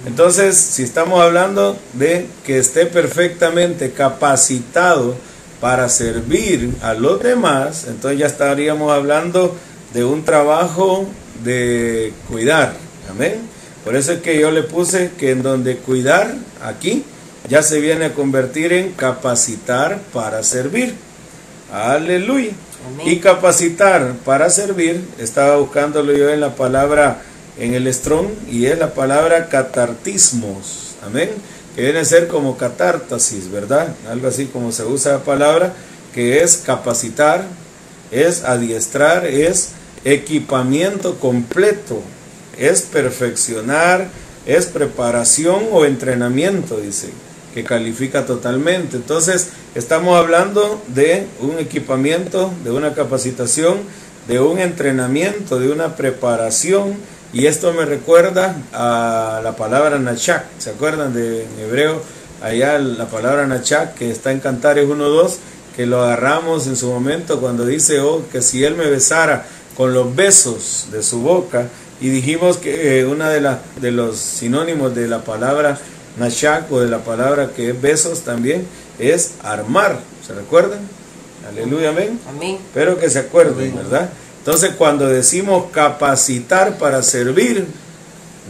Entonces, 0.06 0.56
si 0.56 0.84
estamos 0.84 1.20
hablando 1.20 1.76
de 1.94 2.28
que 2.46 2.58
esté 2.58 2.86
perfectamente 2.86 3.90
capacitado 3.90 5.16
para 5.62 5.88
servir 5.88 6.74
a 6.82 6.92
los 6.92 7.22
demás, 7.22 7.84
entonces 7.86 8.18
ya 8.18 8.26
estaríamos 8.26 8.90
hablando 8.90 9.56
de 9.94 10.04
un 10.04 10.24
trabajo 10.24 11.06
de 11.44 12.12
cuidar. 12.28 12.74
Amén. 13.08 13.34
Por 13.84 13.94
eso 13.94 14.10
es 14.10 14.22
que 14.22 14.40
yo 14.40 14.50
le 14.50 14.64
puse 14.64 15.12
que 15.16 15.30
en 15.30 15.44
donde 15.44 15.76
cuidar, 15.76 16.34
aquí, 16.64 17.04
ya 17.48 17.62
se 17.62 17.78
viene 17.78 18.06
a 18.06 18.12
convertir 18.12 18.72
en 18.72 18.90
capacitar 18.90 20.00
para 20.12 20.42
servir. 20.42 20.96
Aleluya. 21.72 22.50
Y 23.04 23.18
capacitar 23.18 24.14
para 24.24 24.50
servir, 24.50 25.00
estaba 25.20 25.58
buscándolo 25.58 26.12
yo 26.12 26.28
en 26.30 26.40
la 26.40 26.56
palabra 26.56 27.22
en 27.56 27.74
el 27.74 27.92
Strong 27.94 28.26
y 28.50 28.66
es 28.66 28.76
la 28.80 28.94
palabra 28.94 29.48
catartismos. 29.48 30.96
Amén. 31.06 31.30
Que 31.74 31.82
viene 31.82 32.00
a 32.00 32.04
ser 32.04 32.28
como 32.28 32.56
catártasis, 32.56 33.50
¿verdad? 33.50 33.94
Algo 34.10 34.28
así 34.28 34.46
como 34.46 34.72
se 34.72 34.84
usa 34.84 35.12
la 35.12 35.24
palabra, 35.24 35.72
que 36.14 36.42
es 36.42 36.58
capacitar, 36.58 37.44
es 38.10 38.44
adiestrar, 38.44 39.26
es 39.26 39.70
equipamiento 40.04 41.18
completo, 41.18 42.00
es 42.58 42.82
perfeccionar, 42.82 44.08
es 44.46 44.66
preparación 44.66 45.64
o 45.72 45.84
entrenamiento, 45.84 46.78
dice, 46.78 47.08
que 47.54 47.64
califica 47.64 48.26
totalmente. 48.26 48.96
Entonces, 48.96 49.48
estamos 49.74 50.18
hablando 50.18 50.82
de 50.88 51.26
un 51.40 51.58
equipamiento, 51.58 52.52
de 52.64 52.70
una 52.70 52.94
capacitación, 52.94 53.78
de 54.28 54.40
un 54.40 54.58
entrenamiento, 54.58 55.58
de 55.58 55.70
una 55.70 55.96
preparación 55.96 56.94
y 57.32 57.46
esto 57.46 57.72
me 57.72 57.84
recuerda 57.84 58.56
a 58.72 59.40
la 59.42 59.56
palabra 59.56 59.98
Nachak. 59.98 60.44
¿Se 60.58 60.70
acuerdan 60.70 61.14
de 61.14 61.44
en 61.44 61.60
hebreo? 61.60 62.02
Allá 62.42 62.78
la 62.78 63.06
palabra 63.06 63.46
Nachak 63.46 63.94
que 63.94 64.10
está 64.10 64.32
en 64.32 64.40
Cantares 64.40 64.86
1.2, 64.86 65.36
que 65.74 65.86
lo 65.86 66.02
agarramos 66.02 66.66
en 66.66 66.76
su 66.76 66.88
momento 66.90 67.40
cuando 67.40 67.64
dice, 67.64 68.00
oh, 68.00 68.22
que 68.30 68.42
si 68.42 68.64
él 68.64 68.74
me 68.74 68.86
besara 68.86 69.46
con 69.76 69.94
los 69.94 70.14
besos 70.14 70.88
de 70.92 71.02
su 71.02 71.20
boca, 71.20 71.68
y 72.02 72.08
dijimos 72.08 72.58
que 72.58 72.98
eh, 72.98 73.06
una 73.06 73.30
de, 73.30 73.40
la, 73.40 73.60
de 73.80 73.92
los 73.92 74.18
sinónimos 74.18 74.94
de 74.94 75.06
la 75.06 75.20
palabra 75.20 75.78
Nachak 76.18 76.70
o 76.70 76.80
de 76.80 76.90
la 76.90 76.98
palabra 76.98 77.52
que 77.54 77.70
es 77.70 77.80
besos 77.80 78.22
también 78.22 78.66
es 78.98 79.34
armar. 79.42 80.00
¿Se 80.26 80.34
recuerdan? 80.34 80.80
Aleluya, 81.48 81.90
amén. 81.90 82.20
Amén. 82.28 82.58
Espero 82.66 82.98
que 82.98 83.08
se 83.08 83.20
acuerden, 83.20 83.74
¿verdad? 83.74 84.10
Entonces 84.44 84.72
cuando 84.76 85.08
decimos 85.08 85.66
capacitar 85.70 86.76
para 86.76 87.04
servir, 87.04 87.64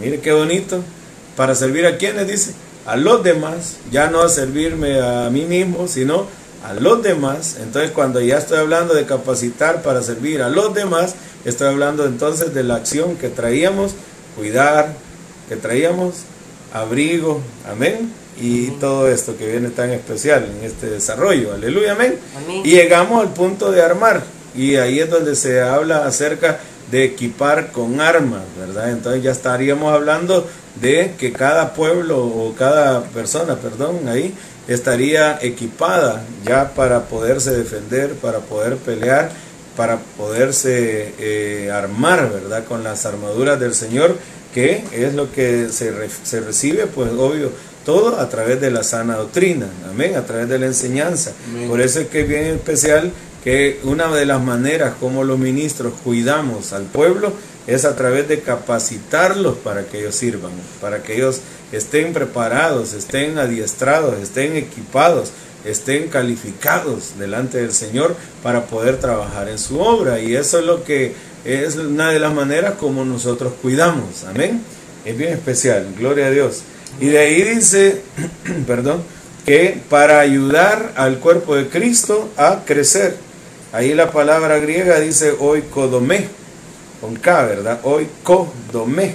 mire 0.01 0.21
qué 0.21 0.33
bonito, 0.33 0.83
para 1.37 1.55
servir 1.55 1.85
a 1.85 1.99
quienes 1.99 2.27
dice, 2.27 2.55
a 2.87 2.97
los 2.97 3.23
demás, 3.23 3.77
ya 3.91 4.09
no 4.09 4.23
a 4.23 4.31
servirme 4.31 5.03
a 5.03 5.29
mí 5.29 5.45
mismo, 5.45 5.87
sino 5.89 6.27
a 6.65 6.73
los 6.73 7.03
demás. 7.03 7.57
Entonces 7.61 7.91
cuando 7.91 8.23
ya 8.23 8.39
estoy 8.39 8.59
hablando 8.59 8.95
de 8.95 9.05
capacitar 9.05 9.83
para 9.83 10.03
servir 10.03 10.41
a 10.41 10.49
los 10.49 10.73
demás, 10.73 11.15
estoy 11.45 11.69
hablando 11.69 12.07
entonces 12.07 12.55
de 12.55 12.63
la 12.63 12.77
acción 12.77 13.17
que 13.17 13.29
traíamos, 13.29 13.93
cuidar, 14.35 14.95
que 15.51 15.57
traíamos 15.57 16.23
abrigo, 16.73 17.43
amén. 17.71 18.11
Y 18.41 18.71
todo 18.81 19.09
esto 19.09 19.37
que 19.37 19.47
viene 19.47 19.69
tan 19.69 19.91
especial 19.91 20.49
en 20.57 20.65
este 20.65 20.89
desarrollo, 20.89 21.53
aleluya, 21.53 21.93
amén. 21.93 22.19
amén. 22.43 22.63
Y 22.65 22.71
llegamos 22.71 23.21
al 23.21 23.35
punto 23.35 23.71
de 23.71 23.83
armar. 23.83 24.23
Y 24.55 24.77
ahí 24.77 25.01
es 25.01 25.11
donde 25.11 25.35
se 25.35 25.61
habla 25.61 26.07
acerca 26.07 26.59
de 26.91 27.05
equipar 27.05 27.73
con 27.73 28.01
armas, 28.01 28.43
¿verdad? 28.59 28.91
Entonces 28.91 29.23
ya 29.23 29.31
estaríamos 29.31 29.93
hablando 29.93 30.47
de 30.81 31.15
que 31.19 31.33
cada 31.33 31.75
pueblo 31.75 32.25
o 32.25 32.55
cada 32.55 33.03
persona, 33.05 33.57
perdón, 33.57 34.09
ahí 34.09 34.35
estaría 34.69 35.39
equipada 35.41 36.23
ya 36.45 36.75
para 36.75 37.05
poderse 37.05 37.51
defender, 37.53 38.13
para 38.15 38.39
poder 38.41 38.77
pelear, 38.77 39.31
para 39.77 39.99
poderse 40.17 41.15
eh, 41.19 41.71
armar, 41.73 42.31
¿verdad? 42.31 42.65
Con 42.65 42.85
las 42.85 43.07
armaduras 43.07 43.59
del 43.59 43.75
Señor, 43.75 44.17
que 44.53 44.85
es 44.93 45.15
lo 45.15 45.33
que 45.33 45.69
se, 45.71 45.93
se 46.25 46.41
recibe, 46.41 46.87
pues 46.87 47.11
obvio, 47.13 47.51
todo 47.85 48.21
a 48.21 48.29
través 48.29 48.61
de 48.61 48.71
la 48.71 48.83
sana 48.83 49.17
doctrina, 49.17 49.67
amén, 49.91 50.17
a 50.17 50.25
través 50.25 50.49
de 50.49 50.59
la 50.59 50.67
enseñanza. 50.67 51.33
Por 51.69 51.81
eso 51.81 52.01
es 52.01 52.09
que 52.09 52.21
es 52.21 52.29
bien 52.29 52.45
especial 52.45 53.13
que 53.45 53.81
una 53.85 54.09
de 54.15 54.27
las 54.27 54.43
maneras 54.43 54.95
como 55.01 55.25
los 55.25 55.39
ministros 55.39 55.93
cuidamos 56.05 56.73
al 56.73 56.85
pueblo 56.85 57.33
es 57.67 57.85
a 57.85 57.97
través 57.97 58.29
de 58.29 58.41
capacitarlos 58.41 59.57
para 59.57 59.85
que 59.85 60.01
ellos 60.01 60.15
sirvan, 60.15 60.53
para 60.81 61.03
que 61.03 61.17
ellos 61.17 61.41
estén 61.73 62.13
preparados, 62.13 62.93
estén 62.93 63.39
adiestrados, 63.39 64.19
estén 64.21 64.57
equipados, 64.57 65.31
estén 65.65 66.09
calificados 66.09 67.19
delante 67.19 67.59
del 67.59 67.73
Señor 67.73 68.17
para 68.43 68.67
poder 68.67 68.99
trabajar 68.99 69.49
en 69.49 69.59
su 69.59 69.81
obra. 69.81 70.21
Y 70.21 70.35
eso 70.35 70.59
es 70.59 70.65
lo 70.65 70.85
que 70.85 71.15
es 71.45 71.77
una 71.77 72.11
de 72.11 72.21
las 72.21 72.35
maneras 72.35 72.75
como 72.79 73.05
nosotros 73.05 73.53
cuidamos. 73.63 74.25
Amén. 74.29 74.63
Es 75.05 75.17
bien 75.17 75.33
especial, 75.33 75.87
gloria 75.99 76.27
a 76.27 76.31
Dios. 76.31 76.63
Y 77.01 77.07
de 77.07 77.19
ahí 77.19 77.43
dice, 77.43 78.03
perdón, 78.67 79.03
que 79.45 79.81
para 79.89 80.21
ayudar 80.21 80.93
al 80.97 81.19
cuerpo 81.19 81.57
de 81.57 81.69
Cristo 81.69 82.31
a 82.37 82.61
crecer. 82.65 83.17
Ahí 83.73 83.95
la 83.95 84.13
palabra 84.13 84.59
griega 84.59 85.01
dice 85.01 85.35
oikodomé, 85.39 86.29
con 87.01 87.17
K, 87.17 87.43
¿verdad? 87.45 87.81
Oikodomé, 87.85 89.15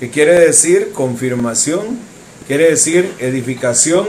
que 0.00 0.10
quiere 0.10 0.40
decir 0.40 0.90
confirmación, 0.92 1.96
quiere 2.48 2.70
decir 2.70 3.12
edificación, 3.20 4.08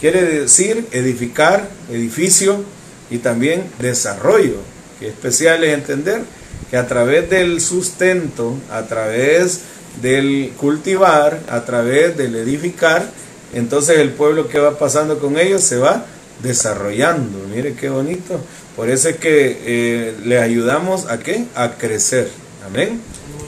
quiere 0.00 0.22
decir 0.22 0.86
edificar, 0.92 1.68
edificio 1.90 2.62
y 3.10 3.18
también 3.18 3.64
desarrollo. 3.80 4.58
Que 5.00 5.08
especial 5.08 5.64
es 5.64 5.74
entender 5.74 6.22
que 6.70 6.76
a 6.76 6.86
través 6.86 7.28
del 7.28 7.60
sustento, 7.60 8.54
a 8.70 8.82
través 8.82 9.62
del 10.00 10.52
cultivar, 10.56 11.40
a 11.48 11.64
través 11.64 12.16
del 12.16 12.36
edificar, 12.36 13.10
entonces 13.54 13.98
el 13.98 14.10
pueblo 14.10 14.46
que 14.46 14.60
va 14.60 14.78
pasando 14.78 15.18
con 15.18 15.36
ellos 15.36 15.64
se 15.64 15.78
va 15.78 16.06
desarrollando. 16.42 17.38
Mire 17.54 17.74
qué 17.74 17.88
bonito. 17.88 18.40
Por 18.76 18.88
eso 18.88 19.08
es 19.08 19.16
que 19.16 19.58
eh, 19.64 20.14
le 20.24 20.38
ayudamos 20.38 21.06
a 21.06 21.18
qué? 21.18 21.44
A 21.54 21.72
crecer. 21.72 22.28
Amén. 22.66 23.00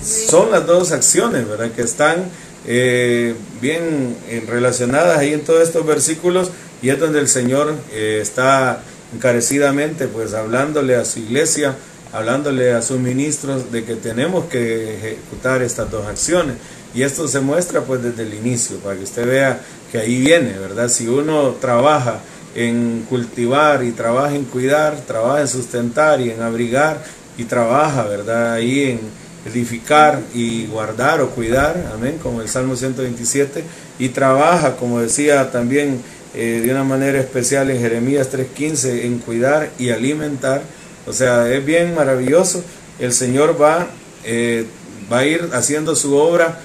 Son 0.02 0.50
las 0.50 0.66
dos 0.66 0.92
acciones, 0.92 1.48
¿verdad? 1.48 1.70
Que 1.70 1.82
están 1.82 2.24
eh, 2.66 3.34
bien 3.60 4.16
eh, 4.28 4.44
relacionadas 4.46 5.18
ahí 5.18 5.32
en 5.32 5.42
todos 5.42 5.62
estos 5.62 5.86
versículos 5.86 6.50
y 6.82 6.90
es 6.90 6.98
donde 6.98 7.20
el 7.20 7.28
Señor 7.28 7.74
está 7.92 8.82
encarecidamente 9.14 10.08
pues 10.08 10.34
hablándole 10.34 10.96
a 10.96 11.04
su 11.04 11.20
iglesia, 11.20 11.76
hablándole 12.12 12.72
a 12.72 12.82
sus 12.82 12.98
ministros 12.98 13.70
de 13.70 13.84
que 13.84 13.94
tenemos 13.94 14.46
que 14.46 14.96
ejecutar 14.96 15.62
estas 15.62 15.90
dos 15.92 16.06
acciones. 16.06 16.56
Y 16.94 17.02
esto 17.02 17.28
se 17.28 17.40
muestra 17.40 17.82
pues 17.82 18.02
desde 18.02 18.24
el 18.24 18.34
inicio, 18.34 18.76
para 18.78 18.96
que 18.96 19.04
usted 19.04 19.26
vea 19.26 19.60
que 19.90 19.98
ahí 19.98 20.20
viene, 20.20 20.58
¿verdad? 20.58 20.88
Si 20.88 21.06
uno 21.06 21.56
trabaja 21.60 22.20
en 22.54 23.06
cultivar 23.08 23.82
y 23.84 23.92
trabaja 23.92 24.34
en 24.34 24.44
cuidar, 24.44 24.96
trabaja 25.06 25.40
en 25.40 25.48
sustentar 25.48 26.20
y 26.20 26.30
en 26.30 26.42
abrigar 26.42 27.02
y 27.38 27.44
trabaja, 27.44 28.04
¿verdad? 28.04 28.52
Ahí 28.52 28.90
en, 28.90 29.00
edificar 29.44 30.20
y 30.34 30.66
guardar 30.66 31.20
o 31.20 31.30
cuidar, 31.30 31.90
amén, 31.94 32.18
como 32.22 32.42
el 32.42 32.48
Salmo 32.48 32.76
127, 32.76 33.64
y 33.98 34.10
trabaja, 34.10 34.76
como 34.76 35.00
decía 35.00 35.50
también 35.50 36.00
eh, 36.34 36.62
de 36.64 36.70
una 36.70 36.84
manera 36.84 37.18
especial 37.18 37.70
en 37.70 37.80
Jeremías 37.80 38.32
3.15, 38.32 39.04
en 39.04 39.18
cuidar 39.18 39.70
y 39.78 39.90
alimentar. 39.90 40.62
O 41.06 41.12
sea, 41.12 41.52
es 41.52 41.64
bien 41.64 41.94
maravilloso. 41.94 42.62
El 42.98 43.12
Señor 43.12 43.60
va, 43.60 43.88
eh, 44.24 44.66
va 45.12 45.18
a 45.18 45.26
ir 45.26 45.50
haciendo 45.52 45.96
su 45.96 46.14
obra 46.16 46.60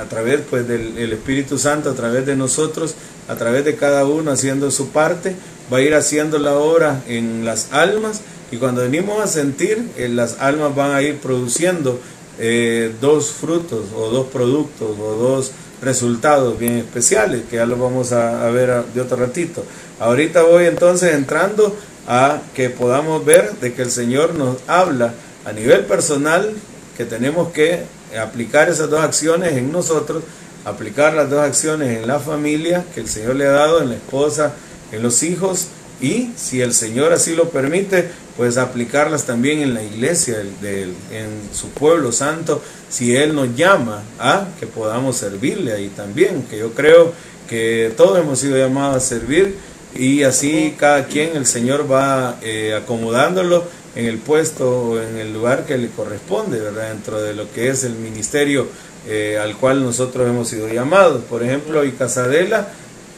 a 0.00 0.04
través 0.04 0.40
pues, 0.48 0.66
del 0.66 1.12
Espíritu 1.12 1.58
Santo, 1.58 1.90
a 1.90 1.94
través 1.94 2.24
de 2.24 2.36
nosotros, 2.36 2.94
a 3.28 3.36
través 3.36 3.64
de 3.64 3.76
cada 3.76 4.04
uno 4.04 4.30
haciendo 4.30 4.70
su 4.70 4.88
parte, 4.88 5.36
va 5.72 5.78
a 5.78 5.80
ir 5.80 5.94
haciendo 5.94 6.38
la 6.38 6.54
obra 6.54 7.02
en 7.06 7.44
las 7.44 7.72
almas 7.72 8.20
y 8.50 8.58
cuando 8.58 8.82
venimos 8.82 9.18
a 9.22 9.26
sentir, 9.26 9.82
eh, 9.96 10.08
las 10.08 10.38
almas 10.38 10.74
van 10.74 10.90
a 10.92 11.00
ir 11.00 11.18
produciendo 11.18 11.98
eh, 12.38 12.92
dos 13.00 13.30
frutos 13.30 13.86
o 13.96 14.10
dos 14.10 14.26
productos 14.26 14.90
o 15.00 15.14
dos 15.14 15.52
resultados 15.80 16.58
bien 16.58 16.76
especiales, 16.76 17.42
que 17.48 17.56
ya 17.56 17.66
lo 17.66 17.76
vamos 17.76 18.12
a, 18.12 18.48
ver 18.50 18.84
de 18.94 19.00
otro 19.00 19.16
ratito. 19.16 19.64
Ahorita 19.98 20.42
voy 20.42 20.66
entonces 20.66 21.14
entrando 21.14 21.74
a 22.06 22.42
que 22.54 22.68
podamos 22.68 23.24
ver 23.24 23.52
de 23.60 23.72
que 23.72 23.82
el 23.82 23.90
Señor 23.90 24.34
nos 24.34 24.58
habla 24.66 25.14
a 25.44 25.52
nivel 25.52 25.86
personal, 25.86 26.54
que 26.96 27.04
tenemos 27.04 27.52
que 27.52 27.82
aplicar 28.20 28.68
esas 28.68 28.90
dos 28.90 29.00
acciones 29.00 29.54
en 29.54 29.72
nosotros, 29.72 30.22
aplicar 30.64 31.14
las 31.14 31.30
dos 31.30 31.40
acciones 31.40 31.98
en 31.98 32.06
la 32.06 32.18
familia 32.18 32.84
que 32.94 33.00
el 33.00 33.08
Señor 33.08 33.36
le 33.36 33.46
ha 33.46 33.52
dado, 33.52 33.82
en 33.82 33.90
la 33.90 33.96
esposa, 33.96 34.52
en 34.90 35.02
los 35.02 35.22
hijos, 35.22 35.68
y 36.00 36.30
si 36.36 36.60
el 36.60 36.74
Señor 36.74 37.12
así 37.12 37.34
lo 37.34 37.50
permite, 37.50 38.10
pues 38.36 38.56
aplicarlas 38.56 39.24
también 39.24 39.60
en 39.60 39.74
la 39.74 39.82
iglesia, 39.82 40.40
en 40.40 41.30
su 41.54 41.68
pueblo 41.68 42.10
santo, 42.10 42.60
si 42.88 43.14
Él 43.14 43.34
nos 43.34 43.54
llama 43.54 44.02
a 44.18 44.48
que 44.58 44.66
podamos 44.66 45.16
servirle 45.16 45.72
ahí 45.72 45.88
también, 45.88 46.42
que 46.42 46.58
yo 46.58 46.72
creo 46.72 47.12
que 47.48 47.92
todos 47.96 48.18
hemos 48.18 48.40
sido 48.40 48.56
llamados 48.56 48.96
a 48.96 49.00
servir 49.00 49.56
y 49.94 50.22
así 50.22 50.74
cada 50.76 51.06
quien 51.06 51.36
el 51.36 51.46
Señor 51.46 51.90
va 51.90 52.38
eh, 52.42 52.74
acomodándolo 52.74 53.64
en 53.94 54.06
el 54.06 54.18
puesto 54.18 54.88
o 54.88 55.00
en 55.00 55.18
el 55.18 55.32
lugar 55.32 55.66
que 55.66 55.76
le 55.76 55.88
corresponde, 55.88 56.58
¿verdad? 56.58 56.88
Dentro 56.88 57.20
de 57.20 57.34
lo 57.34 57.52
que 57.52 57.68
es 57.68 57.84
el 57.84 57.94
ministerio 57.94 58.66
eh, 59.08 59.38
al 59.42 59.56
cual 59.56 59.82
nosotros 59.82 60.28
hemos 60.28 60.48
sido 60.48 60.68
llamados. 60.68 61.22
Por 61.24 61.42
ejemplo, 61.42 61.84
y 61.84 61.92
Casadela, 61.92 62.68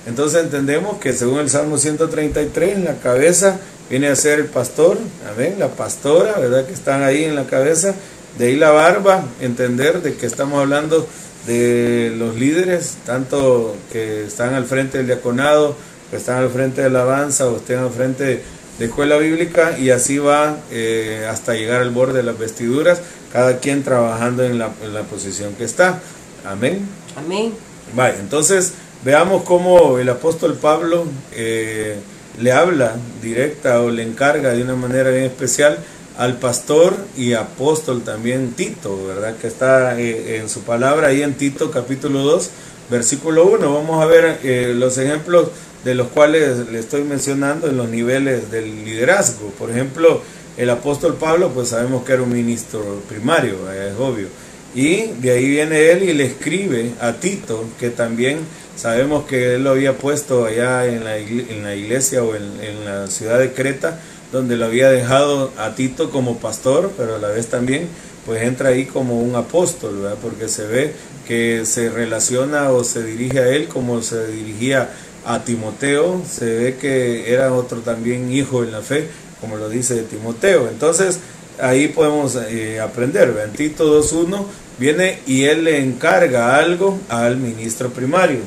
entonces 0.06 0.42
entendemos 0.42 0.98
que 0.98 1.12
según 1.12 1.40
el 1.40 1.50
Salmo 1.50 1.78
133, 1.78 2.80
la 2.80 2.96
cabeza 2.96 3.58
viene 3.90 4.08
a 4.08 4.16
ser 4.16 4.40
el 4.40 4.46
pastor, 4.46 4.98
amén, 5.32 5.56
la 5.58 5.68
pastora, 5.68 6.38
¿verdad? 6.38 6.66
Que 6.66 6.72
están 6.72 7.02
ahí 7.02 7.24
en 7.24 7.34
la 7.34 7.46
cabeza, 7.46 7.94
de 8.38 8.46
ahí 8.46 8.56
la 8.56 8.70
barba, 8.70 9.24
entender 9.40 10.02
de 10.02 10.14
que 10.14 10.26
estamos 10.26 10.60
hablando 10.60 11.06
de 11.46 12.14
los 12.16 12.36
líderes, 12.36 12.96
tanto 13.04 13.76
que 13.92 14.24
están 14.24 14.54
al 14.54 14.64
frente 14.64 14.98
del 14.98 15.06
diaconado, 15.06 15.76
que 16.10 16.16
están 16.16 16.38
al 16.38 16.50
frente 16.50 16.82
de 16.82 16.90
la 16.90 17.02
alabanza 17.02 17.46
o 17.46 17.56
estén 17.56 17.78
al 17.78 17.90
frente 17.90 18.42
de 18.78 18.86
escuela 18.86 19.16
bíblica 19.18 19.78
y 19.78 19.90
así 19.90 20.18
va 20.18 20.58
eh, 20.70 21.26
hasta 21.30 21.54
llegar 21.54 21.80
al 21.80 21.90
borde 21.90 22.18
de 22.18 22.22
las 22.24 22.38
vestiduras, 22.38 23.00
cada 23.32 23.58
quien 23.58 23.82
trabajando 23.82 24.44
en 24.44 24.58
la, 24.58 24.70
en 24.82 24.94
la 24.94 25.02
posición 25.02 25.54
que 25.54 25.64
está. 25.64 26.00
Amén. 26.44 26.86
Amén. 27.16 27.54
Vale, 27.94 28.16
entonces 28.18 28.72
veamos 29.04 29.44
cómo 29.44 29.98
el 29.98 30.08
apóstol 30.08 30.54
Pablo 30.54 31.04
eh, 31.32 31.96
le 32.40 32.52
habla 32.52 32.96
directa 33.22 33.80
o 33.80 33.90
le 33.90 34.02
encarga 34.02 34.50
de 34.52 34.62
una 34.62 34.74
manera 34.74 35.10
bien 35.10 35.24
especial 35.24 35.78
al 36.18 36.36
pastor 36.38 36.96
y 37.16 37.34
apóstol 37.34 38.02
también 38.02 38.52
Tito, 38.52 39.06
¿verdad? 39.06 39.36
Que 39.36 39.46
está 39.46 40.00
eh, 40.00 40.38
en 40.38 40.48
su 40.48 40.62
palabra 40.62 41.08
ahí 41.08 41.22
en 41.22 41.34
Tito 41.34 41.70
capítulo 41.70 42.20
2, 42.20 42.50
versículo 42.90 43.46
1. 43.46 43.72
Vamos 43.72 44.02
a 44.02 44.06
ver 44.06 44.40
los 44.74 44.98
ejemplos 44.98 45.48
de 45.84 45.94
los 45.94 46.08
cuales 46.08 46.70
le 46.70 46.78
estoy 46.78 47.04
mencionando 47.04 47.68
en 47.68 47.76
los 47.76 47.88
niveles 47.88 48.50
del 48.50 48.84
liderazgo. 48.84 49.50
Por 49.58 49.70
ejemplo, 49.70 50.22
el 50.56 50.70
apóstol 50.70 51.14
Pablo, 51.14 51.50
pues 51.50 51.68
sabemos 51.68 52.04
que 52.04 52.12
era 52.12 52.22
un 52.22 52.32
ministro 52.32 53.02
primario, 53.08 53.70
es 53.72 53.94
obvio. 53.98 54.28
Y 54.74 55.12
de 55.20 55.30
ahí 55.30 55.48
viene 55.48 55.90
él 55.92 56.02
y 56.02 56.12
le 56.14 56.24
escribe 56.24 56.92
a 57.00 57.12
Tito, 57.12 57.64
que 57.78 57.90
también 57.90 58.38
Sabemos 58.76 59.24
que 59.26 59.54
él 59.54 59.64
lo 59.64 59.70
había 59.70 59.96
puesto 59.98 60.46
allá 60.46 60.86
en 60.86 61.04
la, 61.04 61.18
iglesia 61.18 62.24
o 62.24 62.34
en, 62.34 62.84
la 62.84 63.06
ciudad 63.06 63.38
de 63.38 63.52
Creta, 63.52 64.00
donde 64.32 64.56
lo 64.56 64.64
había 64.64 64.90
dejado 64.90 65.52
a 65.56 65.76
Tito 65.76 66.10
como 66.10 66.38
pastor, 66.38 66.92
pero 66.96 67.16
a 67.16 67.18
la 67.18 67.28
vez 67.28 67.46
también 67.46 67.86
pues 68.26 68.42
entra 68.42 68.70
ahí 68.70 68.86
como 68.86 69.20
un 69.20 69.36
apóstol, 69.36 70.00
¿verdad? 70.00 70.16
porque 70.20 70.48
se 70.48 70.66
ve 70.66 70.92
que 71.28 71.66
se 71.66 71.90
relaciona 71.90 72.70
o 72.70 72.82
se 72.82 73.04
dirige 73.04 73.38
a 73.38 73.48
él 73.48 73.68
como 73.68 74.02
se 74.02 74.26
dirigía 74.28 74.90
a 75.24 75.44
Timoteo, 75.44 76.22
se 76.28 76.44
ve 76.44 76.76
que 76.76 77.32
era 77.32 77.52
otro 77.52 77.80
también 77.80 78.32
hijo 78.32 78.62
en 78.62 78.72
la 78.72 78.82
fe, 78.82 79.08
como 79.40 79.56
lo 79.56 79.68
dice 79.68 80.02
Timoteo. 80.02 80.68
Entonces 80.68 81.18
ahí 81.60 81.88
podemos 81.88 82.36
eh, 82.36 82.80
aprender, 82.80 83.34
en 83.44 83.52
Tito 83.52 84.02
2.1 84.02 84.44
viene 84.78 85.20
y 85.26 85.44
él 85.44 85.64
le 85.64 85.80
encarga 85.80 86.56
algo 86.56 86.98
al 87.08 87.36
ministro 87.36 87.90
primario. 87.90 88.40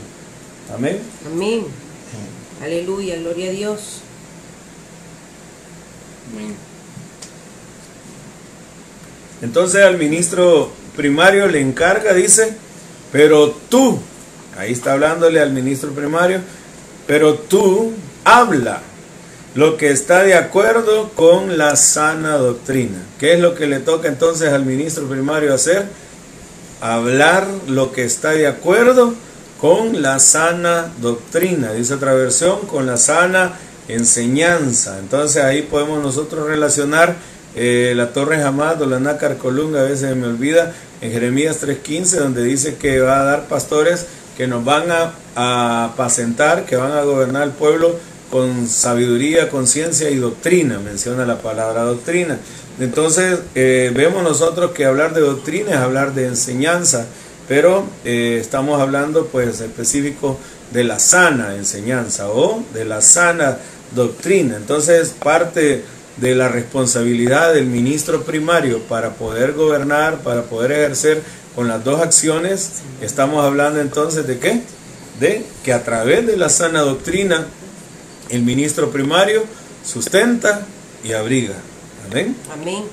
Amén. 0.73 0.99
Amén. 1.25 1.65
Aleluya, 2.63 3.17
gloria 3.17 3.49
a 3.49 3.53
Dios. 3.53 4.01
Amén. 6.33 6.55
Entonces 9.41 9.83
al 9.83 9.97
ministro 9.97 10.71
primario 10.95 11.47
le 11.47 11.61
encarga, 11.61 12.13
dice, 12.13 12.55
pero 13.11 13.51
tú, 13.69 13.99
ahí 14.57 14.71
está 14.71 14.93
hablándole 14.93 15.39
al 15.39 15.53
ministro 15.53 15.91
primario, 15.91 16.41
pero 17.07 17.35
tú 17.35 17.93
habla 18.23 18.81
lo 19.55 19.77
que 19.77 19.89
está 19.89 20.23
de 20.23 20.35
acuerdo 20.35 21.09
con 21.15 21.57
la 21.57 21.75
sana 21.75 22.37
doctrina. 22.37 22.99
¿Qué 23.17 23.33
es 23.33 23.39
lo 23.39 23.55
que 23.55 23.65
le 23.65 23.79
toca 23.79 24.07
entonces 24.07 24.53
al 24.53 24.65
ministro 24.65 25.07
primario 25.07 25.53
hacer? 25.53 25.85
Hablar 26.79 27.47
lo 27.67 27.91
que 27.91 28.03
está 28.03 28.31
de 28.31 28.45
acuerdo 28.45 29.15
con 29.59 30.03
la 30.03 30.19
sana 30.19 30.91
doctrina, 31.01 31.71
dice 31.73 31.95
otra 31.95 32.13
versión, 32.13 32.67
con 32.67 32.85
la 32.85 32.97
sana 32.97 33.53
enseñanza. 33.87 34.99
Entonces 34.99 35.43
ahí 35.43 35.63
podemos 35.63 36.03
nosotros 36.03 36.47
relacionar 36.47 37.15
eh, 37.55 37.93
la 37.95 38.13
Torre 38.13 38.43
Hamad 38.43 38.81
o 38.83 38.85
la 38.85 38.99
Nácar 38.99 39.37
Colunga, 39.37 39.79
a 39.79 39.85
veces 39.85 40.15
me 40.15 40.27
olvida, 40.27 40.73
en 41.01 41.11
Jeremías 41.11 41.63
3.15, 41.63 42.17
donde 42.17 42.43
dice 42.43 42.75
que 42.75 42.99
va 42.99 43.21
a 43.21 43.23
dar 43.23 43.47
pastores 43.47 44.05
que 44.37 44.47
nos 44.47 44.63
van 44.63 44.91
a, 44.91 45.13
a 45.35 45.85
apacentar, 45.85 46.65
que 46.65 46.75
van 46.75 46.91
a 46.91 47.01
gobernar 47.01 47.43
el 47.43 47.51
pueblo 47.51 47.95
con 48.31 48.67
sabiduría, 48.67 49.49
conciencia 49.49 50.09
y 50.09 50.17
doctrina, 50.17 50.79
menciona 50.79 51.25
la 51.25 51.39
palabra 51.39 51.83
doctrina. 51.83 52.37
Entonces 52.79 53.39
eh, 53.55 53.91
vemos 53.95 54.23
nosotros 54.23 54.71
que 54.71 54.85
hablar 54.85 55.13
de 55.13 55.21
doctrina 55.21 55.71
es 55.71 55.77
hablar 55.77 56.13
de 56.13 56.27
enseñanza 56.27 57.07
pero 57.47 57.85
eh, 58.03 58.37
estamos 58.41 58.81
hablando 58.81 59.27
pues 59.27 59.61
específico 59.61 60.37
de 60.71 60.83
la 60.83 60.99
sana 60.99 61.55
enseñanza 61.55 62.29
o 62.29 62.63
de 62.73 62.83
la 62.85 63.01
sana 63.01 63.57
doctrina. 63.95 64.57
Entonces 64.57 65.15
parte 65.23 65.83
de 66.17 66.35
la 66.35 66.49
responsabilidad 66.49 67.53
del 67.53 67.67
ministro 67.67 68.23
primario 68.23 68.79
para 68.79 69.11
poder 69.11 69.53
gobernar, 69.53 70.17
para 70.17 70.43
poder 70.43 70.71
ejercer 70.73 71.21
con 71.57 71.67
las 71.67 71.83
dos 71.83 72.01
acciones, 72.01 72.83
estamos 73.01 73.43
hablando 73.43 73.81
entonces 73.81 74.27
de 74.27 74.37
qué? 74.37 74.61
De 75.19 75.43
que 75.63 75.73
a 75.73 75.83
través 75.83 76.27
de 76.27 76.37
la 76.37 76.49
sana 76.49 76.81
doctrina 76.81 77.47
el 78.29 78.43
ministro 78.43 78.91
primario 78.91 79.43
sustenta 79.83 80.67
y 81.03 81.13
abriga. 81.13 81.55
Amén. 82.05 82.35
Amén. 82.53 82.83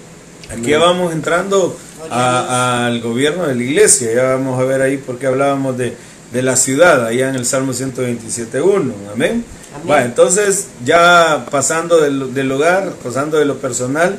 Aquí 0.51 0.71
ya 0.71 0.79
vamos 0.79 1.13
entrando 1.13 1.77
al 2.09 3.03
gobierno 3.03 3.47
de 3.47 3.55
la 3.55 3.63
iglesia. 3.63 4.15
Ya 4.15 4.23
vamos 4.23 4.59
a 4.59 4.65
ver 4.65 4.81
ahí 4.81 4.97
porque 4.97 5.27
hablábamos 5.27 5.77
de, 5.77 5.95
la 6.33 6.57
ciudad, 6.57 7.07
allá 7.07 7.29
en 7.29 7.35
el 7.35 7.45
Salmo 7.45 7.75
127.1. 7.75 8.93
Amén. 9.13 9.45
Va, 9.87 10.07
entonces, 10.07 10.69
ya 10.87 11.45
pasando 11.51 12.01
del, 12.01 12.33
del, 12.33 12.51
hogar, 12.51 12.95
pasando 13.05 13.39
de 13.39 13.45
lo 13.45 13.59
personal, 13.59 14.17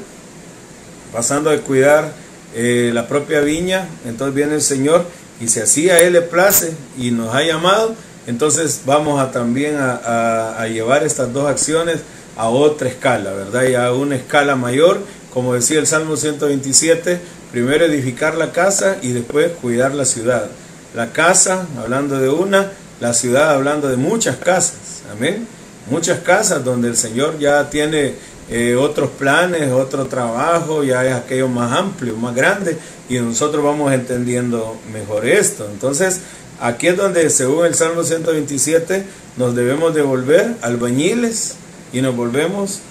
pasando 1.11 1.49
de 1.49 1.61
cuidar 1.61 2.24
eh, 2.55 2.91
la 2.93 3.07
propia 3.07 3.41
viña, 3.41 3.87
entonces 4.05 4.33
viene 4.33 4.55
el 4.55 4.61
Señor 4.61 5.05
y 5.39 5.47
si 5.47 5.59
así 5.59 5.89
a 5.89 5.99
Él 5.99 6.13
le 6.13 6.21
place 6.21 6.73
y 6.97 7.11
nos 7.11 7.35
ha 7.35 7.43
llamado, 7.43 7.93
entonces 8.25 8.81
vamos 8.85 9.21
a 9.21 9.31
también 9.31 9.75
a, 9.75 10.59
a 10.59 10.67
llevar 10.67 11.03
estas 11.03 11.31
dos 11.31 11.47
acciones 11.47 11.99
a 12.37 12.49
otra 12.49 12.89
escala, 12.89 13.31
¿verdad? 13.31 13.63
Y 13.63 13.75
a 13.75 13.91
una 13.91 14.15
escala 14.15 14.55
mayor, 14.55 14.99
como 15.33 15.53
decía 15.53 15.79
el 15.79 15.87
Salmo 15.87 16.17
127, 16.17 17.19
Primero 17.55 17.85
edificar 17.85 18.35
la 18.35 18.51
casa 18.51 18.97
y 19.01 19.13
después 19.13 19.49
cuidar 19.61 19.95
la 19.95 20.03
ciudad. 20.03 20.49
La 20.93 21.13
casa, 21.13 21.65
hablando 21.79 22.19
de 22.19 22.27
una, 22.27 22.73
la 22.99 23.13
ciudad 23.13 23.51
hablando 23.51 23.87
de 23.87 23.95
muchas 23.95 24.35
casas. 24.35 25.03
Amén. 25.09 25.47
Muchas 25.89 26.19
casas 26.19 26.65
donde 26.65 26.89
el 26.89 26.97
Señor 26.97 27.39
ya 27.39 27.69
tiene 27.69 28.15
eh, 28.49 28.75
otros 28.75 29.09
planes, 29.09 29.71
otro 29.71 30.05
trabajo, 30.05 30.83
ya 30.83 31.03
es 31.05 31.13
aquello 31.13 31.47
más 31.47 31.71
amplio, 31.71 32.15
más 32.15 32.35
grande, 32.35 32.77
y 33.09 33.17
nosotros 33.19 33.63
vamos 33.63 33.91
entendiendo 33.91 34.77
mejor 34.93 35.25
esto. 35.27 35.67
Entonces, 35.71 36.21
aquí 36.59 36.87
es 36.87 36.97
donde, 36.97 37.29
según 37.29 37.65
el 37.65 37.73
Salmo 37.73 38.03
127, 38.03 39.03
nos 39.37 39.55
debemos 39.55 39.93
devolver 39.95 40.55
albañiles 40.61 41.55
y 41.91 42.01
nos 42.01 42.15
volvemos 42.15 42.81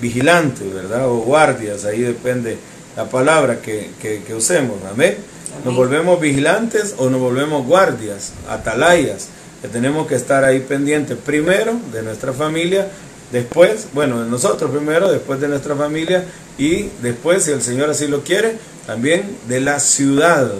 vigilantes, 0.00 0.72
¿verdad? 0.72 1.08
O 1.08 1.18
guardias, 1.18 1.84
ahí 1.84 2.00
depende 2.00 2.56
la 2.96 3.06
palabra 3.06 3.60
que, 3.60 3.90
que, 4.00 4.34
usemos, 4.34 4.76
¿amén? 4.90 5.16
Nos 5.64 5.74
volvemos 5.74 6.20
vigilantes 6.20 6.94
o 6.98 7.10
nos 7.10 7.20
volvemos 7.20 7.66
guardias, 7.66 8.32
atalayas, 8.48 9.28
que 9.60 9.68
tenemos 9.68 10.06
que 10.06 10.14
estar 10.14 10.44
ahí 10.44 10.60
pendientes 10.60 11.16
primero 11.18 11.76
de 11.92 12.02
nuestra 12.02 12.32
familia, 12.32 12.88
después, 13.32 13.88
bueno, 13.92 14.22
de 14.22 14.30
nosotros 14.30 14.70
primero, 14.70 15.10
después 15.10 15.40
de 15.40 15.48
nuestra 15.48 15.74
familia 15.74 16.24
y 16.58 16.88
después, 17.02 17.44
si 17.44 17.52
el 17.52 17.62
Señor 17.62 17.90
así 17.90 18.08
lo 18.08 18.22
quiere, 18.22 18.56
también 18.86 19.36
de 19.48 19.60
la 19.60 19.80
ciudad 19.80 20.50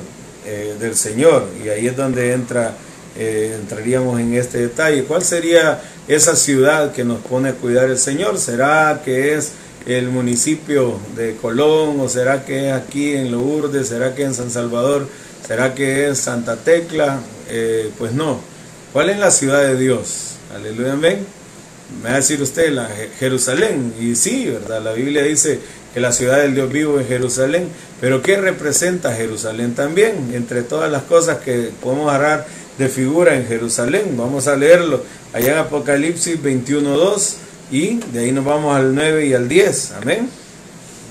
eh, 0.47 0.77
del 0.79 0.95
Señor. 0.95 1.47
Y 1.65 1.69
ahí 1.69 1.87
es 1.87 1.97
donde 1.97 2.33
entra, 2.33 2.73
eh, 3.17 3.57
entraríamos 3.61 4.21
en 4.21 4.35
este 4.35 4.59
detalle. 4.59 5.05
¿Cuál 5.05 5.23
sería 5.23 5.81
esa 6.07 6.37
ciudad 6.37 6.93
que 6.93 7.05
nos 7.05 7.21
pone 7.21 7.51
a 7.51 7.53
cuidar 7.53 7.91
el 7.91 7.99
Señor? 7.99 8.39
¿Será 8.39 9.03
que 9.05 9.35
es 9.35 9.53
el 9.87 10.09
municipio 10.09 10.99
de 11.17 11.37
Colón 11.37 11.99
o 12.01 12.09
será 12.09 12.45
que 12.45 12.69
es 12.69 12.75
aquí 12.75 13.15
en 13.15 13.33
Lourdes? 13.33 13.89
¿Será 13.89 14.15
que 14.15 14.25
en 14.25 14.35
San 14.35 14.51
Salvador? 14.51 15.09
¿Será 15.47 15.75
que 15.75 16.09
es 16.09 16.19
Santa 16.19 16.57
Tecla? 16.57 17.21
Eh, 17.49 17.91
pues 17.99 18.13
no. 18.13 18.41
¿Cuál 18.93 19.11
es 19.11 19.19
la 19.19 19.31
ciudad 19.31 19.63
de 19.63 19.77
Dios? 19.77 20.35
Aleluya, 20.55 20.93
amén. 20.93 21.38
Me 22.03 22.11
va 22.11 22.15
a 22.15 22.19
decir 22.19 22.41
usted, 22.43 22.71
la 22.73 22.89
Jerusalén. 23.19 23.95
Y 24.01 24.15
sí, 24.15 24.47
¿verdad? 24.47 24.83
La 24.83 24.93
Biblia 24.93 25.23
dice 25.23 25.59
que 25.95 26.01
la 26.01 26.13
ciudad 26.13 26.39
del 26.39 26.55
Dios 26.55 26.71
vivo 26.71 27.01
es 27.01 27.09
Jerusalén. 27.09 27.69
Pero 28.01 28.23
¿qué 28.23 28.37
representa 28.37 29.15
Jerusalén 29.15 29.75
también? 29.75 30.31
Entre 30.35 30.63
todas 30.63 30.91
las 30.91 31.03
cosas 31.03 31.39
que 31.39 31.71
podemos 31.83 32.09
agarrar 32.09 32.47
de 32.79 32.89
figura 32.89 33.35
en 33.37 33.47
Jerusalén. 33.47 34.15
Vamos 34.17 34.47
a 34.47 34.57
leerlo 34.57 35.03
allá 35.33 35.53
en 35.53 35.59
Apocalipsis 35.59 36.41
21.2 36.41 37.35
y 37.71 37.97
de 37.97 38.21
ahí 38.21 38.33
nos 38.33 38.45
vamos 38.45 38.77
al 38.77 38.95
9 38.95 39.27
y 39.27 39.35
al 39.35 39.49
10. 39.49 39.93
Amén. 40.01 40.31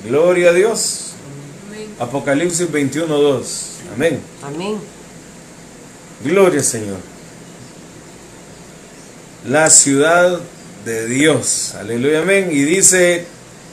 Gloria 0.07 0.51
a 0.51 0.53
Dios. 0.53 1.11
Apocalipsis 1.99 2.71
21.2. 2.71 3.43
Amén. 3.95 4.19
Amén. 4.43 4.77
Gloria 6.23 6.63
Señor. 6.63 6.97
La 9.45 9.69
ciudad 9.69 10.39
de 10.87 11.05
Dios. 11.05 11.75
Aleluya, 11.77 12.21
amén. 12.21 12.47
Y 12.49 12.63
dice 12.63 13.25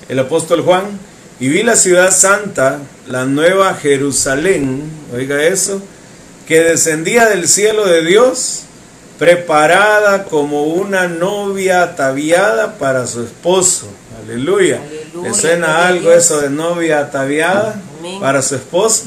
el 0.08 0.18
apóstol 0.18 0.62
Juan, 0.62 0.98
y 1.38 1.48
vi 1.48 1.62
la 1.62 1.76
ciudad 1.76 2.12
santa, 2.12 2.80
la 3.06 3.24
nueva 3.24 3.74
Jerusalén, 3.74 4.82
oiga 5.14 5.42
eso, 5.44 5.80
que 6.48 6.60
descendía 6.60 7.26
del 7.26 7.48
cielo 7.48 7.86
de 7.86 8.04
Dios, 8.04 8.64
preparada 9.18 10.24
como 10.24 10.64
una 10.64 11.06
novia 11.06 11.84
ataviada 11.84 12.78
para 12.78 13.06
su 13.06 13.22
esposo. 13.22 13.86
Aleluya. 14.24 14.80
¿Le 15.22 15.32
suena 15.32 15.86
algo 15.86 16.12
eso 16.12 16.40
de 16.40 16.50
novia 16.50 16.98
ataviada 16.98 17.80
para 18.20 18.42
su 18.42 18.56
esposo? 18.56 19.04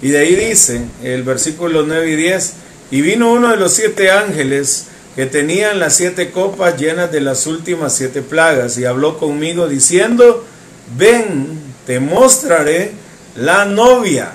Y 0.00 0.10
de 0.10 0.18
ahí 0.20 0.36
dice 0.36 0.82
el 1.02 1.24
versículo 1.24 1.82
9 1.82 2.10
y 2.10 2.16
10, 2.16 2.52
y 2.92 3.00
vino 3.00 3.32
uno 3.32 3.50
de 3.50 3.56
los 3.56 3.72
siete 3.72 4.10
ángeles 4.10 4.86
que 5.14 5.26
tenían 5.26 5.78
las 5.78 5.96
siete 5.96 6.30
copas 6.30 6.78
llenas 6.78 7.12
de 7.12 7.20
las 7.20 7.46
últimas 7.46 7.94
siete 7.94 8.22
plagas, 8.22 8.78
y 8.78 8.84
habló 8.84 9.18
conmigo 9.18 9.68
diciendo, 9.68 10.44
ven, 10.96 11.60
te 11.86 12.00
mostraré 12.00 12.92
la 13.36 13.64
novia, 13.64 14.32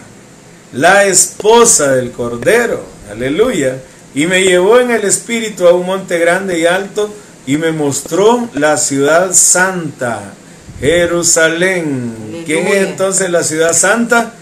la 0.74 1.06
esposa 1.06 1.94
del 1.94 2.12
Cordero, 2.12 2.84
aleluya, 3.12 3.78
y 4.14 4.28
me 4.28 4.44
llevó 4.44 4.80
en 4.80 4.92
el 4.92 5.04
espíritu 5.04 5.68
a 5.68 5.74
un 5.74 5.86
monte 5.86 6.20
grande 6.20 6.60
y 6.60 6.66
alto, 6.66 7.12
y 7.48 7.58
me 7.58 7.72
mostró 7.72 8.50
la 8.54 8.78
ciudad 8.78 9.34
santa, 9.34 10.34
Jerusalén. 10.80 12.44
¿Quién 12.46 12.68
es 12.68 12.88
entonces 12.88 13.32
la 13.32 13.44
ciudad 13.44 13.74
santa? 13.74 14.34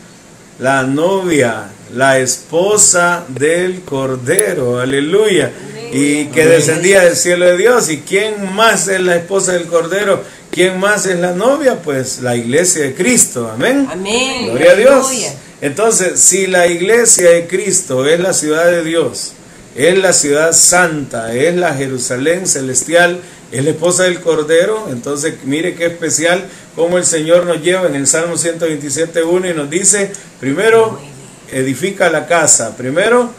La 0.59 0.83
novia, 0.83 1.69
la 1.93 2.19
esposa 2.19 3.23
del 3.29 3.81
Cordero, 3.81 4.79
aleluya 4.79 5.51
y 5.95 6.25
que 6.25 6.45
descendía 6.45 7.01
del 7.05 7.15
cielo 7.15 7.45
de 7.45 7.57
Dios. 7.57 7.89
¿Y 7.89 7.99
quién 7.99 8.53
más 8.53 8.89
es 8.89 8.99
la 8.99 9.15
esposa 9.15 9.53
del 9.53 9.67
Cordero? 9.67 10.21
¿Quién 10.51 10.77
más 10.79 11.05
es 11.05 11.17
la 11.19 11.31
novia? 11.31 11.81
Pues 11.81 12.19
la 12.21 12.35
iglesia 12.35 12.83
de 12.83 12.93
Cristo. 12.93 13.49
Amén. 13.53 13.87
Amén. 13.89 14.47
Gloria 14.47 14.71
a 14.71 14.75
Dios. 14.75 15.07
Entonces, 15.61 16.19
si 16.19 16.47
la 16.47 16.67
iglesia 16.67 17.29
de 17.29 17.47
Cristo 17.47 18.05
es 18.05 18.19
la 18.19 18.33
ciudad 18.33 18.65
de 18.65 18.83
Dios, 18.83 19.31
es 19.75 19.97
la 19.97 20.11
ciudad 20.11 20.51
santa, 20.51 21.33
es 21.33 21.55
la 21.55 21.73
Jerusalén 21.73 22.45
celestial, 22.45 23.21
es 23.51 23.63
la 23.63 23.69
esposa 23.69 24.03
del 24.03 24.19
Cordero, 24.19 24.89
entonces 24.91 25.35
mire 25.45 25.75
qué 25.75 25.85
especial 25.85 26.43
como 26.75 26.97
el 26.97 27.05
Señor 27.05 27.45
nos 27.45 27.61
lleva 27.61 27.87
en 27.87 27.95
el 27.95 28.05
Salmo 28.07 28.35
127.1 28.35 29.51
y 29.51 29.53
nos 29.53 29.69
dice, 29.69 30.11
primero 30.39 30.99
edifica 31.51 32.09
la 32.09 32.27
casa, 32.27 32.75
primero 32.75 33.29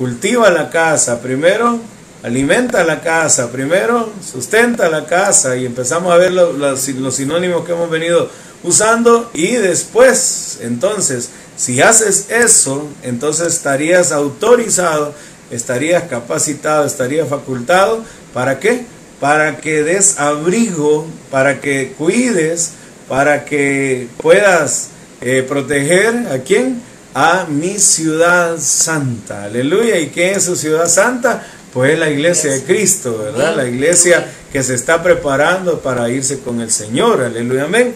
cultiva 0.00 0.48
la 0.48 0.70
casa, 0.70 1.20
primero 1.20 1.78
alimenta 2.22 2.82
la 2.84 3.02
casa, 3.02 3.52
primero 3.52 4.10
sustenta 4.24 4.88
la 4.88 5.04
casa 5.04 5.58
y 5.58 5.66
empezamos 5.66 6.10
a 6.10 6.16
ver 6.16 6.32
los, 6.32 6.80
sinónimos 6.80 7.66
que 7.66 7.72
hemos 7.72 7.90
venido 7.90 8.30
usando 8.62 9.30
y 9.34 9.56
después, 9.56 10.60
entonces, 10.62 11.28
si 11.54 11.82
haces 11.82 12.30
eso, 12.30 12.88
entonces 13.02 13.48
estarías 13.48 14.10
autorizado, 14.10 15.12
estarías 15.50 16.04
capacitado, 16.04 16.86
estarías 16.86 17.28
facultado, 17.28 18.02
¿para 18.32 18.58
qué? 18.58 18.86
Para 19.20 19.58
que 19.58 19.82
des 19.82 20.18
abrigo, 20.18 21.06
para 21.30 21.60
que 21.60 21.92
cuides, 21.98 22.70
para 23.06 23.44
que 23.44 24.08
puedas 24.16 24.88
eh, 25.20 25.44
proteger 25.46 26.26
a 26.32 26.38
quién? 26.38 26.88
A 27.14 27.46
mi 27.48 27.78
ciudad 27.78 28.58
santa. 28.58 29.44
Aleluya. 29.44 29.98
¿Y 29.98 30.08
qué 30.08 30.32
es 30.32 30.44
su 30.44 30.56
ciudad 30.56 30.88
santa? 30.88 31.46
Pues 31.72 31.98
la 31.98 32.10
iglesia 32.10 32.52
de 32.52 32.62
Cristo, 32.64 33.18
¿verdad? 33.18 33.56
La 33.56 33.66
iglesia 33.66 34.26
que 34.52 34.62
se 34.62 34.74
está 34.74 35.02
preparando 35.02 35.80
para 35.80 36.10
irse 36.10 36.40
con 36.40 36.60
el 36.60 36.70
Señor. 36.70 37.22
Aleluya. 37.22 37.64
Amén. 37.64 37.94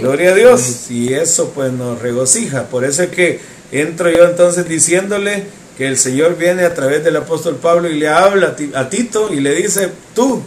Gloria 0.00 0.30
a 0.30 0.34
Dios. 0.34 0.90
Y 0.90 1.12
eso 1.14 1.50
pues 1.54 1.72
nos 1.72 2.00
regocija. 2.00 2.64
Por 2.64 2.84
eso 2.84 3.04
es 3.04 3.10
que 3.10 3.40
entro 3.70 4.10
yo 4.10 4.24
entonces 4.24 4.68
diciéndole 4.68 5.44
que 5.78 5.86
el 5.86 5.96
Señor 5.96 6.36
viene 6.36 6.64
a 6.64 6.74
través 6.74 7.04
del 7.04 7.16
apóstol 7.16 7.56
Pablo 7.56 7.88
y 7.88 7.94
le 7.94 8.08
habla 8.08 8.56
a 8.74 8.90
Tito 8.90 9.32
y 9.32 9.40
le 9.40 9.54
dice, 9.54 9.88
tú 10.14 10.42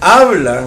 habla 0.00 0.66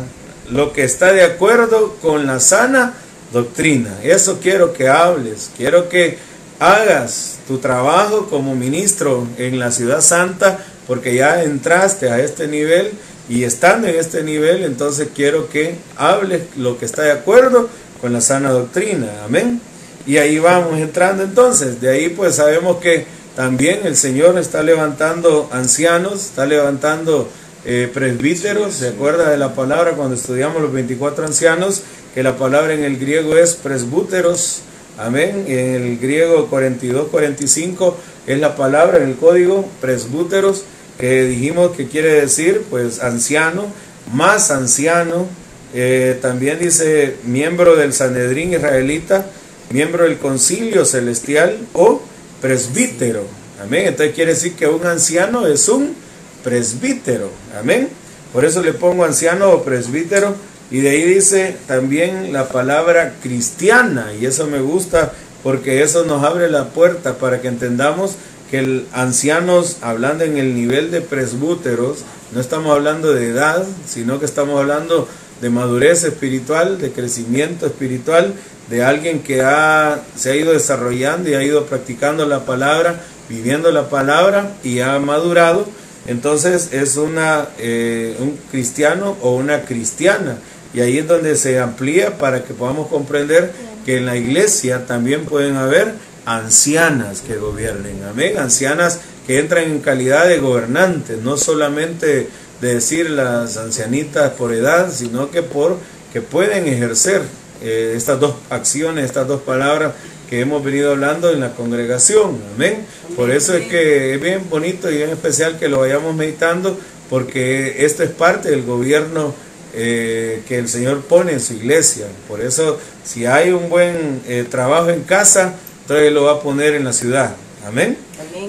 lo 0.49 0.73
que 0.73 0.83
está 0.83 1.13
de 1.13 1.23
acuerdo 1.23 1.97
con 2.01 2.25
la 2.25 2.39
sana 2.39 2.93
doctrina. 3.31 3.97
Eso 4.03 4.39
quiero 4.41 4.73
que 4.73 4.87
hables. 4.87 5.51
Quiero 5.57 5.89
que 5.89 6.17
hagas 6.63 7.39
tu 7.47 7.57
trabajo 7.57 8.27
como 8.29 8.55
ministro 8.55 9.27
en 9.37 9.59
la 9.59 9.71
ciudad 9.71 10.01
santa, 10.01 10.59
porque 10.87 11.15
ya 11.15 11.43
entraste 11.43 12.09
a 12.09 12.19
este 12.19 12.47
nivel 12.47 12.91
y 13.27 13.43
estando 13.43 13.87
en 13.87 13.95
este 13.95 14.23
nivel, 14.23 14.63
entonces 14.63 15.09
quiero 15.13 15.49
que 15.49 15.75
hables 15.97 16.43
lo 16.55 16.77
que 16.77 16.85
está 16.85 17.01
de 17.03 17.11
acuerdo 17.11 17.69
con 17.99 18.13
la 18.13 18.21
sana 18.21 18.51
doctrina. 18.51 19.07
Amén. 19.25 19.61
Y 20.05 20.17
ahí 20.17 20.39
vamos 20.39 20.79
entrando 20.79 21.23
entonces. 21.23 21.81
De 21.81 21.89
ahí 21.89 22.09
pues 22.09 22.35
sabemos 22.35 22.77
que 22.77 23.05
también 23.35 23.81
el 23.85 23.95
Señor 23.95 24.37
está 24.37 24.61
levantando 24.63 25.49
ancianos, 25.51 26.25
está 26.25 26.45
levantando 26.45 27.29
eh, 27.65 27.89
presbíteros. 27.93 28.73
¿Se 28.75 28.89
acuerda 28.89 29.29
de 29.29 29.37
la 29.37 29.55
palabra 29.55 29.93
cuando 29.93 30.15
estudiamos 30.15 30.61
los 30.61 30.71
24 30.73 31.25
ancianos? 31.25 31.81
Que 32.13 32.23
la 32.23 32.37
palabra 32.37 32.73
en 32.73 32.83
el 32.83 32.97
griego 32.97 33.37
es 33.37 33.55
presbúteros 33.55 34.61
Amén. 34.97 35.45
En 35.47 35.75
el 35.75 35.97
griego 35.97 36.49
42-45 36.49 37.95
es 38.27 38.39
la 38.39 38.55
palabra 38.55 38.97
en 38.97 39.09
el 39.09 39.15
código 39.15 39.67
presbúteros 39.81 40.63
que 40.99 41.23
dijimos 41.23 41.75
que 41.75 41.87
quiere 41.87 42.21
decir 42.21 42.63
pues 42.69 43.01
anciano, 43.01 43.65
más 44.13 44.51
anciano. 44.51 45.27
Eh, 45.73 46.19
también 46.21 46.59
dice 46.59 47.15
miembro 47.23 47.75
del 47.75 47.93
Sanedrín 47.93 48.53
israelita, 48.53 49.25
miembro 49.71 50.03
del 50.03 50.19
concilio 50.19 50.85
celestial 50.85 51.57
o 51.73 52.01
presbítero. 52.41 53.25
Amén. 53.61 53.87
Entonces 53.87 54.13
quiere 54.13 54.33
decir 54.33 54.53
que 54.53 54.67
un 54.67 54.85
anciano 54.85 55.47
es 55.47 55.67
un 55.69 55.95
presbítero. 56.43 57.31
Amén. 57.59 57.89
Por 58.31 58.45
eso 58.45 58.61
le 58.61 58.73
pongo 58.73 59.05
anciano 59.05 59.51
o 59.51 59.63
presbítero 59.63 60.35
y 60.73 60.81
de 60.81 60.89
ahí 60.89 61.03
dice 61.03 61.55
también 61.67 62.33
la 62.33 62.49
palabra 62.49 63.13
cristiana, 63.21 64.11
y 64.19 64.25
eso 64.25 64.47
me 64.47 64.59
gusta 64.59 65.13
porque 65.43 65.83
eso 65.83 66.03
nos 66.03 66.23
abre 66.23 66.49
la 66.49 66.69
puerta 66.69 67.19
para 67.19 67.41
que 67.41 67.47
entendamos 67.47 68.15
que 68.49 68.83
ancianos, 68.91 69.77
hablando 69.81 70.23
en 70.23 70.39
el 70.39 70.55
nivel 70.55 70.89
de 70.89 71.01
presbúteros, 71.01 71.99
no 72.33 72.41
estamos 72.41 72.75
hablando 72.75 73.13
de 73.13 73.27
edad, 73.27 73.63
sino 73.87 74.19
que 74.19 74.25
estamos 74.25 74.59
hablando 74.59 75.07
de 75.41 75.51
madurez 75.51 76.05
espiritual, 76.05 76.79
de 76.81 76.91
crecimiento 76.91 77.67
espiritual, 77.67 78.33
de 78.71 78.83
alguien 78.83 79.21
que 79.21 79.43
ha, 79.43 80.01
se 80.15 80.31
ha 80.31 80.35
ido 80.35 80.53
desarrollando 80.53 81.29
y 81.29 81.35
ha 81.35 81.43
ido 81.43 81.67
practicando 81.67 82.25
la 82.25 82.45
palabra, 82.45 82.99
viviendo 83.29 83.71
la 83.71 83.89
palabra 83.89 84.53
y 84.63 84.79
ha 84.79 84.97
madurado, 84.97 85.67
entonces 86.07 86.73
es 86.73 86.97
una, 86.97 87.47
eh, 87.59 88.15
un 88.19 88.39
cristiano 88.49 89.15
o 89.21 89.35
una 89.35 89.61
cristiana. 89.61 90.37
Y 90.73 90.81
ahí 90.81 90.97
es 90.97 91.07
donde 91.07 91.35
se 91.35 91.59
amplía 91.59 92.17
para 92.17 92.43
que 92.43 92.53
podamos 92.53 92.87
comprender 92.87 93.51
que 93.85 93.97
en 93.97 94.05
la 94.05 94.17
iglesia 94.17 94.85
también 94.85 95.25
pueden 95.25 95.55
haber 95.55 95.93
ancianas 96.25 97.21
que 97.21 97.35
gobiernen, 97.35 98.01
amén, 98.03 98.37
ancianas 98.37 98.99
que 99.27 99.39
entran 99.39 99.65
en 99.65 99.79
calidad 99.79 100.27
de 100.27 100.39
gobernantes, 100.39 101.19
no 101.19 101.37
solamente 101.37 102.27
de 102.61 102.73
decir 102.73 103.09
las 103.09 103.57
ancianitas 103.57 104.31
por 104.31 104.53
edad, 104.53 104.91
sino 104.91 105.31
que 105.31 105.43
por 105.43 105.77
que 106.11 106.21
pueden 106.21 106.67
ejercer 106.67 107.23
eh, 107.61 107.93
estas 107.95 108.19
dos 108.19 108.35
acciones, 108.49 109.05
estas 109.05 109.27
dos 109.27 109.41
palabras 109.41 109.93
que 110.29 110.39
hemos 110.41 110.63
venido 110.63 110.91
hablando 110.91 111.31
en 111.31 111.39
la 111.39 111.53
congregación, 111.53 112.39
amén. 112.55 112.85
Por 113.15 113.31
eso 113.31 113.55
es 113.55 113.67
que 113.67 114.15
es 114.15 114.21
bien 114.21 114.41
bonito 114.49 114.89
y 114.91 114.97
bien 114.97 115.09
especial 115.09 115.57
que 115.59 115.67
lo 115.67 115.79
vayamos 115.79 116.15
meditando, 116.15 116.77
porque 117.09 117.85
esto 117.85 118.03
es 118.03 118.11
parte 118.11 118.49
del 118.49 118.63
gobierno 118.63 119.33
eh, 119.75 120.43
que 120.47 120.59
el 120.59 120.69
Señor 120.69 121.01
pone 121.01 121.31
en 121.31 121.39
su 121.39 121.53
iglesia. 121.53 122.05
Por 122.27 122.41
eso, 122.41 122.79
si 123.03 123.25
hay 123.25 123.49
un 123.49 123.69
buen 123.69 124.21
eh, 124.27 124.45
trabajo 124.47 124.91
en 124.91 125.01
casa, 125.01 125.55
entonces 125.81 126.11
lo 126.11 126.25
va 126.25 126.33
a 126.33 126.39
poner 126.41 126.75
en 126.75 126.83
la 126.83 126.93
ciudad. 126.93 127.35
Amén. 127.65 127.97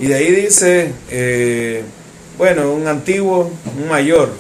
Y 0.01 0.07
de 0.09 0.15
ahí 0.17 0.31
dice, 0.31 0.93
eh, 1.11 1.83
bueno, 2.37 2.73
un 2.75 2.89
antiguo, 2.89 3.51
un 3.79 3.89
mayor. 3.89 4.33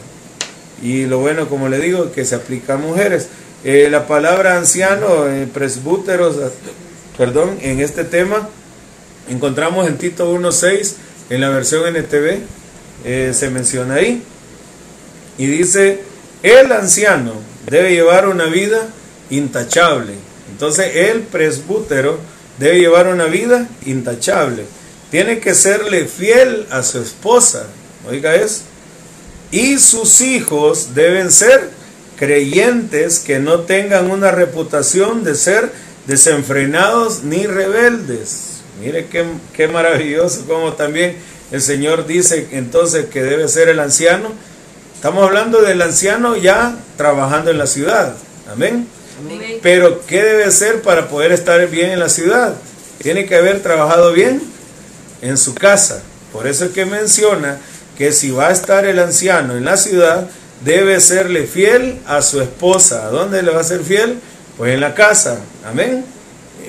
Y 0.82 1.06
lo 1.06 1.20
bueno, 1.20 1.48
como 1.48 1.70
le 1.70 1.78
digo, 1.78 2.12
que 2.12 2.26
se 2.26 2.34
aplica 2.34 2.74
a 2.74 2.76
mujeres. 2.76 3.28
La 3.62 4.06
palabra 4.06 4.58
anciano, 4.58 5.24
presbúteros, 5.54 6.36
perdón, 7.16 7.56
en 7.62 7.80
este 7.80 8.04
tema, 8.04 8.50
encontramos 9.30 9.88
en 9.88 9.96
Tito 9.96 10.34
1.6, 10.34 10.96
en 11.30 11.40
la 11.40 11.48
versión 11.48 11.96
NTV, 11.96 13.32
se 13.32 13.50
menciona 13.50 13.94
ahí. 13.94 14.22
Y 15.38 15.46
dice, 15.46 16.02
el 16.44 16.70
anciano 16.72 17.32
debe 17.70 17.92
llevar 17.92 18.28
una 18.28 18.44
vida 18.44 18.86
intachable. 19.30 20.12
Entonces, 20.52 20.94
el 20.94 21.22
presbútero 21.22 22.18
debe 22.58 22.80
llevar 22.80 23.08
una 23.08 23.24
vida 23.24 23.66
intachable. 23.86 24.66
Tiene 25.10 25.40
que 25.40 25.54
serle 25.54 26.04
fiel 26.04 26.66
a 26.70 26.82
su 26.82 27.00
esposa. 27.00 27.66
Oiga 28.06 28.34
eso. 28.34 28.60
Y 29.50 29.78
sus 29.78 30.20
hijos 30.20 30.94
deben 30.94 31.32
ser 31.32 31.70
creyentes 32.18 33.20
que 33.20 33.38
no 33.38 33.60
tengan 33.60 34.10
una 34.10 34.30
reputación 34.30 35.24
de 35.24 35.34
ser 35.34 35.72
desenfrenados 36.06 37.24
ni 37.24 37.46
rebeldes. 37.46 38.60
Mire 38.82 39.06
qué, 39.06 39.24
qué 39.54 39.66
maravilloso 39.66 40.44
como 40.46 40.74
también 40.74 41.16
el 41.52 41.62
Señor 41.62 42.06
dice 42.06 42.48
entonces 42.52 43.06
que 43.06 43.22
debe 43.22 43.48
ser 43.48 43.68
el 43.68 43.80
anciano. 43.80 44.32
Estamos 45.04 45.28
hablando 45.28 45.60
del 45.60 45.82
anciano 45.82 46.34
ya 46.34 46.74
trabajando 46.96 47.50
en 47.50 47.58
la 47.58 47.66
ciudad. 47.66 48.14
Amén. 48.50 48.88
Pero 49.60 50.00
¿qué 50.06 50.22
debe 50.22 50.50
ser 50.50 50.80
para 50.80 51.08
poder 51.08 51.30
estar 51.30 51.68
bien 51.68 51.90
en 51.90 52.00
la 52.00 52.08
ciudad? 52.08 52.54
Tiene 53.02 53.26
que 53.26 53.36
haber 53.36 53.62
trabajado 53.62 54.14
bien 54.14 54.40
en 55.20 55.36
su 55.36 55.54
casa. 55.54 56.02
Por 56.32 56.46
eso 56.46 56.64
es 56.64 56.70
que 56.70 56.86
menciona 56.86 57.58
que 57.98 58.12
si 58.12 58.30
va 58.30 58.48
a 58.48 58.52
estar 58.52 58.86
el 58.86 58.98
anciano 58.98 59.58
en 59.58 59.66
la 59.66 59.76
ciudad, 59.76 60.26
debe 60.64 60.98
serle 61.00 61.46
fiel 61.46 62.00
a 62.06 62.22
su 62.22 62.40
esposa. 62.40 63.04
¿A 63.04 63.10
dónde 63.10 63.42
le 63.42 63.50
va 63.50 63.60
a 63.60 63.64
ser 63.64 63.80
fiel? 63.80 64.18
Pues 64.56 64.72
en 64.72 64.80
la 64.80 64.94
casa. 64.94 65.36
Amén. 65.66 66.02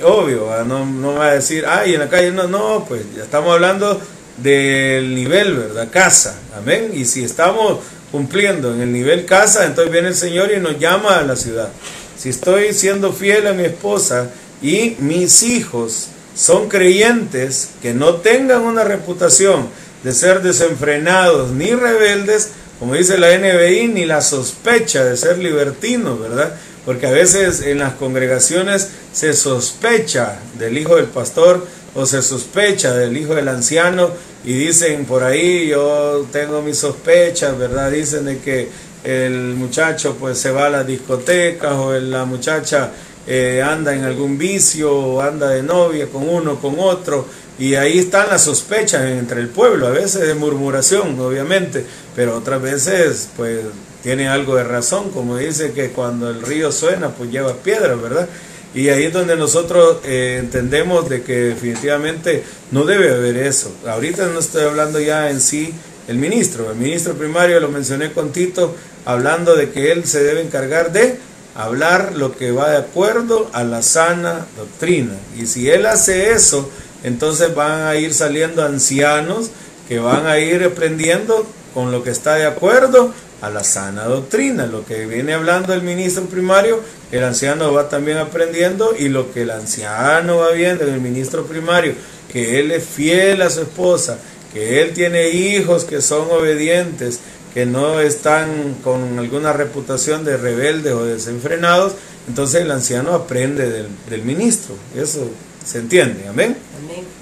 Obvio, 0.04 0.50
no, 0.66 0.86
no 0.86 1.14
va 1.14 1.28
a 1.28 1.34
decir, 1.36 1.64
ay, 1.66 1.94
en 1.94 2.02
la 2.02 2.10
calle 2.10 2.32
no, 2.32 2.50
no, 2.50 2.84
pues 2.86 3.02
ya 3.16 3.24
estamos 3.24 3.54
hablando 3.54 4.02
del 4.36 5.16
nivel, 5.16 5.54
¿verdad? 5.56 5.88
Casa. 5.90 6.36
Amén. 6.58 6.92
Y 6.94 7.06
si 7.06 7.24
estamos 7.24 7.80
cumpliendo 8.12 8.74
en 8.74 8.82
el 8.82 8.92
nivel 8.92 9.26
casa, 9.26 9.66
entonces 9.66 9.92
viene 9.92 10.10
el 10.10 10.16
Señor 10.16 10.52
y 10.52 10.60
nos 10.60 10.80
llama 10.80 11.18
a 11.20 11.24
la 11.24 11.36
ciudad 11.36 11.70
si 12.18 12.30
estoy 12.30 12.74
siendo 12.74 13.14
fiel 13.14 13.48
a 13.48 13.54
mi 13.54 13.66
esposa 13.66 14.32
y 14.62 14.96
mis 15.00 15.44
hijos 15.44 16.08
son 16.36 16.70
creyentes 16.70 17.70
que 17.82 17.94
no 17.94 18.16
tengan 18.16 18.62
una 18.62 18.84
reputación 18.84 19.68
de 20.04 20.12
ser 20.12 20.42
desenfrenados 20.42 21.52
ni 21.52 21.74
rebeldes, 21.74 22.52
como 22.80 22.96
dice 22.96 23.18
la 23.18 23.38
NBI, 23.38 23.90
ni 23.90 24.06
la 24.06 24.22
sospecha 24.22 25.04
de 25.04 25.18
ser 25.18 25.38
libertinos, 25.38 26.20
¿verdad? 26.20 26.56
Porque 26.86 27.08
a 27.08 27.12
veces 27.12 27.62
en 27.62 27.80
las 27.80 27.94
congregaciones 27.94 28.90
se 29.14 29.34
sospecha 29.34 30.40
del 30.58 30.78
hijo 30.78 30.96
del 30.96 31.06
pastor 31.06 31.66
o 31.96 32.06
se 32.06 32.22
sospecha 32.22 32.94
del 32.94 33.18
hijo 33.18 33.34
del 33.34 33.48
anciano 33.48 34.12
y 34.44 34.54
dicen 34.54 35.06
por 35.06 35.24
ahí 35.24 35.68
yo 35.68 36.26
tengo 36.32 36.62
mis 36.62 36.78
sospechas, 36.78 37.58
¿verdad? 37.58 37.90
Dicen 37.90 38.26
de 38.26 38.40
que 38.40 38.70
el 39.04 39.56
muchacho 39.56 40.16
pues 40.20 40.38
se 40.38 40.52
va 40.52 40.68
a 40.68 40.70
las 40.70 40.88
discotecas 40.88 41.74
o 41.74 41.94
la 41.94 42.26
muchacha 42.26 42.92
eh, 43.28 43.64
anda 43.66 43.96
en 43.96 44.04
algún 44.04 44.38
vicio 44.38 44.92
o 44.92 45.22
anda 45.22 45.50
de 45.50 45.64
novia 45.64 46.08
con 46.08 46.28
uno, 46.28 46.60
con 46.60 46.76
otro. 46.80 47.26
Y 47.58 47.76
ahí 47.76 48.00
están 48.00 48.28
las 48.30 48.44
sospechas 48.44 49.04
entre 49.04 49.40
el 49.40 49.48
pueblo, 49.48 49.88
a 49.88 49.92
veces 49.92 50.28
de 50.28 50.36
murmuración, 50.36 51.18
obviamente, 51.20 51.86
pero 52.16 52.36
otras 52.36 52.62
veces 52.62 53.30
pues 53.38 53.62
tiene 54.04 54.28
algo 54.28 54.56
de 54.58 54.66
razón, 54.66 55.10
como 55.12 55.38
dice 55.38 55.72
que 55.72 55.92
cuando 55.92 56.30
el 56.30 56.42
río 56.42 56.72
suena 56.72 57.10
pues 57.10 57.32
lleva 57.32 57.54
piedras, 57.54 58.00
¿verdad? 58.02 58.28
Y 58.76 58.90
ahí 58.90 59.06
es 59.06 59.14
donde 59.14 59.38
nosotros 59.38 60.00
eh, 60.04 60.38
entendemos 60.40 61.10
de 61.10 61.24
que 61.24 61.36
definitivamente 61.36 62.44
no 62.72 62.84
debe 62.84 63.14
haber 63.14 63.38
eso. 63.38 63.72
Ahorita 63.88 64.28
no 64.28 64.40
estoy 64.40 64.66
hablando 64.66 65.00
ya 65.00 65.30
en 65.32 65.40
sí 65.40 65.74
el 66.08 66.18
ministro, 66.18 66.70
el 66.70 66.78
ministro 66.78 67.14
primario 67.14 67.60
lo 67.60 67.70
mencioné 67.70 68.12
con 68.12 68.32
Tito, 68.32 68.76
hablando 69.06 69.56
de 69.56 69.72
que 69.72 69.92
él 69.92 70.06
se 70.06 70.24
debe 70.24 70.42
encargar 70.42 70.92
de 70.92 71.18
hablar 71.56 72.14
lo 72.16 72.36
que 72.36 72.52
va 72.52 72.70
de 72.70 72.78
acuerdo 72.78 73.50
a 73.54 73.64
la 73.64 73.82
sana 73.82 74.46
doctrina. 74.58 75.14
Y 75.38 75.48
si 75.48 75.70
él 75.70 75.86
hace 75.86 76.32
eso, 76.32 76.70
entonces 77.04 77.56
van 77.56 77.84
a 77.84 77.96
ir 77.96 78.14
saliendo 78.14 78.64
ancianos 78.64 79.50
que 79.88 80.00
van 80.00 80.28
a 80.28 80.38
ir 80.40 80.64
aprendiendo 80.64 81.48
con 81.74 81.92
lo 81.92 82.04
que 82.04 82.10
está 82.10 82.36
de 82.36 82.46
acuerdo 82.46 83.14
a 83.42 83.50
la 83.50 83.64
sana 83.64 84.04
doctrina. 84.06 84.66
Lo 84.66 84.86
que 84.86 85.06
viene 85.06 85.34
hablando 85.34 85.74
el 85.74 85.82
ministro 85.82 86.26
primario, 86.26 86.82
el 87.18 87.24
anciano 87.24 87.72
va 87.74 87.90
también 87.90 88.18
aprendiendo 88.18 88.96
y 88.98 89.10
lo 89.10 89.32
que 89.32 89.44
el 89.44 89.52
anciano 89.52 90.38
va 90.38 90.52
viendo 90.52 90.84
en 90.84 90.94
el 90.94 91.02
ministro 91.02 91.46
primario, 91.46 91.94
que 92.32 92.60
él 92.60 92.72
es 92.72 92.84
fiel 92.84 93.42
a 93.42 93.50
su 93.50 93.62
esposa, 93.62 94.18
que 94.54 94.82
él 94.82 94.94
tiene 94.94 95.30
hijos 95.30 95.86
que 95.86 96.02
son 96.02 96.30
obedientes, 96.32 97.20
que 97.54 97.66
no 97.66 98.02
están 98.02 98.76
con 98.84 99.18
alguna 99.18 99.54
reputación 99.54 100.26
de 100.26 100.36
rebeldes 100.36 100.94
o 100.94 101.06
desenfrenados, 101.06 101.94
entonces 102.28 102.62
el 102.62 102.72
anciano 102.72 103.14
aprende 103.14 103.88
del, 104.10 104.22
ministro. 104.24 104.76
Eso 104.96 105.30
se 105.64 105.80
entiende, 105.80 106.28
amén. 106.28 106.58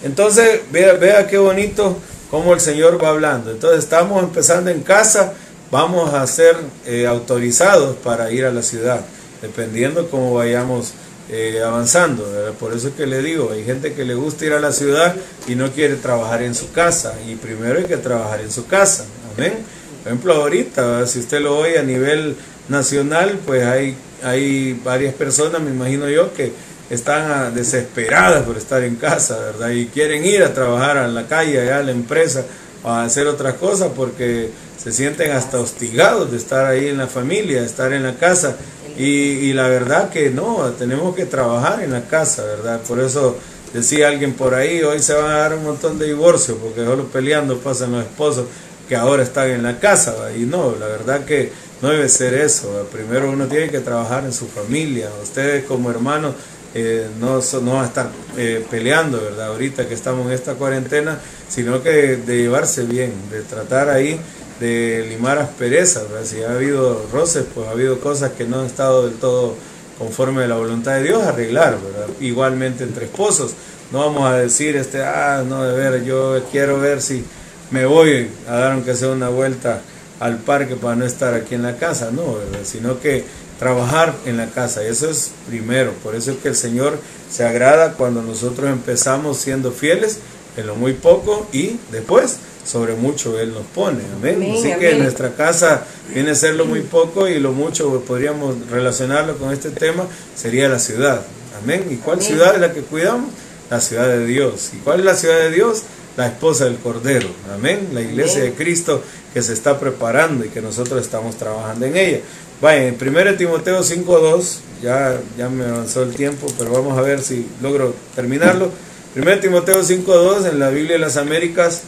Entonces, 0.03 0.61
vea, 0.71 0.93
vea 0.93 1.27
qué 1.27 1.37
bonito 1.37 1.97
cómo 2.31 2.53
el 2.53 2.59
Señor 2.59 3.03
va 3.03 3.09
hablando. 3.09 3.51
Entonces, 3.51 3.83
estamos 3.83 4.23
empezando 4.23 4.71
en 4.71 4.81
casa, 4.81 5.33
vamos 5.69 6.13
a 6.13 6.25
ser 6.25 6.55
eh, 6.85 7.05
autorizados 7.05 7.95
para 7.97 8.31
ir 8.31 8.45
a 8.45 8.51
la 8.51 8.63
ciudad, 8.63 9.01
dependiendo 9.43 10.09
cómo 10.09 10.33
vayamos 10.33 10.93
eh, 11.29 11.61
avanzando. 11.63 12.25
Por 12.59 12.73
eso 12.73 12.87
es 12.87 12.93
que 12.95 13.05
le 13.05 13.21
digo, 13.21 13.51
hay 13.51 13.63
gente 13.63 13.93
que 13.93 14.05
le 14.05 14.15
gusta 14.15 14.45
ir 14.45 14.53
a 14.53 14.59
la 14.59 14.71
ciudad 14.71 15.15
y 15.47 15.55
no 15.55 15.71
quiere 15.71 15.97
trabajar 15.97 16.41
en 16.41 16.55
su 16.55 16.71
casa. 16.71 17.13
Y 17.27 17.35
primero 17.35 17.77
hay 17.77 17.85
que 17.85 17.97
trabajar 17.97 18.41
en 18.41 18.51
su 18.51 18.65
casa. 18.65 19.05
Amén. 19.35 19.53
Por 20.01 20.11
ejemplo, 20.11 20.33
ahorita, 20.33 21.05
si 21.07 21.19
usted 21.19 21.41
lo 21.41 21.57
oye 21.57 21.77
a 21.77 21.83
nivel 21.83 22.35
nacional, 22.69 23.37
pues 23.45 23.65
hay, 23.65 23.95
hay 24.23 24.79
varias 24.83 25.13
personas, 25.13 25.61
me 25.61 25.71
imagino 25.71 26.09
yo, 26.09 26.33
que 26.33 26.51
están 26.89 27.31
ah, 27.31 27.51
desesperadas 27.53 28.43
por 28.43 28.57
estar 28.57 28.83
en 28.83 28.95
casa, 28.95 29.37
¿verdad? 29.39 29.69
Y 29.71 29.87
quieren 29.87 30.23
ir 30.25 30.43
a 30.43 30.53
trabajar 30.53 30.97
a 30.97 31.07
la 31.07 31.27
calle, 31.27 31.59
allá 31.59 31.79
a 31.79 31.83
la 31.83 31.91
empresa, 31.91 32.45
a 32.83 33.03
hacer 33.03 33.27
otras 33.27 33.55
cosas 33.55 33.91
porque 33.95 34.49
se 34.81 34.91
sienten 34.91 35.31
hasta 35.31 35.59
hostigados 35.59 36.31
de 36.31 36.37
estar 36.37 36.65
ahí 36.65 36.87
en 36.87 36.97
la 36.97 37.07
familia, 37.07 37.61
de 37.61 37.65
estar 37.65 37.93
en 37.93 38.03
la 38.03 38.15
casa. 38.15 38.57
Y, 38.97 39.03
y, 39.03 39.53
la 39.53 39.67
verdad 39.67 40.09
que 40.09 40.29
no, 40.29 40.71
tenemos 40.77 41.15
que 41.15 41.25
trabajar 41.25 41.81
en 41.81 41.91
la 41.91 42.05
casa, 42.05 42.43
¿verdad? 42.43 42.81
Por 42.81 42.99
eso 42.99 43.37
decía 43.73 44.07
alguien 44.07 44.33
por 44.33 44.53
ahí, 44.53 44.83
hoy 44.83 44.99
se 44.99 45.13
van 45.13 45.31
a 45.31 45.37
dar 45.39 45.55
un 45.55 45.63
montón 45.63 45.97
de 45.97 46.05
divorcios 46.05 46.57
porque 46.61 46.85
solo 46.85 47.05
peleando 47.07 47.57
pasan 47.57 47.91
los 47.91 48.03
esposos 48.03 48.45
que 48.87 48.95
ahora 48.95 49.23
están 49.23 49.49
en 49.49 49.63
la 49.63 49.79
casa. 49.79 50.15
Y 50.37 50.41
no, 50.41 50.75
la 50.79 50.87
verdad 50.87 51.25
que 51.25 51.51
no 51.81 51.89
debe 51.89 52.07
ser 52.09 52.33
eso. 52.33 52.87
Primero 52.91 53.31
uno 53.31 53.47
tiene 53.47 53.69
que 53.69 53.79
trabajar 53.79 54.25
en 54.25 54.33
su 54.33 54.47
familia. 54.47 55.09
Ustedes 55.21 55.65
como 55.65 55.89
hermanos 55.89 56.35
eh, 56.75 57.07
no, 57.19 57.39
no 57.61 57.73
van 57.73 57.83
a 57.83 57.87
estar 57.87 58.09
eh, 58.37 58.65
peleando, 58.69 59.21
¿verdad? 59.21 59.47
Ahorita 59.47 59.87
que 59.87 59.93
estamos 59.93 60.27
en 60.27 60.33
esta 60.33 60.55
cuarentena, 60.55 61.19
sino 61.47 61.83
que 61.83 62.17
de 62.17 62.37
llevarse 62.37 62.83
bien, 62.83 63.13
de 63.29 63.41
tratar 63.41 63.89
ahí 63.89 64.19
de 64.63 65.05
limar 65.09 65.39
asperezas, 65.39 66.03
si 66.23 66.41
ha 66.41 66.51
habido 66.51 67.05
roces, 67.11 67.43
pues 67.53 67.67
ha 67.67 67.71
habido 67.71 67.99
cosas 67.99 68.31
que 68.31 68.45
no 68.45 68.61
han 68.61 68.67
estado 68.67 69.05
del 69.05 69.15
todo 69.15 69.55
conforme 69.99 70.45
a 70.45 70.47
la 70.47 70.55
voluntad 70.55 70.93
de 70.93 71.03
Dios, 71.03 71.21
arreglar, 71.21 71.77
igualmente 72.21 72.85
entre 72.85 73.05
esposos. 73.05 73.51
No 73.91 73.99
vamos 73.99 74.23
a 74.23 74.37
decir, 74.37 74.77
este, 74.77 75.03
ah, 75.03 75.43
no, 75.45 75.63
de 75.63 75.77
ver, 75.77 76.05
yo 76.05 76.41
quiero 76.49 76.79
ver 76.79 77.01
si 77.01 77.25
me 77.71 77.85
voy 77.85 78.29
a 78.47 78.55
dar 78.55 78.71
aunque 78.71 78.95
sea 78.95 79.09
una 79.09 79.27
vuelta 79.27 79.81
al 80.21 80.37
parque 80.37 80.77
para 80.77 80.95
no 80.95 81.05
estar 81.05 81.33
aquí 81.33 81.55
en 81.55 81.63
la 81.63 81.75
casa, 81.75 82.11
no, 82.11 82.37
sino 82.63 83.01
que 83.01 83.25
trabajar 83.59 84.13
en 84.25 84.37
la 84.37 84.47
casa, 84.47 84.81
eso 84.83 85.09
es 85.09 85.31
primero, 85.49 85.91
por 86.03 86.15
eso 86.15 86.31
es 86.31 86.37
que 86.37 86.47
el 86.47 86.55
Señor 86.55 86.97
se 87.29 87.43
agrada 87.43 87.95
cuando 87.95 88.21
nosotros 88.21 88.69
empezamos 88.69 89.39
siendo 89.39 89.73
fieles 89.73 90.19
en 90.55 90.67
lo 90.67 90.75
muy 90.75 90.93
poco 90.93 91.47
y 91.51 91.77
después 91.91 92.37
sobre 92.65 92.95
mucho 92.95 93.39
Él 93.39 93.53
nos 93.53 93.65
pone. 93.67 94.01
Amén. 94.15 94.55
Así 94.57 94.73
que 94.79 94.95
nuestra 94.95 95.35
casa 95.35 95.85
viene 96.13 96.31
a 96.31 96.35
ser 96.35 96.55
lo 96.55 96.65
muy 96.65 96.81
poco 96.81 97.27
y 97.27 97.39
lo 97.39 97.51
mucho 97.51 98.01
podríamos 98.01 98.69
relacionarlo 98.69 99.37
con 99.37 99.51
este 99.51 99.69
tema 99.69 100.05
sería 100.35 100.69
la 100.69 100.79
ciudad. 100.79 101.21
Amén. 101.61 101.85
¿Y 101.89 101.95
cuál 101.97 102.21
ciudad 102.21 102.55
es 102.55 102.61
la 102.61 102.73
que 102.73 102.81
cuidamos? 102.81 103.31
La 103.69 103.79
ciudad 103.79 104.07
de 104.07 104.25
Dios. 104.25 104.71
¿Y 104.73 104.77
cuál 104.77 104.99
es 104.99 105.05
la 105.05 105.15
ciudad 105.15 105.39
de 105.39 105.51
Dios? 105.51 105.83
La 106.17 106.27
esposa 106.27 106.65
del 106.65 106.77
Cordero. 106.77 107.29
Amén. 107.53 107.89
La 107.93 108.01
iglesia 108.01 108.43
de 108.43 108.53
Cristo 108.53 109.01
que 109.33 109.41
se 109.41 109.53
está 109.53 109.79
preparando 109.79 110.45
y 110.45 110.49
que 110.49 110.61
nosotros 110.61 111.01
estamos 111.01 111.37
trabajando 111.37 111.85
en 111.85 111.97
ella. 111.97 112.19
Vaya, 112.61 112.87
en 112.87 112.97
1 112.99 113.35
Timoteo 113.35 113.81
5.2, 113.81 114.57
ya, 114.81 115.19
ya 115.37 115.49
me 115.49 115.65
avanzó 115.65 116.03
el 116.03 116.13
tiempo, 116.15 116.47
pero 116.57 116.71
vamos 116.71 116.97
a 116.97 117.01
ver 117.01 117.21
si 117.21 117.47
logro 117.61 117.95
terminarlo. 118.15 118.69
1 119.15 119.39
Timoteo 119.39 119.81
5.2 119.81 120.49
en 120.49 120.59
la 120.59 120.69
Biblia 120.69 120.93
de 120.93 120.99
las 120.99 121.17
Américas 121.17 121.81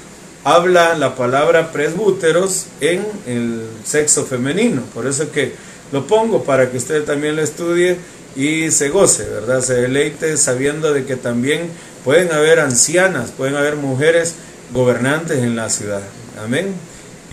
habla 0.46 0.96
la 0.96 1.16
palabra 1.16 1.72
presbúteros 1.72 2.68
en 2.80 3.04
el 3.26 3.68
sexo 3.84 4.26
femenino. 4.26 4.84
Por 4.94 5.08
eso 5.08 5.24
es 5.24 5.30
que 5.30 5.56
lo 5.92 6.06
pongo 6.06 6.44
para 6.44 6.70
que 6.70 6.78
usted 6.78 7.04
también 7.04 7.36
lo 7.36 7.42
estudie 7.42 7.98
y 8.36 8.70
se 8.70 8.90
goce, 8.90 9.26
¿verdad? 9.26 9.62
Se 9.62 9.74
deleite 9.74 10.38
sabiendo 10.38 10.94
de 10.94 11.04
que 11.04 11.16
también 11.16 11.72
pueden 12.04 12.32
haber 12.32 12.60
ancianas, 12.60 13.32
pueden 13.32 13.56
haber 13.56 13.76
mujeres 13.76 14.36
gobernantes 14.72 15.40
en 15.40 15.56
la 15.56 15.72
ciudad. 15.72 16.02
Amén. 16.44 16.76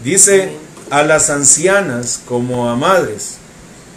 Dice 0.02 0.50
a 0.88 1.02
las 1.02 1.28
ancianas 1.28 2.22
como 2.26 2.70
a 2.70 2.76
madres, 2.76 3.36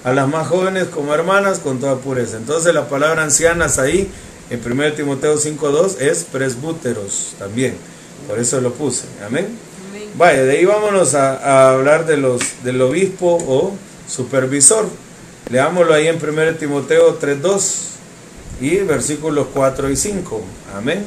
a 0.04 0.12
las 0.12 0.28
más 0.28 0.50
jóvenes 0.50 0.88
como 0.90 1.14
hermanas 1.14 1.60
con 1.60 1.80
toda 1.80 2.00
pureza. 2.00 2.36
Entonces 2.36 2.74
la 2.74 2.90
palabra 2.90 3.24
ancianas 3.24 3.80
ahí 3.80 4.10
en 4.50 4.60
1 4.62 4.94
Timoteo 4.94 5.38
5.2 5.38 6.02
es 6.02 6.26
presbúteros 6.26 7.36
también. 7.40 7.95
Por 8.28 8.40
eso 8.40 8.62
lo 8.62 8.74
puse. 8.74 9.06
Amén. 9.26 9.58
Vaya, 10.18 10.44
de 10.44 10.58
ahí 10.58 10.66
vámonos 10.66 11.14
a, 11.14 11.70
hablar 11.70 12.06
de 12.06 12.18
los, 12.18 12.64
del 12.64 12.82
obispo 12.82 13.38
o 13.48 13.74
supervisor. 14.08 14.88
Leámoslo 15.50 15.94
ahí 15.94 16.08
en 16.08 16.16
1 16.16 16.56
Timoteo 16.56 17.20
3.2 17.20 17.76
y 18.62 18.78
versículos 18.78 19.48
4 19.54 19.90
y 19.92 19.96
5. 19.96 20.42
Amén. 20.76 21.06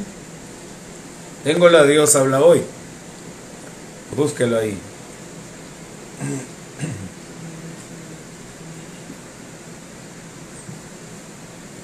Tengo 1.43 1.69
la 1.69 1.85
Dios 1.85 2.15
habla 2.17 2.41
hoy. 2.43 2.63
Búsquelo 4.15 4.59
ahí. 4.59 4.79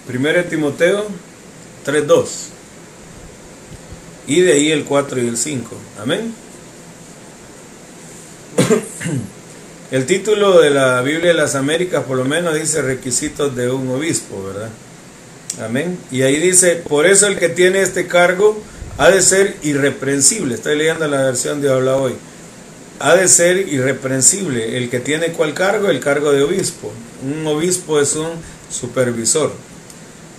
1 0.07 0.45
Timoteo 0.45 1.07
3.2 1.87 2.54
y 4.27 4.41
de 4.41 4.53
ahí 4.55 4.71
el 4.71 4.85
4 4.85 5.23
y 5.23 5.29
el 5.29 5.37
5. 5.37 5.77
Amén. 6.01 6.35
El 9.91 10.07
título 10.07 10.61
de 10.61 10.71
la 10.71 11.03
Biblia 11.03 11.29
de 11.29 11.35
las 11.35 11.55
Américas 11.55 12.03
por 12.05 12.17
lo 12.17 12.25
menos 12.25 12.55
dice 12.55 12.83
requisitos 12.83 13.55
de 13.55 13.71
un 13.71 13.89
obispo, 13.91 14.43
¿verdad? 14.43 14.71
Amén. 15.65 15.99
Y 16.11 16.23
ahí 16.23 16.41
dice, 16.41 16.77
por 16.77 17.07
eso 17.07 17.29
el 17.29 17.39
que 17.39 17.49
tiene 17.49 17.81
este 17.81 18.09
cargo 18.09 18.61
ha 18.99 19.11
de 19.11 19.23
ser 19.23 19.57
irreprensible. 19.63 20.55
Estoy 20.55 20.77
leyendo 20.79 21.07
la 21.07 21.23
versión 21.23 21.61
de 21.61 21.71
habla 21.71 21.97
hoy. 21.97 22.15
Ha 22.99 23.15
de 23.15 23.29
ser 23.29 23.69
irreprensible. 23.69 24.79
El 24.79 24.91
que 24.91 24.99
tiene 24.99 25.29
cuál 25.29 25.55
cargo? 25.55 25.89
El 25.89 26.01
cargo 26.01 26.33
de 26.33 26.43
obispo. 26.43 26.91
Un 27.23 27.47
obispo 27.47 28.01
es 28.01 28.17
un 28.17 28.31
supervisor 28.71 29.53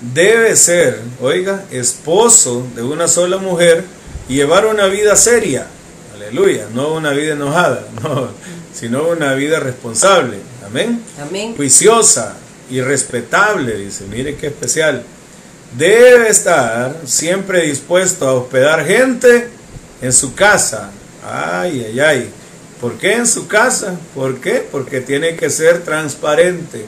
debe 0.02 0.56
ser, 0.56 1.02
oiga, 1.22 1.66
esposo 1.72 2.66
de 2.76 2.84
una 2.84 3.08
sola 3.08 3.38
mujer 3.38 3.84
y 4.28 4.36
llevar 4.36 4.66
una 4.66 4.88
vida 4.88 5.16
seria, 5.16 5.68
aleluya, 6.14 6.68
no 6.74 6.94
una 6.94 7.12
vida 7.12 7.34
enojada, 7.34 7.88
no, 8.04 8.30
sino 8.74 9.08
una 9.08 9.34
vida 9.34 9.60
responsable, 9.60 10.38
amén, 10.66 11.02
amén. 11.22 11.56
juiciosa 11.56 12.36
y 12.70 12.82
respetable, 12.82 13.78
dice, 13.78 14.06
mire 14.10 14.36
qué 14.36 14.48
especial. 14.48 15.04
Debe 15.78 16.30
estar 16.30 16.96
siempre 17.06 17.64
dispuesto 17.64 18.28
a 18.28 18.34
hospedar 18.34 18.86
gente 18.86 19.50
en 20.02 20.14
su 20.14 20.34
casa. 20.34 20.90
Ay, 21.24 21.86
ay, 21.90 22.00
ay. 22.00 22.30
¿Por 22.80 22.98
qué 22.98 23.14
en 23.14 23.28
su 23.28 23.48
casa? 23.48 23.96
¿Por 24.14 24.40
qué? 24.40 24.66
Porque 24.72 25.02
tiene 25.02 25.36
que 25.36 25.50
ser 25.50 25.84
transparente 25.84 26.86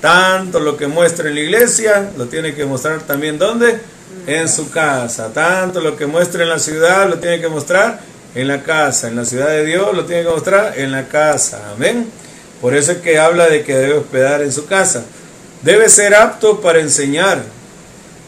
tanto 0.00 0.60
lo 0.60 0.76
que 0.76 0.86
muestra 0.86 1.28
en 1.28 1.34
la 1.34 1.40
iglesia, 1.40 2.10
lo 2.16 2.26
tiene 2.26 2.54
que 2.54 2.64
mostrar 2.64 3.00
también 3.00 3.38
¿dónde? 3.38 3.80
En 4.26 4.48
su 4.48 4.70
casa. 4.70 5.32
Tanto 5.32 5.80
lo 5.80 5.96
que 5.96 6.06
muestra 6.06 6.42
en 6.42 6.48
la 6.48 6.58
ciudad, 6.58 7.08
lo 7.08 7.18
tiene 7.18 7.40
que 7.40 7.48
mostrar 7.48 8.00
en 8.34 8.48
la 8.48 8.62
casa. 8.62 9.08
En 9.08 9.16
la 9.16 9.24
ciudad 9.24 9.48
de 9.48 9.64
Dios, 9.64 9.94
lo 9.94 10.04
tiene 10.04 10.22
que 10.22 10.28
mostrar 10.28 10.78
en 10.78 10.92
la 10.92 11.08
casa. 11.08 11.72
Amén. 11.74 12.08
Por 12.60 12.74
eso 12.74 12.92
es 12.92 12.98
que 12.98 13.18
habla 13.18 13.48
de 13.48 13.62
que 13.62 13.74
debe 13.74 13.94
hospedar 13.94 14.42
en 14.42 14.52
su 14.52 14.66
casa. 14.66 15.02
Debe 15.62 15.88
ser 15.88 16.14
apto 16.14 16.60
para 16.60 16.80
enseñar. 16.80 17.42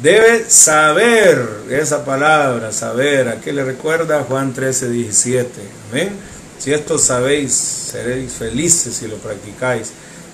Debe 0.03 0.49
saber 0.49 1.47
esa 1.71 2.05
palabra, 2.05 2.73
saber. 2.73 3.29
¿A 3.29 3.41
qué 3.41 3.53
le 3.53 3.65
recuerda 3.65 4.25
Juan 4.25 4.53
13, 4.55 4.89
17? 4.89 5.51
Amén. 5.91 6.11
Si 6.59 6.73
esto 6.73 6.99
sabéis, 6.99 7.53
seréis 7.53 8.33
felices 8.33 8.95
si 8.95 9.09
lo 9.09 9.17
practicáis. 9.17 9.93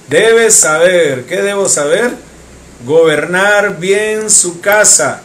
Debes 0.09 0.55
saber, 0.55 1.25
¿qué 1.25 1.43
debo 1.43 1.69
saber? 1.69 2.13
Gobernar 2.85 3.79
bien 3.79 4.31
su 4.31 4.61
casa 4.61 5.23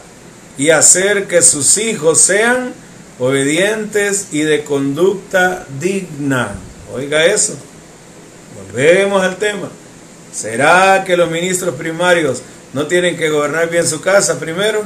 y 0.58 0.70
hacer 0.70 1.28
que 1.28 1.40
sus 1.40 1.78
hijos 1.78 2.20
sean 2.20 2.74
obedientes 3.18 4.28
y 4.32 4.40
de 4.40 4.64
conducta 4.64 5.66
digna. 5.78 6.54
Oiga 6.92 7.24
eso. 7.24 7.54
Volvemos 8.56 9.22
al 9.22 9.36
tema. 9.36 9.68
¿Será 10.32 11.04
que 11.06 11.16
los 11.16 11.30
ministros 11.30 11.76
primarios 11.76 12.42
no 12.72 12.86
tienen 12.86 13.16
que 13.16 13.28
gobernar 13.28 13.70
bien 13.70 13.86
su 13.86 14.00
casa 14.00 14.40
primero? 14.40 14.82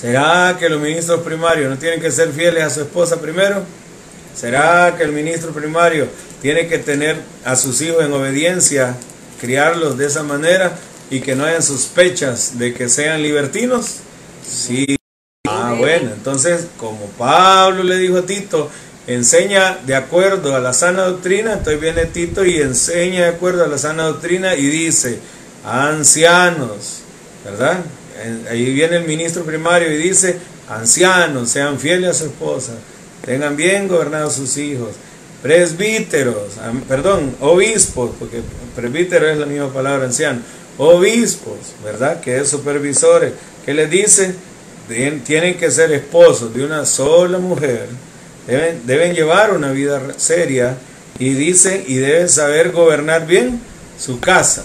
¿Será 0.00 0.56
que 0.58 0.70
los 0.70 0.80
ministros 0.80 1.20
primarios 1.20 1.68
no 1.68 1.76
tienen 1.76 2.00
que 2.00 2.10
ser 2.10 2.32
fieles 2.32 2.64
a 2.64 2.70
su 2.70 2.80
esposa 2.80 3.20
primero? 3.20 3.64
¿Será 4.34 4.94
que 4.96 5.02
el 5.02 5.12
ministro 5.12 5.52
primario 5.52 6.06
tiene 6.40 6.66
que 6.68 6.78
tener 6.78 7.16
a 7.44 7.56
sus 7.56 7.80
hijos 7.82 8.04
en 8.04 8.12
obediencia, 8.12 8.96
criarlos 9.40 9.98
de 9.98 10.06
esa 10.06 10.22
manera 10.22 10.76
y 11.10 11.20
que 11.20 11.34
no 11.34 11.44
hayan 11.44 11.62
sospechas 11.62 12.58
de 12.58 12.72
que 12.72 12.88
sean 12.88 13.22
libertinos? 13.22 13.96
Sí. 14.46 14.96
Ah, 15.48 15.74
bueno, 15.76 16.10
entonces, 16.14 16.66
como 16.78 17.06
Pablo 17.18 17.82
le 17.82 17.98
dijo 17.98 18.18
a 18.18 18.26
Tito, 18.26 18.70
enseña 19.06 19.78
de 19.86 19.94
acuerdo 19.94 20.54
a 20.54 20.60
la 20.60 20.72
sana 20.72 21.04
doctrina, 21.04 21.54
entonces 21.54 21.80
viene 21.80 22.06
Tito 22.06 22.44
y 22.44 22.58
enseña 22.58 23.22
de 23.22 23.28
acuerdo 23.28 23.64
a 23.64 23.68
la 23.68 23.78
sana 23.78 24.04
doctrina 24.04 24.54
y 24.54 24.66
dice, 24.66 25.18
ancianos, 25.64 27.00
¿verdad? 27.44 27.78
Ahí 28.50 28.72
viene 28.72 28.96
el 28.96 29.04
ministro 29.04 29.44
primario 29.44 29.92
y 29.92 29.96
dice, 29.96 30.36
ancianos, 30.68 31.50
sean 31.50 31.78
fieles 31.78 32.10
a 32.10 32.14
su 32.14 32.24
esposa, 32.26 32.72
tengan 33.24 33.56
bien 33.56 33.88
gobernados 33.88 34.34
sus 34.34 34.56
hijos 34.58 34.90
presbíteros, 35.42 36.54
perdón, 36.88 37.34
obispos, 37.40 38.10
porque 38.18 38.42
presbítero 38.76 39.28
es 39.28 39.38
la 39.38 39.46
misma 39.46 39.72
palabra 39.72 40.04
anciano, 40.06 40.40
obispos, 40.78 41.58
¿verdad? 41.84 42.20
Que 42.20 42.38
es 42.38 42.48
supervisores, 42.48 43.32
que 43.64 43.74
les 43.74 43.90
dice, 43.90 44.34
tienen 45.24 45.56
que 45.56 45.70
ser 45.70 45.92
esposos 45.92 46.54
de 46.54 46.64
una 46.64 46.84
sola 46.84 47.38
mujer, 47.38 47.86
deben, 48.46 48.86
deben 48.86 49.14
llevar 49.14 49.52
una 49.52 49.72
vida 49.72 50.00
seria 50.16 50.76
y 51.18 51.34
dice, 51.34 51.84
y 51.86 51.96
deben 51.96 52.28
saber 52.28 52.72
gobernar 52.72 53.26
bien 53.26 53.60
su 53.98 54.20
casa 54.20 54.64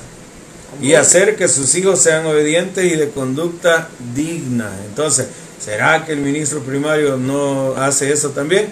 y 0.81 0.93
hacer 0.93 1.35
que 1.35 1.47
sus 1.47 1.73
hijos 1.75 1.99
sean 2.01 2.25
obedientes 2.25 2.85
y 2.85 2.95
de 2.95 3.09
conducta 3.09 3.87
digna. 4.13 4.69
Entonces, 4.87 5.27
¿será 5.59 6.05
que 6.05 6.13
el 6.13 6.19
ministro 6.19 6.59
primario 6.61 7.17
no 7.17 7.75
hace 7.75 8.11
eso 8.11 8.29
también? 8.31 8.67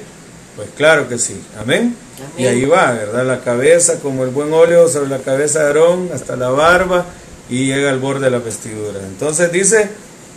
Pues 0.55 0.69
claro 0.77 1.09
que 1.09 1.17
sí, 1.17 1.41
amén. 1.59 1.95
Y 2.37 2.45
ahí 2.45 2.65
va, 2.65 2.91
¿verdad? 2.91 3.25
La 3.25 3.41
cabeza 3.41 3.99
como 3.99 4.23
el 4.23 4.29
buen 4.29 4.53
óleo 4.53 4.87
sobre 4.87 5.09
la 5.09 5.19
cabeza 5.19 5.59
de 5.59 5.67
Aarón 5.67 6.09
hasta 6.13 6.35
la 6.35 6.49
barba 6.49 7.05
y 7.49 7.65
llega 7.65 7.89
al 7.89 7.99
borde 7.99 8.25
de 8.25 8.31
la 8.31 8.39
vestidura. 8.39 8.99
Entonces 9.05 9.51
dice, 9.51 9.89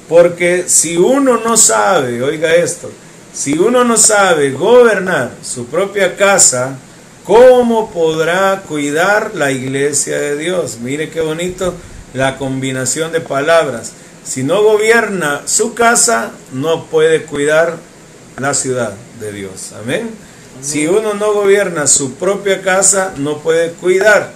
porque 0.08 0.64
si 0.66 0.96
uno 0.96 1.38
no 1.38 1.56
sabe, 1.56 2.22
oiga 2.22 2.54
esto, 2.54 2.90
si 3.32 3.58
uno 3.58 3.84
no 3.84 3.98
sabe 3.98 4.52
gobernar 4.52 5.32
su 5.42 5.66
propia 5.66 6.16
casa, 6.16 6.78
¿cómo 7.24 7.90
podrá 7.90 8.62
cuidar 8.66 9.34
la 9.34 9.52
iglesia 9.52 10.18
de 10.18 10.36
Dios? 10.36 10.78
Mire 10.80 11.10
qué 11.10 11.20
bonito 11.20 11.74
la 12.14 12.38
combinación 12.38 13.12
de 13.12 13.20
palabras. 13.20 13.92
Si 14.24 14.42
no 14.42 14.62
gobierna 14.62 15.42
su 15.44 15.74
casa, 15.74 16.30
no 16.52 16.86
puede 16.86 17.24
cuidar 17.24 17.76
la 18.38 18.54
ciudad 18.54 18.92
de 19.20 19.32
Dios. 19.32 19.72
Amén. 19.80 20.10
Si 20.62 20.86
uno 20.86 21.14
no 21.14 21.32
gobierna 21.32 21.86
su 21.86 22.14
propia 22.14 22.62
casa, 22.62 23.12
no 23.18 23.38
puede 23.38 23.72
cuidar 23.72 24.32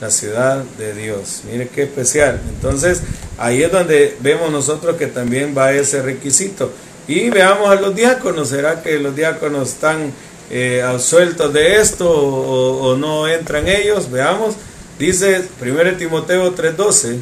la 0.00 0.10
ciudad 0.10 0.62
de 0.78 0.94
Dios. 0.94 1.42
Mire 1.50 1.68
qué 1.68 1.82
especial. 1.84 2.40
Entonces, 2.48 3.02
ahí 3.36 3.62
es 3.62 3.72
donde 3.72 4.16
vemos 4.20 4.50
nosotros 4.50 4.96
que 4.96 5.06
también 5.06 5.54
va 5.56 5.72
ese 5.72 6.02
requisito. 6.02 6.72
Y 7.06 7.30
veamos 7.30 7.68
a 7.68 7.80
los 7.80 7.94
diáconos. 7.94 8.48
¿Será 8.48 8.82
que 8.82 8.98
los 8.98 9.16
diáconos 9.16 9.70
están 9.70 10.12
eh, 10.50 10.82
sueltos 10.98 11.52
de 11.52 11.80
esto 11.80 12.10
o, 12.10 12.90
o, 12.90 12.96
no 12.96 13.26
entran 13.28 13.68
ellos? 13.68 14.10
Veamos. 14.10 14.54
Dice 14.98 15.42
1 15.60 15.96
Timoteo 15.96 16.54
3:12. 16.54 17.18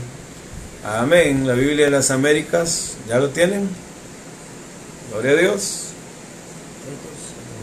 Amén. 0.85 1.47
La 1.47 1.55
Biblia 1.55 1.87
de 1.87 1.91
las 1.91 2.11
Américas. 2.11 2.95
¿Ya 3.09 3.19
lo 3.19 3.31
tienen? 3.31 3.69
Gloria 5.13 5.33
a 5.33 5.35
Dios. 5.37 5.86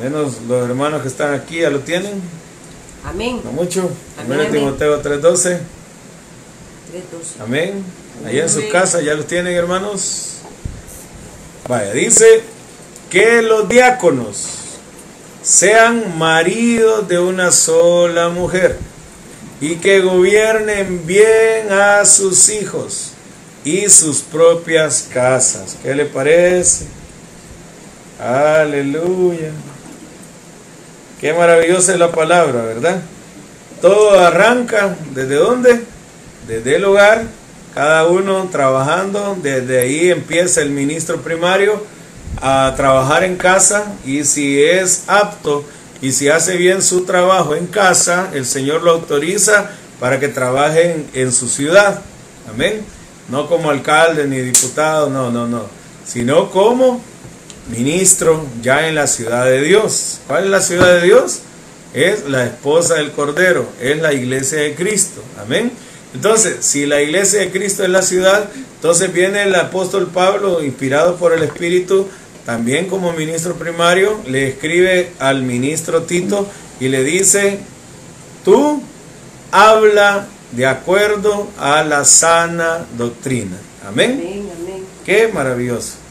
Menos 0.02 0.41
los 0.48 0.70
hermanos 0.70 1.02
que 1.02 1.08
están 1.08 1.34
aquí 1.34 1.60
ya 1.60 1.70
lo 1.70 1.80
tienen. 1.80 2.22
Amén. 3.04 3.41
No 3.44 3.52
mucho. 3.52 3.89
Amén, 4.18 4.39
1 4.39 4.52
Timoteo 4.52 5.02
3:12. 5.02 5.60
3:12. 6.91 7.41
Amén. 7.41 7.84
Allá 8.26 8.44
en 8.44 8.50
su 8.50 8.60
Amén. 8.60 8.72
casa 8.72 9.02
ya 9.02 9.14
lo 9.14 9.26
tienen, 9.26 9.54
hermanos. 9.54 10.38
Vaya, 11.68 11.91
dice 11.94 12.44
que 13.10 13.41
los 13.41 13.70
diáconos 13.70 14.48
sean 15.41 16.18
maridos 16.18 17.08
de 17.08 17.20
una 17.20 17.52
sola 17.52 18.30
mujer 18.30 18.78
y 19.62 19.76
que 19.76 20.00
gobiernen 20.02 21.06
bien 21.06 21.72
a 21.72 22.06
sus 22.06 22.50
hijos 22.50 23.12
y 23.64 23.89
sus 23.89 24.22
propias 24.22 25.08
casas. 25.14 25.78
¿Qué 25.82 25.96
le 25.96 26.06
parece? 26.06 26.86
Aleluya. 28.20 29.52
Qué 31.24 31.32
maravillosa 31.32 31.93
es 31.93 31.99
la 31.99 32.11
palabra, 32.11 32.63
¿verdad? 32.63 32.99
Todo 33.82 34.19
arranca 34.19 34.97
desde 35.15 35.36
dónde? 35.36 35.82
Desde 36.49 36.76
el 36.76 36.84
hogar, 36.84 37.24
cada 37.74 38.05
uno 38.07 38.49
trabajando, 38.51 39.38
desde 39.41 39.80
ahí 39.80 40.09
empieza 40.09 40.59
el 40.61 40.71
ministro 40.71 41.21
primario 41.21 41.82
a 42.41 42.74
trabajar 42.76 43.24
en 43.24 43.38
casa 43.38 43.93
y 44.05 44.26
si 44.26 44.61
es 44.61 45.05
apto 45.07 45.63
y 46.01 46.11
si 46.11 46.28
hace 46.28 46.57
bien 46.57 46.82
su 46.82 47.05
trabajo 47.05 47.55
en 47.55 47.67
casa, 47.67 48.30
el 48.34 48.45
Señor 48.45 48.84
lo 48.84 48.91
autoriza 48.91 49.69
para 50.01 50.19
que 50.19 50.28
trabaje 50.28 50.91
en, 50.91 51.09
en 51.13 51.32
su 51.32 51.47
ciudad. 51.47 52.01
Amén. 52.53 52.82
No 53.30 53.47
como 53.47 53.69
alcalde 53.69 54.28
ni 54.28 54.39
diputado, 54.41 55.09
no, 55.09 55.32
no, 55.32 55.47
no, 55.47 55.67
sino 56.05 56.51
como 56.51 57.01
ministro 57.70 58.45
ya 58.61 58.88
en 58.88 58.95
la 58.95 59.07
ciudad 59.07 59.45
de 59.45 59.61
Dios. 59.61 60.20
¿Cuál 60.28 60.45
es 60.45 60.49
la 60.49 60.61
ciudad 60.61 60.93
de 60.93 61.01
Dios? 61.01 61.39
Es 61.93 62.28
la 62.28 62.45
esposa 62.45 62.95
del 62.95 63.11
Cordero, 63.11 63.68
es 63.80 64.01
la 64.01 64.14
iglesia 64.14 64.59
de 64.59 64.76
Cristo. 64.76 65.22
Amén. 65.39 65.72
Entonces, 66.14 66.57
si 66.61 66.86
la 66.86 67.01
iglesia 67.01 67.39
de 67.39 67.51
Cristo 67.51 67.84
es 67.84 67.89
la 67.89 68.01
ciudad, 68.01 68.49
entonces 68.76 69.11
viene 69.14 69.43
el 69.43 69.55
apóstol 69.55 70.09
Pablo, 70.14 70.64
inspirado 70.64 71.16
por 71.16 71.34
el 71.34 71.43
Espíritu, 71.43 72.07
también 72.45 72.88
como 72.88 73.14
ministro 73.14 73.55
primario, 73.55 74.20
le 74.28 74.49
escribe 74.49 75.11
al 75.20 75.43
ministro 75.43 76.03
Tito 76.03 76.47
y 76.80 76.89
le 76.89 77.03
dice, 77.03 77.59
tú 78.43 78.82
habla 79.51 80.28
de 80.51 80.66
acuerdo 80.66 81.49
a 81.57 81.84
la 81.84 82.05
sana 82.05 82.86
doctrina. 82.97 83.57
Amén. 83.88 84.20
Amén, 84.22 84.49
amén. 84.59 84.84
Qué 85.05 85.30
maravilloso. 85.30 86.03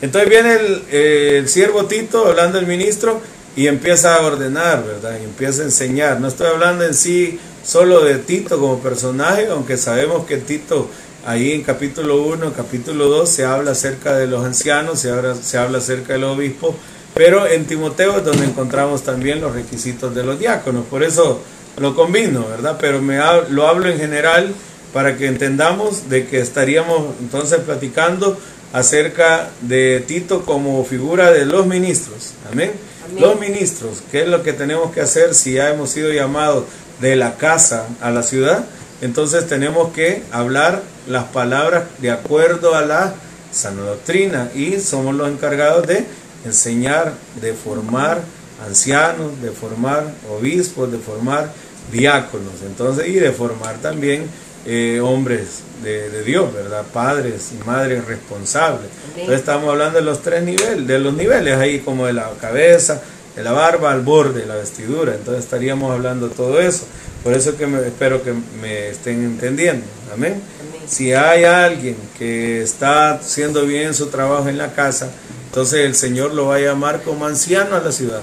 Entonces 0.00 0.28
viene 0.30 0.52
el, 0.54 0.82
eh, 0.90 1.36
el 1.38 1.48
siervo 1.48 1.86
Tito, 1.86 2.26
hablando 2.26 2.58
el 2.58 2.66
ministro, 2.66 3.20
y 3.56 3.66
empieza 3.66 4.14
a 4.14 4.22
ordenar, 4.26 4.84
¿verdad? 4.86 5.18
Y 5.20 5.24
empieza 5.24 5.62
a 5.62 5.64
enseñar. 5.64 6.20
No 6.20 6.28
estoy 6.28 6.46
hablando 6.46 6.84
en 6.84 6.94
sí 6.94 7.40
solo 7.64 8.04
de 8.04 8.16
Tito 8.18 8.58
como 8.60 8.78
personaje, 8.78 9.48
aunque 9.50 9.76
sabemos 9.76 10.26
que 10.26 10.36
Tito 10.36 10.88
ahí 11.26 11.52
en 11.52 11.62
capítulo 11.62 12.22
1, 12.22 12.52
capítulo 12.54 13.08
2 13.08 13.28
se 13.28 13.44
habla 13.44 13.72
acerca 13.72 14.16
de 14.16 14.28
los 14.28 14.44
ancianos, 14.44 15.00
se 15.00 15.10
habla, 15.10 15.34
se 15.34 15.58
habla 15.58 15.78
acerca 15.78 16.12
del 16.12 16.24
obispo, 16.24 16.74
pero 17.14 17.46
en 17.48 17.64
Timoteo 17.66 18.18
es 18.18 18.24
donde 18.24 18.44
encontramos 18.44 19.02
también 19.02 19.40
los 19.40 19.52
requisitos 19.52 20.14
de 20.14 20.22
los 20.22 20.38
diáconos. 20.38 20.84
Por 20.88 21.02
eso 21.02 21.40
lo 21.78 21.96
combino, 21.96 22.46
¿verdad? 22.48 22.78
Pero 22.80 23.02
me 23.02 23.18
ha- 23.18 23.42
lo 23.50 23.66
hablo 23.66 23.88
en 23.88 23.98
general 23.98 24.54
para 24.92 25.16
que 25.16 25.26
entendamos 25.26 26.08
de 26.08 26.26
que 26.28 26.38
estaríamos 26.40 27.14
entonces 27.20 27.58
platicando 27.60 28.38
acerca 28.72 29.50
de 29.62 30.02
Tito 30.06 30.44
como 30.44 30.84
figura 30.84 31.30
de 31.30 31.44
los 31.44 31.66
ministros. 31.66 32.32
Amén. 32.50 32.72
Amén. 33.04 33.22
Los 33.22 33.40
ministros, 33.40 34.02
¿qué 34.10 34.22
es 34.22 34.28
lo 34.28 34.42
que 34.42 34.52
tenemos 34.52 34.92
que 34.92 35.00
hacer 35.00 35.34
si 35.34 35.54
ya 35.54 35.70
hemos 35.70 35.90
sido 35.90 36.12
llamados 36.12 36.64
de 37.00 37.16
la 37.16 37.36
casa 37.36 37.86
a 38.00 38.10
la 38.10 38.22
ciudad? 38.22 38.64
Entonces 39.00 39.46
tenemos 39.46 39.92
que 39.92 40.22
hablar 40.32 40.82
las 41.06 41.24
palabras 41.24 41.84
de 41.98 42.10
acuerdo 42.10 42.74
a 42.74 42.82
la 42.82 43.14
sana 43.52 43.82
doctrina 43.82 44.50
y 44.54 44.78
somos 44.80 45.14
los 45.14 45.28
encargados 45.28 45.86
de 45.86 46.04
enseñar, 46.44 47.14
de 47.40 47.54
formar 47.54 48.20
ancianos, 48.66 49.40
de 49.40 49.50
formar 49.50 50.12
obispos, 50.30 50.90
de 50.90 50.98
formar 50.98 51.52
diáconos, 51.92 52.54
entonces 52.66 53.08
y 53.08 53.14
de 53.14 53.32
formar 53.32 53.78
también 53.78 54.28
eh, 54.66 55.00
hombres 55.00 55.62
de, 55.82 56.10
de 56.10 56.24
Dios, 56.24 56.52
¿verdad? 56.52 56.84
Padres 56.92 57.50
y 57.52 57.64
madres 57.66 58.04
responsables. 58.04 58.90
Entonces 59.10 59.38
estamos 59.38 59.70
hablando 59.70 59.98
de 59.98 60.04
los 60.04 60.22
tres 60.22 60.42
niveles, 60.42 60.86
de 60.86 60.98
los 60.98 61.14
niveles 61.14 61.56
ahí 61.56 61.80
como 61.80 62.06
de 62.06 62.12
la 62.12 62.30
cabeza, 62.40 63.00
de 63.36 63.42
la 63.42 63.52
barba 63.52 63.92
al 63.92 64.02
borde, 64.02 64.46
la 64.46 64.56
vestidura. 64.56 65.14
Entonces 65.14 65.44
estaríamos 65.44 65.92
hablando 65.92 66.28
de 66.28 66.34
todo 66.34 66.60
eso. 66.60 66.84
Por 67.22 67.34
eso 67.34 67.56
que 67.56 67.66
me, 67.66 67.78
espero 67.86 68.22
que 68.22 68.32
me 68.60 68.88
estén 68.88 69.24
entendiendo. 69.24 69.84
Amén. 70.12 70.40
Amén. 70.60 70.82
Si 70.88 71.12
hay 71.12 71.44
alguien 71.44 71.96
que 72.18 72.62
está 72.62 73.12
haciendo 73.12 73.64
bien 73.66 73.94
su 73.94 74.06
trabajo 74.06 74.48
en 74.48 74.58
la 74.58 74.72
casa, 74.72 75.10
entonces 75.46 75.80
el 75.86 75.94
Señor 75.94 76.34
lo 76.34 76.46
va 76.46 76.56
a 76.56 76.60
llamar 76.60 77.02
como 77.02 77.26
anciano 77.26 77.76
a 77.76 77.80
la 77.80 77.92
ciudad. 77.92 78.22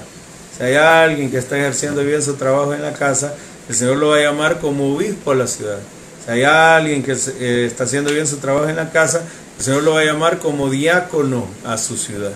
Si 0.56 0.64
hay 0.64 0.74
alguien 0.74 1.30
que 1.30 1.38
está 1.38 1.58
ejerciendo 1.58 2.02
bien 2.02 2.22
su 2.22 2.34
trabajo 2.34 2.72
en 2.72 2.82
la 2.82 2.92
casa, 2.92 3.34
el 3.68 3.74
Señor 3.74 3.96
lo 3.96 4.08
va 4.08 4.16
a 4.16 4.20
llamar 4.20 4.58
como 4.60 4.94
obispo 4.94 5.32
a 5.32 5.34
la 5.34 5.46
ciudad. 5.46 5.78
Si 6.26 6.30
hay 6.32 6.42
alguien 6.44 7.02
que 7.02 7.12
eh, 7.40 7.66
está 7.66 7.84
haciendo 7.84 8.12
bien 8.12 8.26
su 8.26 8.36
trabajo 8.38 8.68
en 8.68 8.76
la 8.76 8.90
casa, 8.90 9.22
el 9.58 9.64
Señor 9.64 9.82
lo 9.84 9.94
va 9.94 10.00
a 10.00 10.04
llamar 10.04 10.38
como 10.38 10.68
diácono 10.68 11.46
a 11.64 11.78
su 11.78 11.96
ciudad. 11.96 12.32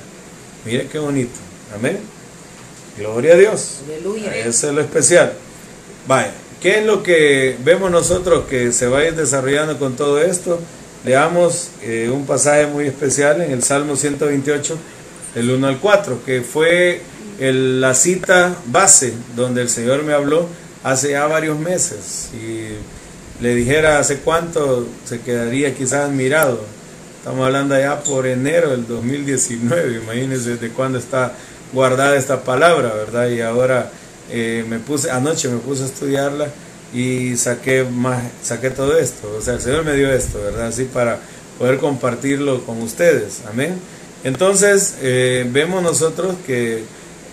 Mire 0.64 0.86
qué 0.86 0.99
bonito. 0.99 1.32
Amén. 1.74 1.99
Gloria 2.97 3.34
a 3.34 3.36
Dios. 3.36 3.78
Aleluya. 3.86 4.34
Eso 4.36 4.68
es 4.68 4.74
lo 4.74 4.80
especial. 4.80 5.32
Vaya, 6.07 6.32
¿qué 6.62 6.78
es 6.80 6.86
lo 6.86 7.03
que 7.03 7.57
vemos 7.64 7.91
nosotros 7.91 8.45
que 8.49 8.72
se 8.72 8.86
va 8.86 9.01
a 9.01 9.07
ir 9.07 9.14
desarrollando 9.16 9.78
con 9.78 9.97
todo 9.97 10.20
esto? 10.20 10.61
Leamos 11.05 11.68
eh, 11.82 12.11
un 12.12 12.26
pasaje 12.26 12.66
muy 12.66 12.86
especial 12.86 13.41
en 13.43 13.51
el 13.53 13.62
Salmo 13.62 13.97
128, 13.97 14.76
del 15.34 15.51
1 15.51 15.66
al 15.66 15.78
4, 15.78 16.20
que 16.24 16.43
fue 16.43 17.01
el- 17.38 17.80
la 17.80 17.95
cita 17.95 18.55
base 18.66 19.14
donde 19.34 19.62
el 19.62 19.68
Señor 19.68 20.03
me 20.03 20.12
habló 20.12 20.47
hace 20.84 21.11
ya 21.12 21.26
varios 21.26 21.59
meses. 21.59 22.28
Y 22.34 22.74
le 23.41 23.55
dijera 23.55 23.99
hace 23.99 24.18
cuánto 24.18 24.86
se 25.05 25.20
quedaría 25.20 25.74
quizás 25.74 26.09
admirado. 26.09 26.61
Estamos 27.18 27.47
hablando 27.47 27.74
allá 27.74 28.01
por 28.01 28.26
enero 28.26 28.70
del 28.70 28.86
2019, 28.86 30.01
imagínense 30.03 30.57
de 30.57 30.70
cuándo 30.70 30.99
está 30.99 31.32
guardada 31.72 32.16
esta 32.16 32.43
palabra, 32.43 32.95
¿verdad? 32.95 33.28
Y 33.28 33.41
ahora 33.41 33.91
eh, 34.30 34.64
me 34.68 34.78
puse, 34.78 35.11
anoche 35.11 35.49
me 35.49 35.59
puse 35.59 35.82
a 35.82 35.86
estudiarla 35.86 36.49
y 36.95 37.36
saqué 37.36 37.84
más, 37.84 38.22
saqué 38.43 38.70
todo 38.70 38.99
esto, 38.99 39.32
o 39.38 39.43
sea, 39.43 39.55
el 39.55 39.61
Señor 39.61 39.84
me 39.84 39.95
dio 39.95 40.11
esto, 40.11 40.41
¿verdad? 40.41 40.68
Así 40.68 40.84
para 40.84 41.18
poder 41.59 41.78
compartirlo 41.78 42.64
con 42.64 42.80
ustedes, 42.82 43.43
amén. 43.51 43.78
Entonces, 44.24 44.97
eh, 45.03 45.47
vemos 45.51 45.82
nosotros 45.82 46.36
que 46.47 46.84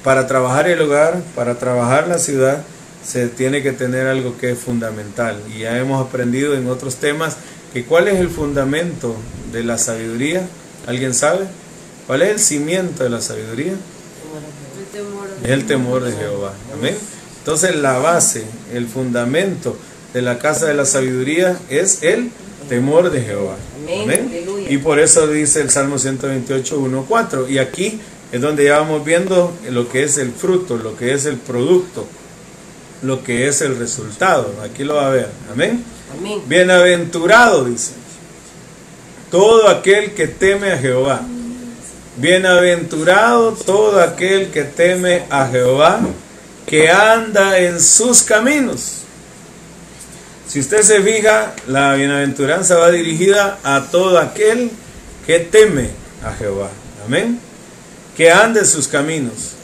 para 0.03 0.27
trabajar 0.27 0.67
el 0.67 0.81
hogar, 0.81 1.21
para 1.35 1.55
trabajar 1.55 2.07
la 2.07 2.19
ciudad, 2.19 2.63
se 3.07 3.27
tiene 3.27 3.63
que 3.63 3.71
tener 3.71 4.07
algo 4.07 4.37
que 4.37 4.51
es 4.51 4.59
fundamental. 4.59 5.41
Y 5.55 5.59
ya 5.59 5.77
hemos 5.77 6.05
aprendido 6.05 6.55
en 6.55 6.67
otros 6.67 6.97
temas 6.97 7.37
que 7.73 7.85
cuál 7.85 8.07
es 8.09 8.19
el 8.19 8.29
fundamento 8.29 9.15
de 9.53 9.63
la 9.63 9.77
sabiduría. 9.77 10.45
¿Alguien 10.85 11.13
sabe? 11.13 11.45
¿Cuál 12.05 12.21
es 12.23 12.29
el 12.29 12.39
cimiento 12.39 13.03
de 13.03 13.09
la 13.09 13.21
sabiduría? 13.21 13.73
El 13.73 14.85
temor 14.91 15.27
Es 15.43 15.49
el 15.51 15.65
temor 15.65 16.03
de 16.03 16.11
Jehová. 16.13 16.53
Amén. 16.73 16.97
Entonces 17.39 17.77
la 17.77 17.97
base, 17.97 18.43
el 18.73 18.87
fundamento 18.87 19.77
de 20.13 20.21
la 20.21 20.37
casa 20.37 20.65
de 20.65 20.73
la 20.73 20.85
sabiduría 20.85 21.57
es 21.69 22.03
el 22.03 22.29
temor 22.67 23.09
de 23.09 23.21
Jehová. 23.21 23.55
Amén. 24.03 24.29
Y 24.67 24.79
por 24.79 24.99
eso 24.99 25.27
dice 25.27 25.61
el 25.61 25.69
Salmo 25.69 25.97
128, 25.97 26.77
1, 26.77 27.05
4. 27.07 27.47
Y 27.47 27.59
aquí 27.59 28.01
es 28.33 28.41
donde 28.41 28.65
ya 28.65 28.79
vamos 28.79 29.05
viendo 29.05 29.53
lo 29.69 29.87
que 29.87 30.03
es 30.03 30.17
el 30.17 30.31
fruto, 30.31 30.77
lo 30.77 30.97
que 30.97 31.13
es 31.13 31.25
el 31.25 31.37
producto, 31.37 32.05
lo 33.01 33.23
que 33.23 33.47
es 33.47 33.61
el 33.61 33.77
resultado. 33.77 34.53
Aquí 34.63 34.83
lo 34.83 34.95
va 34.95 35.07
a 35.07 35.11
ver. 35.11 35.29
Amén. 35.51 35.83
Amén. 36.17 36.41
Bienaventurado, 36.47 37.65
dice. 37.65 37.91
Todo 39.31 39.67
aquel 39.67 40.13
que 40.13 40.27
teme 40.27 40.71
a 40.71 40.77
Jehová. 40.77 41.21
Bienaventurado 42.17 43.51
todo 43.51 44.01
aquel 44.01 44.49
que 44.49 44.63
teme 44.63 45.25
a 45.29 45.47
Jehová, 45.47 45.99
que 46.65 46.89
anda 46.89 47.59
en 47.59 47.79
sus 47.79 48.23
caminos. 48.23 49.03
Si 50.47 50.59
usted 50.59 50.81
se 50.81 51.01
fija, 51.01 51.53
la 51.67 51.93
bienaventuranza 51.93 52.77
va 52.77 52.89
dirigida 52.89 53.59
a 53.63 53.83
todo 53.91 54.17
aquel 54.17 54.71
que 55.27 55.39
teme 55.39 55.89
a 56.23 56.33
Jehová. 56.33 56.69
Amén. 57.05 57.39
Que 58.15 58.31
ande 58.31 58.61
en 58.61 58.65
sus 58.65 58.87
caminos. 58.87 59.56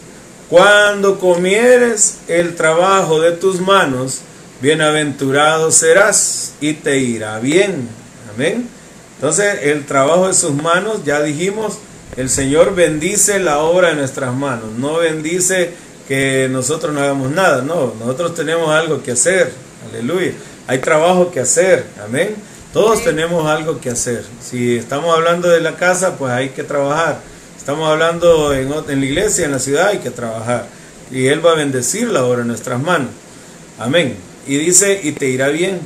Cuando 0.53 1.17
comieres 1.17 2.19
el 2.27 2.53
trabajo 2.53 3.19
de 3.19 3.31
tus 3.31 3.59
manos, 3.59 4.19
bienaventurado 4.61 5.71
serás 5.71 6.53
y 6.61 6.73
te 6.73 6.99
irá 6.99 7.39
bien. 7.39 7.89
Amén. 8.31 8.69
Entonces, 9.15 9.63
el 9.63 9.87
trabajo 9.87 10.27
de 10.27 10.35
sus 10.35 10.53
manos, 10.53 11.03
ya 11.05 11.23
dijimos, 11.23 11.79
el 12.17 12.29
Señor 12.29 12.75
bendice 12.75 13.39
la 13.39 13.61
obra 13.61 13.87
de 13.87 13.95
nuestras 13.95 14.31
manos, 14.35 14.73
no 14.77 14.97
bendice 14.97 15.71
que 16.07 16.47
nosotros 16.51 16.93
no 16.93 17.01
hagamos 17.01 17.31
nada, 17.31 17.63
no, 17.63 17.95
nosotros 17.99 18.35
tenemos 18.35 18.69
algo 18.69 19.01
que 19.01 19.13
hacer, 19.13 19.51
aleluya, 19.89 20.33
hay 20.67 20.77
trabajo 20.77 21.31
que 21.31 21.39
hacer, 21.39 21.83
amén. 22.05 22.35
Todos 22.71 23.03
tenemos 23.03 23.47
algo 23.47 23.81
que 23.81 23.89
hacer. 23.89 24.23
Si 24.39 24.77
estamos 24.77 25.17
hablando 25.17 25.49
de 25.49 25.61
la 25.61 25.77
casa, 25.77 26.15
pues 26.15 26.31
hay 26.31 26.49
que 26.49 26.63
trabajar. 26.63 27.32
Estamos 27.57 27.89
hablando 27.89 28.53
en, 28.53 28.69
la 28.69 29.05
iglesia, 29.05 29.45
en 29.45 29.51
la 29.51 29.59
ciudad, 29.59 29.87
hay 29.87 29.99
que 29.99 30.11
trabajar. 30.11 30.67
Y 31.11 31.27
Él 31.27 31.45
va 31.45 31.51
a 31.51 31.55
bendecir 31.55 32.09
la 32.09 32.27
en 32.27 32.47
nuestras 32.47 32.81
manos. 32.81 33.09
Amén. 33.79 34.15
Y 34.47 34.57
dice, 34.57 34.99
y 35.03 35.13
te 35.13 35.29
irá 35.29 35.49
bien. 35.49 35.79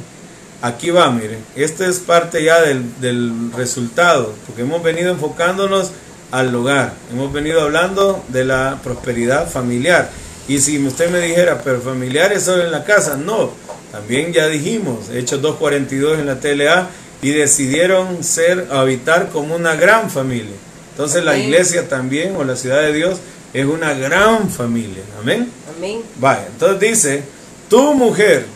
Aquí 0.62 0.90
va, 0.90 1.12
miren. 1.12 1.40
Esta 1.56 1.86
es 1.86 2.00
parte 2.00 2.44
ya 2.44 2.62
del, 2.62 3.00
del 3.00 3.52
resultado, 3.56 4.34
porque 4.46 4.64
hemos 4.64 4.82
venido 4.82 5.12
enfocándonos 5.12 5.92
al 6.32 6.54
hogar. 6.56 6.94
Hemos 7.12 7.32
venido 7.32 7.62
hablando 7.62 8.24
de 8.30 8.46
la 8.46 8.80
prosperidad 8.84 9.50
familiar. 9.50 10.10
Y 10.48 10.60
si 10.60 10.84
usted 10.86 11.12
me 11.12 11.20
dijera, 11.20 11.62
pero 11.64 11.82
familiares 11.82 12.44
solo 12.44 12.64
en 12.64 12.72
la 12.72 12.84
casa, 12.84 13.18
no. 13.18 13.52
También 13.92 14.34
ya 14.34 14.48
dijimos, 14.48 15.10
Hechos 15.10 15.42
2.42 15.42 16.20
en 16.20 16.26
la 16.26 16.40
TLA, 16.40 16.90
y 17.22 17.32
decidieron 17.32 18.24
ser, 18.24 18.68
habitar 18.72 19.30
como 19.30 19.56
una 19.56 19.76
gran 19.76 20.10
familia. 20.10 20.56
Entonces 20.98 21.24
la 21.24 21.38
iglesia 21.38 21.88
también, 21.88 22.36
o 22.36 22.44
la 22.44 22.56
ciudad 22.56 22.82
de 22.82 22.92
Dios, 22.92 23.20
es 23.54 23.68
una 23.68 23.94
gran 23.94 24.50
familia. 24.50 25.04
Amén. 25.22 25.48
Amén. 25.78 26.02
Vaya, 26.20 26.48
entonces 26.48 26.80
dice, 26.80 27.24
tu 27.70 27.94
mujer 27.94 28.48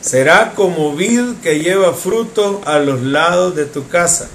será 0.00 0.54
como 0.54 0.96
vid 0.96 1.34
que 1.42 1.58
lleva 1.58 1.92
fruto 1.92 2.62
a 2.64 2.78
los 2.78 3.02
lados 3.02 3.54
de 3.54 3.66
tu 3.66 3.86
casa. 3.86 4.28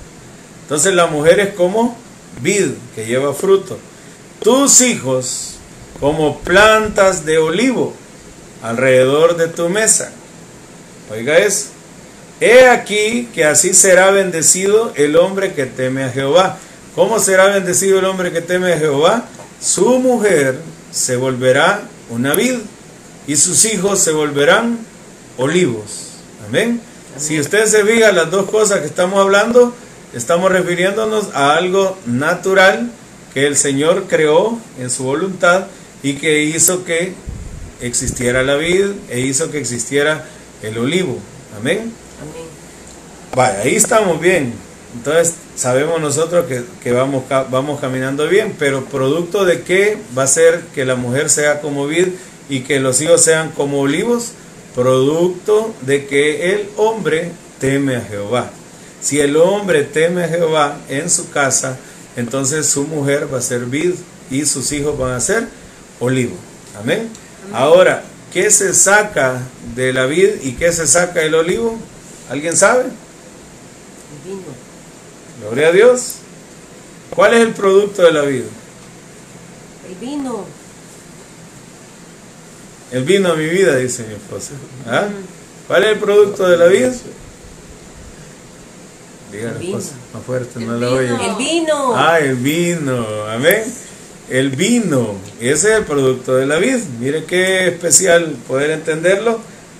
Entonces 0.61 0.93
la 0.93 1.07
mujer 1.07 1.39
es 1.39 1.53
como 1.55 1.97
vid 2.43 2.73
que 2.93 3.07
lleva 3.07 3.33
fruto. 3.33 3.79
Tus 4.39 4.81
hijos 4.81 5.55
como 5.99 6.37
plantas 6.41 7.25
de 7.25 7.39
olivo 7.39 7.95
alrededor 8.61 9.37
de 9.37 9.47
tu 9.47 9.69
mesa. 9.69 10.11
Oiga 11.09 11.39
eso. 11.39 11.69
He 12.39 12.67
aquí 12.69 13.27
que 13.33 13.43
así 13.43 13.73
será 13.73 14.11
bendecido 14.11 14.93
el 14.95 15.15
hombre 15.15 15.53
que 15.53 15.65
teme 15.65 16.03
a 16.03 16.09
Jehová. 16.09 16.59
¿Cómo 16.97 17.19
será 17.19 17.45
bendecido 17.45 17.99
el 17.99 18.05
hombre 18.05 18.31
que 18.31 18.41
teme 18.41 18.73
a 18.73 18.79
Jehová? 18.79 19.23
Su 19.61 19.99
mujer 19.99 20.59
se 20.91 21.15
volverá 21.15 21.83
una 22.09 22.33
vid 22.33 22.55
y 23.27 23.35
sus 23.35 23.65
hijos 23.65 23.99
se 23.99 24.13
volverán 24.13 24.79
olivos. 25.37 26.13
Amén. 26.47 26.81
Si 27.15 27.39
usted 27.39 27.67
se 27.67 27.85
fija 27.85 28.11
las 28.13 28.31
dos 28.31 28.49
cosas 28.49 28.79
que 28.79 28.87
estamos 28.87 29.19
hablando, 29.19 29.75
estamos 30.15 30.51
refiriéndonos 30.51 31.35
a 31.35 31.55
algo 31.55 31.95
natural 32.07 32.89
que 33.31 33.45
el 33.45 33.57
Señor 33.57 34.05
creó 34.07 34.57
en 34.79 34.89
su 34.89 35.03
voluntad 35.03 35.67
y 36.01 36.13
que 36.15 36.45
hizo 36.45 36.83
que 36.83 37.13
existiera 37.79 38.41
la 38.41 38.55
vid 38.55 38.85
e 39.11 39.19
hizo 39.19 39.51
que 39.51 39.59
existiera 39.59 40.25
el 40.63 40.75
olivo. 40.79 41.19
Amén. 41.59 41.93
Amén. 42.21 42.47
Vaya, 43.35 43.59
ahí 43.59 43.75
estamos 43.75 44.19
bien. 44.19 44.55
Entonces 44.95 45.35
sabemos 45.57 45.99
nosotros 45.99 46.45
que, 46.45 46.63
que 46.81 46.91
vamos, 46.93 47.23
vamos 47.27 47.81
caminando 47.81 48.27
bien, 48.27 48.55
pero 48.57 48.85
producto 48.85 49.43
de 49.43 49.63
qué 49.63 49.97
va 50.17 50.23
a 50.23 50.27
ser 50.27 50.61
que 50.73 50.85
la 50.85 50.95
mujer 50.95 51.29
sea 51.29 51.59
como 51.59 51.87
vid 51.87 52.09
y 52.47 52.61
que 52.61 52.79
los 52.79 53.01
hijos 53.01 53.21
sean 53.21 53.49
como 53.51 53.81
olivos, 53.81 54.31
producto 54.75 55.73
de 55.81 56.05
que 56.05 56.53
el 56.53 56.69
hombre 56.77 57.31
teme 57.59 57.95
a 57.95 58.01
Jehová. 58.01 58.51
Si 59.01 59.19
el 59.19 59.35
hombre 59.35 59.83
teme 59.83 60.23
a 60.23 60.27
Jehová 60.29 60.77
en 60.89 61.09
su 61.09 61.29
casa, 61.31 61.77
entonces 62.15 62.67
su 62.67 62.83
mujer 62.83 63.33
va 63.33 63.39
a 63.39 63.41
ser 63.41 63.65
vid 63.65 63.95
y 64.29 64.45
sus 64.45 64.71
hijos 64.71 64.97
van 64.97 65.13
a 65.13 65.19
ser 65.19 65.47
olivo. 65.99 66.35
Amén. 66.79 67.09
Ahora, 67.51 68.03
¿qué 68.31 68.51
se 68.51 68.73
saca 68.73 69.41
de 69.75 69.93
la 69.93 70.05
vid 70.05 70.41
y 70.43 70.53
qué 70.53 70.71
se 70.71 70.85
saca 70.85 71.21
del 71.21 71.35
olivo? 71.35 71.77
¿Alguien 72.29 72.55
sabe? 72.55 72.85
Gloria 75.41 75.67
a 75.67 75.71
Dios. 75.71 76.13
¿Cuál 77.15 77.33
es 77.35 77.41
el 77.41 77.53
producto 77.53 78.01
de 78.03 78.11
la 78.11 78.21
vid? 78.21 78.43
El 79.89 79.95
vino. 80.07 80.45
El 82.91 83.03
vino 83.03 83.31
a 83.31 83.35
mi 83.35 83.45
vida, 83.47 83.75
dice 83.77 84.03
mi 84.07 84.13
esposa. 84.13 84.51
¿Ah? 84.87 85.07
¿Cuál 85.67 85.83
es 85.83 85.89
el 85.91 85.99
producto 85.99 86.47
de 86.47 86.57
la 86.57 86.65
vid? 86.65 86.87
Diga 89.31 89.45
la 89.45 89.51
El 89.51 89.57
vino. 89.59 89.77
esposa, 89.77 89.95
más 90.13 90.23
fuerte, 90.23 90.59
El 90.59 90.67
no 90.67 90.73
la 90.77 90.87
vino. 91.01 91.15
oye. 91.15 91.29
El 91.29 91.35
vino. 91.35 91.93
Ah, 91.95 92.19
el 92.19 92.35
vino, 92.35 93.25
amén. 93.29 93.63
El 94.29 94.49
vino, 94.51 95.15
ese 95.39 95.71
es 95.71 95.77
el 95.79 95.85
producto 95.85 96.35
de 96.35 96.45
la 96.45 96.57
vid. 96.57 96.77
Mire 96.99 97.23
qué 97.25 97.67
especial 97.67 98.35
poder 98.47 98.71
entenderlo. 98.71 99.39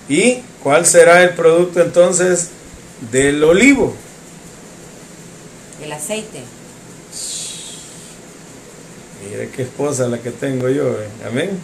¿Y 0.10 0.40
cuál 0.64 0.86
será 0.86 1.24
el 1.24 1.32
producto 1.32 1.82
entonces 1.82 2.50
del 3.12 3.44
olivo? 3.44 3.94
El 5.88 5.94
aceite. 5.94 6.42
Mire 9.24 9.50
qué 9.56 9.62
esposa 9.62 10.06
la 10.10 10.18
que 10.22 10.32
tengo 10.32 10.68
yo, 10.68 10.92
eh. 11.02 11.08
amén. 11.26 11.58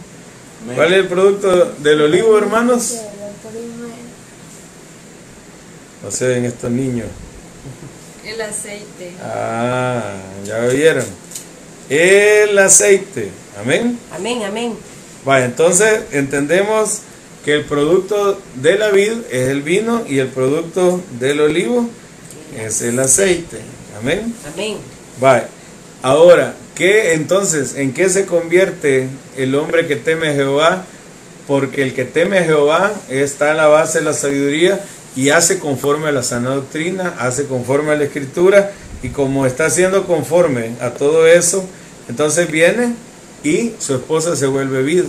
¿Cuál 0.74 0.94
es 0.94 1.00
el 1.00 1.08
producto 1.08 1.74
del 1.80 2.00
olivo, 2.00 2.38
hermanos? 2.38 3.02
No 6.02 6.10
se 6.10 6.28
ven 6.28 6.46
estos 6.46 6.70
niños. 6.70 7.06
El 8.24 8.40
aceite. 8.40 9.12
Ah, 9.22 10.14
ya 10.46 10.60
vieron. 10.68 11.04
El 11.90 12.58
aceite, 12.58 13.28
amén. 13.60 13.98
Amén, 14.10 14.42
amén. 14.42 14.74
Vaya, 15.26 15.44
entonces 15.44 16.00
entendemos 16.12 17.00
que 17.44 17.56
el 17.56 17.66
producto 17.66 18.40
de 18.54 18.78
la 18.78 18.88
vid 18.88 19.18
es 19.30 19.50
el 19.50 19.60
vino 19.60 20.02
y 20.08 20.18
el 20.18 20.28
producto 20.28 21.02
del 21.20 21.42
olivo 21.42 21.90
es 22.56 22.80
el 22.80 22.98
aceite. 23.00 23.60
Amén. 23.98 24.34
Amén. 24.52 24.76
Vaya. 25.20 25.48
Ahora, 26.02 26.54
¿qué 26.74 27.14
entonces, 27.14 27.76
en 27.76 27.92
qué 27.92 28.08
se 28.08 28.26
convierte 28.26 29.08
el 29.36 29.54
hombre 29.54 29.86
que 29.86 29.96
teme 29.96 30.28
a 30.28 30.34
Jehová? 30.34 30.84
Porque 31.46 31.82
el 31.82 31.94
que 31.94 32.04
teme 32.04 32.38
a 32.38 32.44
Jehová 32.44 32.92
está 33.08 33.52
en 33.52 33.58
la 33.58 33.66
base 33.66 33.98
de 33.98 34.04
la 34.04 34.12
sabiduría 34.12 34.80
y 35.16 35.30
hace 35.30 35.58
conforme 35.58 36.08
a 36.08 36.12
la 36.12 36.22
sana 36.22 36.54
doctrina, 36.54 37.14
hace 37.18 37.46
conforme 37.46 37.92
a 37.92 37.96
la 37.96 38.04
escritura 38.04 38.72
y 39.02 39.10
como 39.10 39.46
está 39.46 39.66
haciendo 39.66 40.06
conforme 40.06 40.72
a 40.80 40.90
todo 40.90 41.26
eso, 41.26 41.64
entonces 42.08 42.50
viene 42.50 42.94
y 43.42 43.72
su 43.78 43.94
esposa 43.94 44.36
se 44.36 44.46
vuelve 44.46 44.82
vid, 44.82 45.04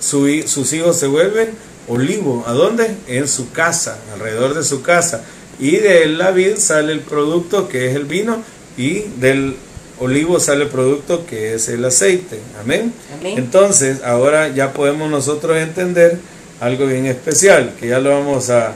su 0.00 0.42
sus 0.46 0.72
hijos 0.72 0.98
se 0.98 1.06
vuelven 1.06 1.50
olivo. 1.88 2.44
¿A 2.46 2.52
dónde? 2.52 2.94
En 3.06 3.26
su 3.28 3.50
casa, 3.50 3.98
alrededor 4.12 4.54
de 4.54 4.62
su 4.62 4.82
casa. 4.82 5.22
Y 5.60 5.76
de 5.76 6.06
la 6.06 6.30
vid 6.30 6.56
sale 6.56 6.92
el 6.92 7.00
producto 7.00 7.68
que 7.68 7.88
es 7.90 7.96
el 7.96 8.04
vino 8.04 8.42
y 8.76 9.00
del 9.18 9.56
olivo 9.98 10.38
sale 10.38 10.64
el 10.64 10.70
producto 10.70 11.26
que 11.26 11.54
es 11.54 11.68
el 11.68 11.84
aceite. 11.84 12.38
Amén. 12.60 12.92
Amén. 13.18 13.38
Entonces, 13.38 14.02
ahora 14.04 14.48
ya 14.48 14.72
podemos 14.72 15.10
nosotros 15.10 15.56
entender 15.56 16.18
algo 16.60 16.86
bien 16.86 17.06
especial, 17.06 17.74
que 17.78 17.88
ya 17.88 17.98
lo 17.98 18.10
vamos 18.10 18.50
a, 18.50 18.74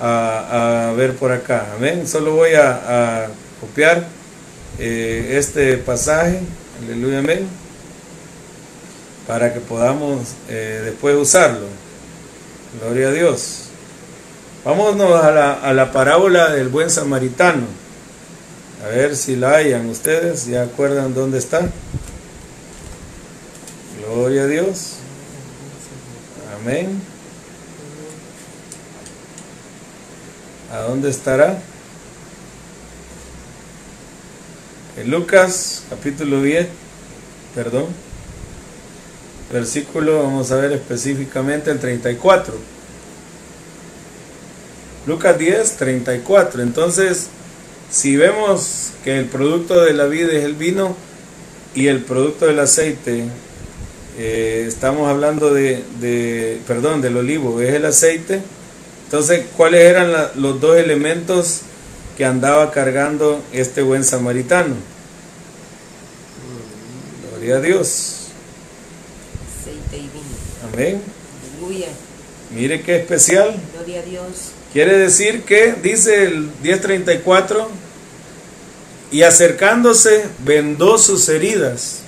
a- 0.00 0.88
a 0.90 0.92
ver 0.92 1.14
por 1.16 1.32
acá. 1.32 1.66
Amén. 1.76 2.06
Solo 2.06 2.32
voy 2.36 2.54
a, 2.54 3.24
a 3.24 3.26
copiar 3.60 4.06
eh, 4.78 5.34
este 5.36 5.76
pasaje. 5.78 6.40
Aleluya, 6.84 7.18
amén. 7.18 7.46
Para 9.26 9.52
que 9.52 9.60
podamos 9.60 10.20
eh, 10.48 10.82
después 10.84 11.16
usarlo. 11.16 11.66
Gloria 12.80 13.08
a 13.08 13.12
Dios. 13.12 13.69
Vámonos 14.64 15.24
a 15.24 15.30
la, 15.30 15.52
a 15.54 15.72
la 15.72 15.90
parábola 15.90 16.50
del 16.50 16.68
buen 16.68 16.90
samaritano. 16.90 17.66
A 18.84 18.88
ver 18.88 19.16
si 19.16 19.36
la 19.36 19.56
hayan 19.56 19.86
ustedes, 19.88 20.46
ya 20.46 20.62
acuerdan 20.62 21.14
dónde 21.14 21.38
está. 21.38 21.68
Gloria 24.00 24.42
a 24.42 24.46
Dios. 24.46 24.96
Amén. 26.60 27.00
¿A 30.72 30.80
dónde 30.80 31.10
estará? 31.10 31.58
En 34.96 35.10
Lucas 35.10 35.84
capítulo 35.88 36.42
10, 36.42 36.68
perdón, 37.54 37.86
versículo, 39.50 40.22
vamos 40.22 40.52
a 40.52 40.56
ver 40.56 40.72
específicamente 40.72 41.70
el 41.70 41.80
34. 41.80 42.79
Lucas 45.06 45.38
10, 45.38 45.76
34. 45.76 46.62
Entonces, 46.62 47.28
si 47.90 48.16
vemos 48.16 48.92
que 49.02 49.18
el 49.18 49.26
producto 49.26 49.80
de 49.80 49.94
la 49.94 50.06
vida 50.06 50.32
es 50.32 50.44
el 50.44 50.54
vino 50.54 50.94
y 51.74 51.88
el 51.88 52.00
producto 52.04 52.46
del 52.46 52.60
aceite, 52.60 53.24
eh, 54.18 54.64
estamos 54.68 55.08
hablando 55.08 55.52
de, 55.52 55.82
de, 56.00 56.60
perdón, 56.66 57.00
del 57.00 57.16
olivo, 57.16 57.60
es 57.60 57.74
el 57.74 57.86
aceite. 57.86 58.42
Entonces, 59.04 59.46
¿cuáles 59.56 59.82
eran 59.82 60.12
la, 60.12 60.32
los 60.36 60.60
dos 60.60 60.76
elementos 60.76 61.60
que 62.16 62.24
andaba 62.24 62.70
cargando 62.70 63.42
este 63.52 63.82
buen 63.82 64.04
samaritano? 64.04 64.74
Gloria 67.30 67.56
a 67.56 67.60
Dios. 67.60 68.26
Aceite 69.60 69.96
y 69.96 70.00
vino. 70.02 70.72
Amén. 70.72 71.02
Aleluya. 71.58 71.88
Mire 72.54 72.82
qué 72.82 72.96
especial. 72.96 73.56
Gloria 73.74 74.00
a 74.00 74.02
Dios. 74.02 74.52
Quiere 74.72 74.96
decir 74.98 75.42
que, 75.42 75.74
dice 75.82 76.24
el 76.24 76.48
1034, 76.62 77.68
y 79.10 79.22
acercándose 79.22 80.24
vendó 80.44 80.96
sus 80.96 81.28
heridas, 81.28 82.00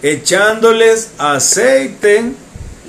echándoles 0.00 1.08
aceite 1.18 2.22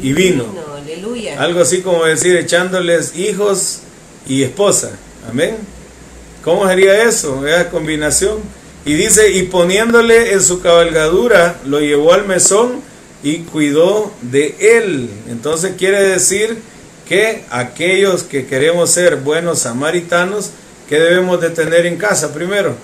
y 0.01 0.13
vino. 0.13 0.45
Aleluya. 0.75 1.41
Algo 1.41 1.61
así 1.61 1.81
como 1.81 2.05
decir, 2.05 2.35
echándoles 2.37 3.15
hijos 3.17 3.79
y 4.27 4.43
esposa. 4.43 4.91
Amén. 5.27 5.57
¿Cómo 6.43 6.67
sería 6.67 7.03
eso? 7.03 7.45
Esa 7.47 7.69
combinación. 7.69 8.39
Y 8.85 8.93
dice, 8.93 9.31
y 9.31 9.43
poniéndole 9.43 10.33
en 10.33 10.41
su 10.41 10.61
cabalgadura, 10.61 11.59
lo 11.65 11.79
llevó 11.79 12.13
al 12.13 12.25
mesón 12.25 12.81
y 13.23 13.39
cuidó 13.39 14.13
de 14.21 14.55
él. 14.59 15.09
Entonces 15.27 15.73
quiere 15.77 16.01
decir 16.01 16.57
que 17.07 17.43
aquellos 17.49 18.23
que 18.23 18.45
queremos 18.45 18.91
ser 18.91 19.17
buenos 19.17 19.59
samaritanos, 19.59 20.51
¿qué 20.89 20.99
debemos 20.99 21.39
de 21.41 21.49
tener 21.49 21.85
en 21.85 21.97
casa 21.97 22.33
primero? 22.33 22.75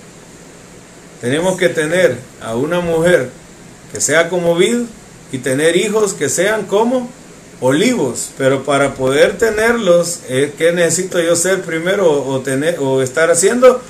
Tenemos 1.21 1.57
que 1.57 1.69
tener 1.69 2.17
a 2.41 2.55
una 2.55 2.79
mujer 2.79 3.29
que 3.91 4.01
sea 4.01 4.29
como 4.29 4.55
vid 4.55 4.81
y 5.31 5.37
tener 5.39 5.75
hijos 5.75 6.13
que 6.13 6.29
sean 6.29 6.65
como 6.65 7.09
olivos, 7.59 8.31
pero 8.37 8.63
para 8.63 8.93
poder 8.93 9.37
tenerlos, 9.37 10.19
¿qué 10.27 10.71
necesito 10.73 11.19
yo 11.19 11.35
ser 11.35 11.61
primero 11.61 12.25
o, 12.25 12.39
tener, 12.41 12.77
o 12.79 13.01
estar 13.01 13.31
haciendo? 13.31 13.81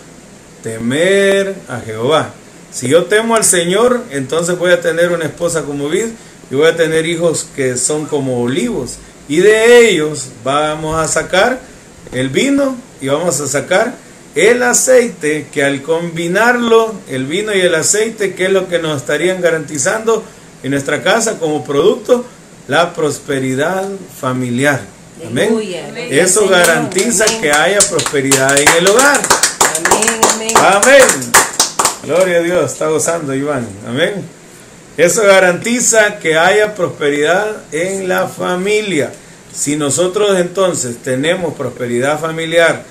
Temer 0.62 1.56
a 1.68 1.80
Jehová. 1.80 2.34
Si 2.72 2.88
yo 2.88 3.06
temo 3.06 3.36
al 3.36 3.44
Señor, 3.44 4.02
entonces 4.12 4.58
voy 4.58 4.72
a 4.72 4.82
tener 4.82 5.12
una 5.12 5.26
esposa 5.26 5.64
como 5.64 5.90
vid 5.90 6.08
y 6.50 6.56
voy 6.56 6.68
a 6.68 6.76
tener 6.76 7.06
hijos 7.06 7.48
que 7.56 7.78
son 7.78 8.06
como 8.06 8.42
olivos 8.42 8.98
y 9.28 9.38
de 9.38 9.90
ellos 9.90 10.30
vamos 10.44 10.98
a 10.98 11.08
sacar 11.08 11.60
el 12.12 12.30
vino 12.30 12.76
y 13.02 13.08
vamos 13.08 13.40
a 13.40 13.48
sacar 13.48 13.94
el 14.36 14.64
aceite 14.64 15.48
que 15.52 15.64
al 15.64 15.82
combinarlo, 15.82 16.96
el 17.08 17.26
vino 17.26 17.54
y 17.54 17.62
el 17.62 17.76
aceite, 17.76 18.34
que 18.34 18.46
es 18.46 18.52
lo 18.52 18.68
que 18.68 18.80
nos 18.80 19.02
estarían 19.02 19.42
garantizando 19.42 20.24
en 20.64 20.72
nuestra 20.72 21.04
casa 21.04 21.38
como 21.40 21.64
producto, 21.64 22.26
la 22.68 22.94
prosperidad 22.94 23.88
familiar. 24.20 24.82
Amén. 25.26 25.56
Eso 26.10 26.48
garantiza 26.48 27.26
que 27.40 27.52
haya 27.52 27.80
prosperidad 27.90 28.58
en 28.58 28.70
el 28.70 28.88
hogar. 28.88 29.22
Amén, 29.78 30.22
amén. 30.34 30.54
Amén. 30.58 31.04
Gloria 32.04 32.38
a 32.38 32.42
Dios, 32.42 32.72
está 32.72 32.88
gozando 32.88 33.34
Iván. 33.34 33.68
Amén. 33.88 34.43
Eso 34.98 35.24
garantiza 35.24 36.20
que 36.20 36.38
haya 36.38 36.76
prosperidad 36.76 37.48
en 37.72 38.08
la 38.08 38.28
familia. 38.28 39.12
Si 39.52 39.76
nosotros 39.76 40.38
entonces 40.38 40.98
tenemos 40.98 41.56
prosperidad 41.56 42.20
familiar 42.20 42.84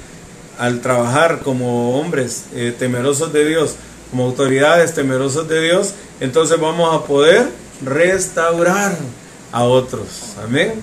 al 0.59 0.81
trabajar 0.81 1.41
como 1.45 2.01
hombres 2.01 2.45
eh, 2.55 2.75
temerosos 2.77 3.33
de 3.33 3.47
Dios, 3.47 3.77
como 4.11 4.25
autoridades 4.25 4.95
temerosos 4.95 5.49
de 5.49 5.63
Dios, 5.63 5.95
entonces 6.21 6.59
vamos 6.59 6.93
a 6.95 7.07
poder 7.07 7.49
restaurar 7.85 8.97
a 9.53 9.65
otros. 9.65 10.35
Amén. 10.43 10.75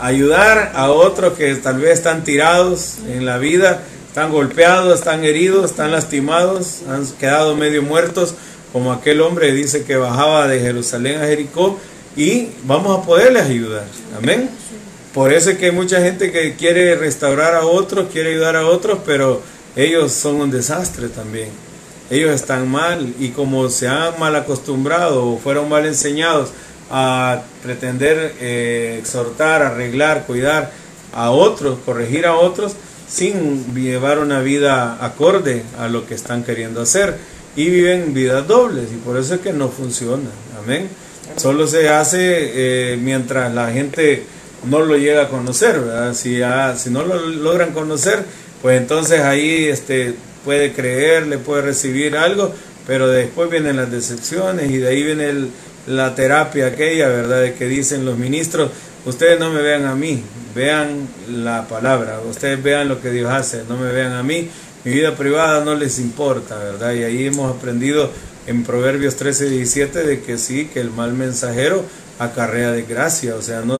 Ayudar 0.00 0.72
a 0.76 0.90
otros 0.92 1.32
que 1.32 1.56
tal 1.56 1.80
vez 1.80 1.94
están 1.94 2.22
tirados 2.22 2.98
en 3.08 3.26
la 3.26 3.38
vida, 3.38 3.82
están 4.06 4.30
golpeados, 4.30 5.00
están 5.00 5.24
heridos, 5.24 5.72
están 5.72 5.90
lastimados, 5.90 6.82
han 6.88 7.04
quedado 7.18 7.56
medio 7.56 7.82
muertos 7.82 8.34
como 8.72 8.92
aquel 8.92 9.20
hombre 9.20 9.52
dice 9.52 9.84
que 9.84 9.96
bajaba 9.96 10.46
de 10.48 10.60
Jerusalén 10.60 11.20
a 11.20 11.26
Jericó 11.26 11.78
y 12.16 12.48
vamos 12.64 12.98
a 12.98 13.02
poderles 13.02 13.44
ayudar. 13.44 13.86
Amén. 14.16 14.50
Por 15.14 15.32
eso 15.32 15.50
es 15.50 15.58
que 15.58 15.66
hay 15.66 15.72
mucha 15.72 16.00
gente 16.00 16.30
que 16.30 16.54
quiere 16.54 16.94
restaurar 16.94 17.54
a 17.54 17.64
otros, 17.64 18.08
quiere 18.12 18.30
ayudar 18.30 18.56
a 18.56 18.66
otros, 18.66 18.98
pero 19.06 19.42
ellos 19.74 20.12
son 20.12 20.40
un 20.40 20.50
desastre 20.50 21.08
también. 21.08 21.48
Ellos 22.10 22.30
están 22.30 22.70
mal 22.70 23.14
y 23.18 23.30
como 23.30 23.68
se 23.68 23.88
han 23.88 24.18
mal 24.18 24.34
acostumbrado 24.36 25.26
o 25.26 25.38
fueron 25.38 25.68
mal 25.68 25.86
enseñados 25.86 26.50
a 26.90 27.42
pretender 27.62 28.34
eh, 28.40 28.96
exhortar, 28.98 29.62
arreglar, 29.62 30.24
cuidar 30.26 30.72
a 31.12 31.30
otros, 31.30 31.78
corregir 31.84 32.26
a 32.26 32.36
otros, 32.36 32.72
sin 33.08 33.74
llevar 33.74 34.18
una 34.18 34.40
vida 34.40 35.04
acorde 35.04 35.62
a 35.78 35.88
lo 35.88 36.06
que 36.06 36.14
están 36.14 36.44
queriendo 36.44 36.82
hacer 36.82 37.16
y 37.56 37.70
viven 37.70 38.14
vidas 38.14 38.46
dobles 38.46 38.86
y 38.92 38.96
por 38.96 39.16
eso 39.16 39.34
es 39.34 39.40
que 39.40 39.52
no 39.52 39.68
funciona. 39.68 40.30
Amén. 40.62 40.88
Solo 41.36 41.66
se 41.66 41.88
hace 41.88 42.92
eh, 42.92 42.96
mientras 42.96 43.52
la 43.54 43.70
gente 43.70 44.24
no 44.64 44.80
lo 44.80 44.96
llega 44.96 45.24
a 45.24 45.28
conocer, 45.28 45.80
¿verdad? 45.80 46.14
Si, 46.14 46.40
si 46.76 46.90
no 46.90 47.04
lo 47.04 47.26
logran 47.28 47.72
conocer, 47.72 48.24
pues 48.62 48.80
entonces 48.80 49.20
ahí 49.20 49.66
este, 49.66 50.14
puede 50.44 50.72
creer, 50.72 51.26
le 51.26 51.38
puede 51.38 51.62
recibir 51.62 52.16
algo, 52.16 52.52
pero 52.86 53.08
después 53.08 53.50
vienen 53.50 53.76
las 53.76 53.90
decepciones 53.90 54.70
y 54.70 54.78
de 54.78 54.88
ahí 54.88 55.02
viene 55.02 55.48
la 55.86 56.14
terapia 56.14 56.68
aquella, 56.68 57.08
¿verdad? 57.08 57.42
De 57.42 57.54
que 57.54 57.66
dicen 57.66 58.04
los 58.04 58.18
ministros, 58.18 58.70
ustedes 59.04 59.38
no 59.38 59.50
me 59.50 59.62
vean 59.62 59.84
a 59.84 59.94
mí, 59.94 60.22
vean 60.54 61.08
la 61.30 61.68
palabra, 61.68 62.20
ustedes 62.28 62.62
vean 62.62 62.88
lo 62.88 63.00
que 63.00 63.10
Dios 63.10 63.30
hace, 63.30 63.62
no 63.68 63.76
me 63.76 63.92
vean 63.92 64.12
a 64.12 64.22
mí, 64.22 64.50
mi 64.84 64.92
vida 64.92 65.16
privada 65.16 65.64
no 65.64 65.74
les 65.74 65.98
importa, 65.98 66.56
¿verdad? 66.58 66.94
Y 66.94 67.02
ahí 67.02 67.26
hemos 67.26 67.54
aprendido 67.54 68.10
en 68.46 68.64
Proverbios 68.64 69.16
13, 69.16 69.50
17 69.50 70.04
de 70.04 70.22
que 70.22 70.38
sí, 70.38 70.66
que 70.72 70.80
el 70.80 70.90
mal 70.90 71.12
mensajero 71.12 71.84
acarrea 72.18 72.72
desgracia, 72.72 73.34
o 73.36 73.42
sea, 73.42 73.60
no 73.60 73.76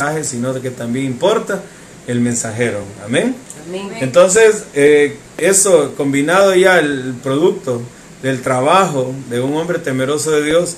mensaje, 0.00 0.24
sino 0.24 0.52
de 0.52 0.60
que 0.60 0.70
también 0.70 1.06
importa 1.06 1.60
el 2.06 2.20
mensajero. 2.20 2.82
Amén. 3.04 3.34
Amén. 3.66 3.90
Entonces, 4.00 4.64
eh, 4.74 5.16
eso 5.36 5.94
combinado 5.96 6.54
ya 6.54 6.78
el 6.78 7.14
producto 7.22 7.82
del 8.22 8.40
trabajo 8.42 9.12
de 9.28 9.40
un 9.40 9.56
hombre 9.56 9.78
temeroso 9.78 10.30
de 10.30 10.44
Dios, 10.44 10.76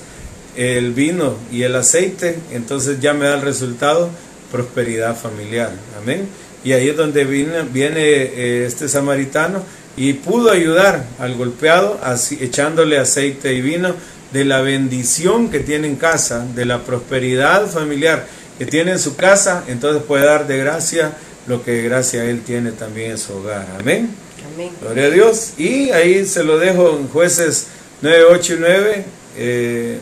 el 0.55 0.91
vino 0.93 1.35
y 1.51 1.63
el 1.63 1.75
aceite, 1.75 2.39
entonces 2.51 2.99
ya 2.99 3.13
me 3.13 3.25
da 3.25 3.35
el 3.35 3.41
resultado 3.41 4.09
prosperidad 4.51 5.15
familiar. 5.15 5.71
Amén. 6.01 6.27
Y 6.63 6.73
ahí 6.73 6.89
es 6.89 6.97
donde 6.97 7.25
viene, 7.25 7.63
viene 7.63 8.01
eh, 8.01 8.65
este 8.67 8.87
samaritano 8.87 9.63
y 9.97 10.13
pudo 10.13 10.51
ayudar 10.51 11.05
al 11.19 11.35
golpeado 11.35 11.99
así, 12.03 12.37
echándole 12.41 12.97
aceite 12.97 13.53
y 13.53 13.61
vino 13.61 13.95
de 14.31 14.45
la 14.45 14.61
bendición 14.61 15.49
que 15.49 15.59
tiene 15.59 15.87
en 15.87 15.95
casa, 15.95 16.45
de 16.55 16.65
la 16.65 16.83
prosperidad 16.83 17.67
familiar 17.67 18.25
que 18.57 18.65
tiene 18.65 18.91
en 18.91 18.99
su 18.99 19.15
casa, 19.15 19.63
entonces 19.67 20.03
puede 20.03 20.25
dar 20.25 20.47
de 20.47 20.57
gracia 20.57 21.13
lo 21.47 21.63
que 21.63 21.71
de 21.71 21.83
gracia 21.83 22.23
él 22.25 22.41
tiene 22.43 22.71
también 22.71 23.11
en 23.11 23.17
su 23.17 23.33
hogar. 23.33 23.65
Amén. 23.79 24.09
Amén. 24.53 24.69
Gloria 24.79 25.05
a 25.05 25.09
Dios. 25.09 25.53
Y 25.57 25.89
ahí 25.89 26.25
se 26.25 26.43
lo 26.43 26.59
dejo 26.59 26.97
en 26.97 27.07
jueces 27.07 27.67
9, 28.01 28.23
8 28.29 28.53
y 28.53 28.57
9 28.59 29.05
eh, 29.37 29.97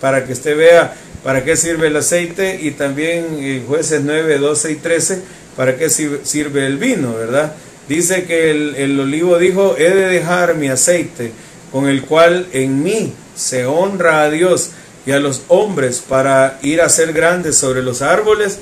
para 0.00 0.24
que 0.24 0.32
usted 0.32 0.56
vea 0.56 0.94
para 1.24 1.44
qué 1.44 1.56
sirve 1.56 1.88
el 1.88 1.96
aceite 1.96 2.60
y 2.62 2.70
también 2.70 3.26
en 3.40 3.66
jueces 3.66 4.00
9, 4.02 4.38
12 4.38 4.72
y 4.72 4.76
13 4.76 5.22
para 5.60 5.76
qué 5.76 5.90
sirve 5.90 6.64
el 6.64 6.78
vino, 6.78 7.12
¿verdad? 7.12 7.52
Dice 7.86 8.24
que 8.24 8.50
el, 8.50 8.76
el, 8.76 8.98
olivo 8.98 9.36
dijo, 9.36 9.76
he 9.76 9.90
de 9.90 10.06
dejar 10.08 10.54
mi 10.54 10.68
aceite, 10.68 11.32
con 11.70 11.86
el 11.86 12.06
cual 12.06 12.46
en 12.54 12.82
mí 12.82 13.12
se 13.36 13.66
honra 13.66 14.22
a 14.22 14.30
Dios 14.30 14.70
y 15.04 15.10
a 15.10 15.20
los 15.20 15.42
hombres 15.48 16.02
para 16.08 16.58
ir 16.62 16.80
a 16.80 16.88
ser 16.88 17.12
grandes 17.12 17.58
sobre 17.58 17.82
los 17.82 18.00
árboles. 18.00 18.58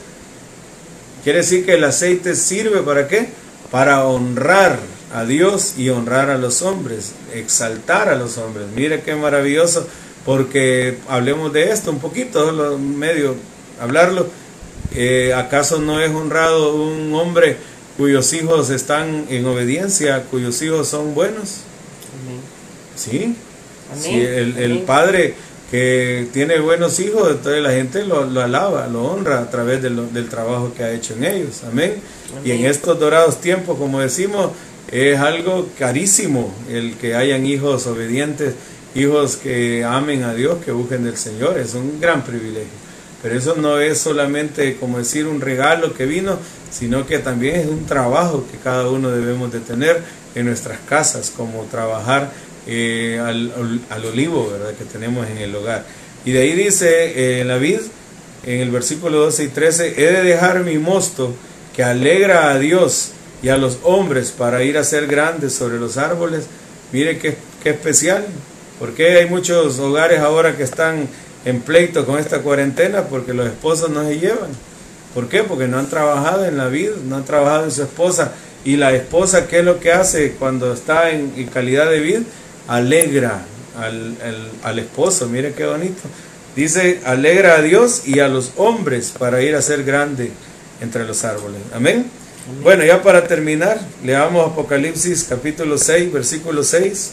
Quiere 1.22 1.38
decir 1.38 1.64
que 1.64 1.74
el 1.74 1.84
aceite 1.84 2.34
sirve 2.34 2.80
para 2.80 3.06
qué? 3.06 3.28
Para 3.70 4.04
honrar 4.04 4.80
a 5.14 5.24
Dios 5.24 5.74
y 5.78 5.90
honrar 5.90 6.30
a 6.30 6.36
los 6.36 6.62
hombres, 6.62 7.12
exaltar 7.32 8.08
a 8.08 8.16
los 8.16 8.38
hombres. 8.38 8.66
Mire 8.74 9.02
qué 9.02 9.14
maravilloso 9.14 9.86
porque 10.24 10.98
hablemos 11.06 11.52
de 11.52 11.70
esto 11.70 11.92
un 11.92 12.00
poquito, 12.00 12.76
medio 12.76 13.36
hablarlo. 13.80 14.47
Eh, 14.94 15.32
¿Acaso 15.34 15.78
no 15.80 16.00
es 16.00 16.10
honrado 16.10 16.74
un 16.74 17.12
hombre 17.14 17.56
cuyos 17.96 18.32
hijos 18.32 18.70
están 18.70 19.26
en 19.28 19.44
obediencia, 19.46 20.24
cuyos 20.30 20.60
hijos 20.62 20.88
son 20.88 21.14
buenos? 21.14 21.58
Amén. 22.22 22.40
Sí. 22.96 23.34
Amén. 23.90 24.02
Si 24.02 24.14
el, 24.20 24.56
el 24.58 24.72
Amén. 24.72 24.84
padre 24.86 25.34
que 25.70 26.26
tiene 26.32 26.58
buenos 26.60 26.98
hijos, 27.00 27.30
entonces 27.30 27.62
la 27.62 27.72
gente 27.72 28.04
lo, 28.04 28.24
lo 28.24 28.40
alaba, 28.42 28.86
lo 28.88 29.04
honra 29.04 29.40
a 29.40 29.50
través 29.50 29.82
de 29.82 29.90
lo- 29.90 30.06
del 30.06 30.28
trabajo 30.28 30.72
que 30.74 30.82
ha 30.82 30.92
hecho 30.92 31.14
en 31.14 31.24
ellos. 31.24 31.62
Amén. 31.70 31.94
Y 32.44 32.50
en 32.52 32.58
Amén. 32.58 32.70
estos 32.70 32.98
dorados 32.98 33.40
tiempos, 33.40 33.76
como 33.78 34.00
decimos, 34.00 34.52
es 34.90 35.18
algo 35.18 35.68
carísimo 35.78 36.52
el 36.70 36.96
que 36.96 37.14
hayan 37.14 37.44
hijos 37.44 37.86
obedientes, 37.86 38.54
hijos 38.94 39.36
que 39.36 39.84
amen 39.84 40.22
a 40.22 40.32
Dios, 40.34 40.64
que 40.64 40.72
busquen 40.72 41.04
del 41.04 41.16
Señor. 41.18 41.58
Es 41.58 41.74
un 41.74 42.00
gran 42.00 42.24
privilegio. 42.24 42.87
Pero 43.22 43.36
eso 43.36 43.56
no 43.56 43.80
es 43.80 43.98
solamente 43.98 44.76
como 44.76 44.98
decir 44.98 45.26
un 45.26 45.40
regalo 45.40 45.92
que 45.94 46.06
vino, 46.06 46.38
sino 46.70 47.06
que 47.06 47.18
también 47.18 47.56
es 47.56 47.66
un 47.66 47.84
trabajo 47.86 48.46
que 48.50 48.58
cada 48.58 48.88
uno 48.88 49.10
debemos 49.10 49.52
de 49.52 49.60
tener 49.60 50.02
en 50.34 50.46
nuestras 50.46 50.78
casas, 50.88 51.32
como 51.36 51.62
trabajar 51.64 52.30
eh, 52.66 53.18
al, 53.20 53.52
al- 53.90 54.04
olivo, 54.04 54.50
¿verdad? 54.50 54.74
Que 54.74 54.84
tenemos 54.84 55.26
en 55.28 55.38
el 55.38 55.54
hogar. 55.56 55.84
Y 56.24 56.32
de 56.32 56.40
ahí 56.42 56.52
dice 56.52 57.40
eh, 57.40 57.44
la 57.44 57.56
vid, 57.58 57.80
en 58.44 58.60
el 58.60 58.70
versículo 58.70 59.18
12 59.20 59.44
y 59.44 59.48
13, 59.48 59.94
he 59.96 60.12
de 60.12 60.22
dejar 60.22 60.60
mi 60.62 60.78
mosto 60.78 61.34
que 61.74 61.82
alegra 61.82 62.50
a 62.52 62.58
Dios 62.58 63.10
y 63.42 63.48
a 63.48 63.56
los 63.56 63.78
hombres 63.82 64.30
para 64.30 64.62
ir 64.62 64.78
a 64.78 64.84
ser 64.84 65.06
grandes 65.06 65.54
sobre 65.54 65.78
los 65.78 65.96
árboles. 65.96 66.44
Mire 66.92 67.18
qué, 67.18 67.36
qué 67.62 67.70
especial, 67.70 68.26
porque 68.78 69.16
hay 69.18 69.26
muchos 69.26 69.78
hogares 69.78 70.20
ahora 70.20 70.56
que 70.56 70.62
están 70.62 71.08
en 71.44 71.60
pleito 71.60 72.04
con 72.06 72.18
esta 72.18 72.40
cuarentena 72.40 73.02
porque 73.04 73.32
los 73.34 73.46
esposos 73.46 73.90
no 73.90 74.04
se 74.06 74.18
llevan. 74.18 74.50
¿Por 75.14 75.28
qué? 75.28 75.42
Porque 75.42 75.66
no 75.68 75.78
han 75.78 75.88
trabajado 75.88 76.44
en 76.44 76.56
la 76.58 76.68
vida, 76.68 76.92
no 77.06 77.16
han 77.16 77.24
trabajado 77.24 77.64
en 77.64 77.70
su 77.70 77.82
esposa. 77.82 78.32
Y 78.64 78.76
la 78.76 78.92
esposa, 78.92 79.46
¿qué 79.46 79.60
es 79.60 79.64
lo 79.64 79.80
que 79.80 79.92
hace 79.92 80.32
cuando 80.32 80.72
está 80.72 81.10
en, 81.10 81.32
en 81.36 81.46
calidad 81.46 81.90
de 81.90 82.00
vida? 82.00 82.20
Alegra 82.66 83.42
al, 83.78 84.16
al- 84.22 84.50
al 84.62 84.78
esposo, 84.78 85.26
mire 85.28 85.52
qué 85.54 85.64
bonito. 85.66 86.02
Dice, 86.54 87.00
alegra 87.04 87.54
a 87.56 87.62
Dios 87.62 88.02
y 88.06 88.18
a 88.20 88.28
los 88.28 88.52
hombres 88.56 89.12
para 89.16 89.40
ir 89.42 89.54
a 89.54 89.62
ser 89.62 89.84
grande 89.84 90.30
entre 90.80 91.04
los 91.06 91.24
árboles. 91.24 91.60
Amén. 91.72 92.06
Bueno, 92.62 92.84
ya 92.84 93.02
para 93.02 93.24
terminar, 93.26 93.78
leamos 94.04 94.50
Apocalipsis 94.52 95.24
capítulo 95.28 95.78
6, 95.78 96.12
versículo 96.12 96.62
6, 96.64 97.12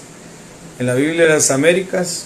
en 0.79 0.85
la 0.87 0.95
Biblia 0.95 1.23
de 1.25 1.29
las 1.29 1.51
Américas. 1.51 2.25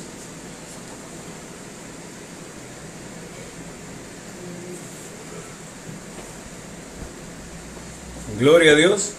Gloria 8.39 8.71
a 8.71 8.75
Dios. 8.75 9.09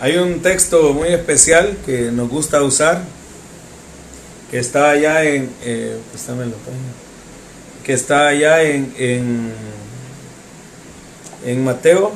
Hay 0.00 0.16
un 0.16 0.42
texto 0.42 0.92
muy 0.94 1.10
especial 1.10 1.76
que 1.86 2.10
nos 2.10 2.28
gusta 2.28 2.60
usar, 2.60 3.04
que 4.50 4.58
está 4.58 4.90
allá 4.90 5.22
en, 5.22 5.48
eh, 5.62 5.96
que 7.84 7.92
está 7.92 8.26
allá 8.26 8.64
en, 8.64 8.92
en, 8.98 9.52
en 11.46 11.64
Mateo, 11.64 12.12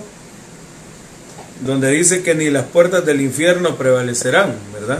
donde 1.65 1.93
dice 1.93 2.25
que 2.25 2.35
ni 2.35 2.51
las 2.51 2.65
puertas 2.65 3.07
del 3.07 3.21
infierno 3.21 3.77
prevalecerán, 3.77 4.53
¿verdad? 4.73 4.99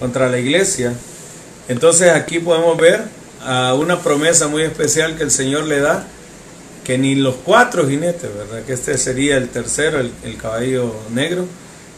Contra 0.00 0.28
la 0.28 0.40
iglesia. 0.40 0.92
Entonces 1.68 2.10
aquí 2.10 2.40
podemos 2.40 2.76
ver 2.78 3.04
a 3.44 3.74
una 3.74 4.00
promesa 4.00 4.48
muy 4.48 4.64
especial 4.64 5.16
que 5.16 5.22
el 5.22 5.30
Señor 5.30 5.66
le 5.66 5.78
da, 5.78 6.04
que 6.84 6.98
ni 6.98 7.14
los 7.14 7.36
cuatro 7.36 7.88
jinetes, 7.88 8.30
¿verdad? 8.34 8.62
Que 8.64 8.74
este 8.74 8.98
sería 8.98 9.36
el 9.38 9.48
tercero, 9.48 10.00
el, 10.00 10.12
el 10.22 10.36
caballo 10.36 10.94
negro, 11.12 11.46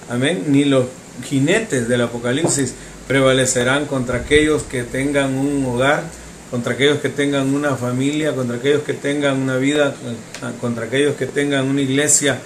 amén, 0.08 0.44
ni 0.48 0.64
los 0.64 0.86
jinetes 1.24 1.88
del 1.88 2.02
Apocalipsis 2.02 2.74
prevalecerán 3.08 3.86
contra 3.86 4.18
aquellos 4.18 4.62
que 4.62 4.82
tengan 4.82 5.34
un 5.34 5.64
hogar, 5.66 6.04
contra 6.50 6.74
aquellos 6.74 7.00
que 7.00 7.08
tengan 7.08 7.54
una 7.54 7.76
familia, 7.76 8.34
contra 8.34 8.56
aquellos 8.56 8.82
que 8.82 8.94
tengan 8.94 9.38
una 9.38 9.56
vida, 9.56 9.94
eh, 10.04 10.52
contra 10.60 10.86
aquellos 10.86 11.16
que 11.16 11.26
tengan 11.26 11.66
una 11.66 11.80
iglesia 11.80 12.38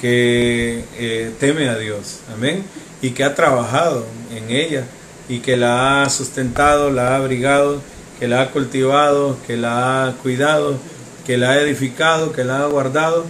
que 0.00 0.84
eh, 0.98 1.32
teme 1.38 1.68
a 1.68 1.78
Dios, 1.78 2.20
amén, 2.32 2.64
y 3.00 3.10
que 3.10 3.24
ha 3.24 3.34
trabajado 3.34 4.06
en 4.34 4.50
ella 4.50 4.84
y 5.28 5.38
que 5.38 5.56
la 5.56 6.02
ha 6.02 6.10
sustentado, 6.10 6.90
la 6.90 7.10
ha 7.10 7.16
abrigado, 7.16 7.80
que 8.18 8.28
la 8.28 8.42
ha 8.42 8.50
cultivado, 8.50 9.38
que 9.46 9.56
la 9.56 10.06
ha 10.06 10.12
cuidado, 10.12 10.78
que 11.26 11.38
la 11.38 11.50
ha 11.50 11.60
edificado, 11.60 12.32
que 12.32 12.44
la 12.44 12.62
ha 12.62 12.66
guardado, 12.66 13.24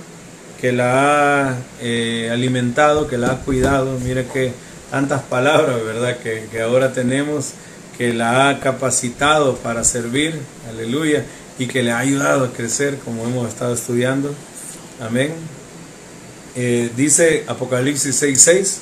que 0.60 0.72
la 0.72 1.48
ha 1.48 1.56
eh, 1.80 2.30
alimentado, 2.32 3.06
que 3.06 3.18
la 3.18 3.32
ha 3.32 3.36
cuidado. 3.40 3.98
Mire 4.04 4.26
que 4.26 4.52
tantas 4.90 5.22
palabras, 5.22 5.84
¿verdad? 5.84 6.18
Que, 6.18 6.46
que 6.50 6.62
ahora 6.62 6.92
tenemos, 6.92 7.50
que 7.96 8.12
la 8.12 8.48
ha 8.48 8.60
capacitado 8.60 9.56
para 9.56 9.84
servir, 9.84 10.38
aleluya, 10.68 11.24
y 11.58 11.66
que 11.66 11.82
le 11.82 11.92
ha 11.92 11.98
ayudado 11.98 12.44
a 12.44 12.52
crecer, 12.52 12.98
como 13.04 13.24
hemos 13.24 13.48
estado 13.48 13.74
estudiando. 13.74 14.34
Amén. 15.00 15.32
Eh, 16.56 16.90
dice 16.96 17.44
Apocalipsis 17.48 18.22
6:6, 18.22 18.78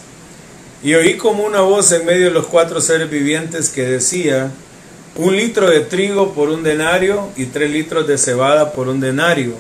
y 0.83 0.95
oí 0.95 1.17
como 1.17 1.45
una 1.45 1.61
voz 1.61 1.93
en 1.93 2.05
medio 2.05 2.27
de 2.27 2.31
los 2.31 2.47
cuatro 2.47 2.81
seres 2.81 3.09
vivientes 3.09 3.71
que 3.71 3.83
decía, 3.83 4.51
un 5.17 5.37
litro 5.37 5.71
de 5.71 5.81
trigo 5.81 6.33
por 6.33 6.49
un 6.49 6.63
denario 6.63 7.29
y 7.37 7.47
tres 7.47 7.71
litros 7.71 8.07
de 8.07 8.17
cebada 8.17 8.73
por 8.73 8.89
un 8.89 9.01
denario. 9.01 9.55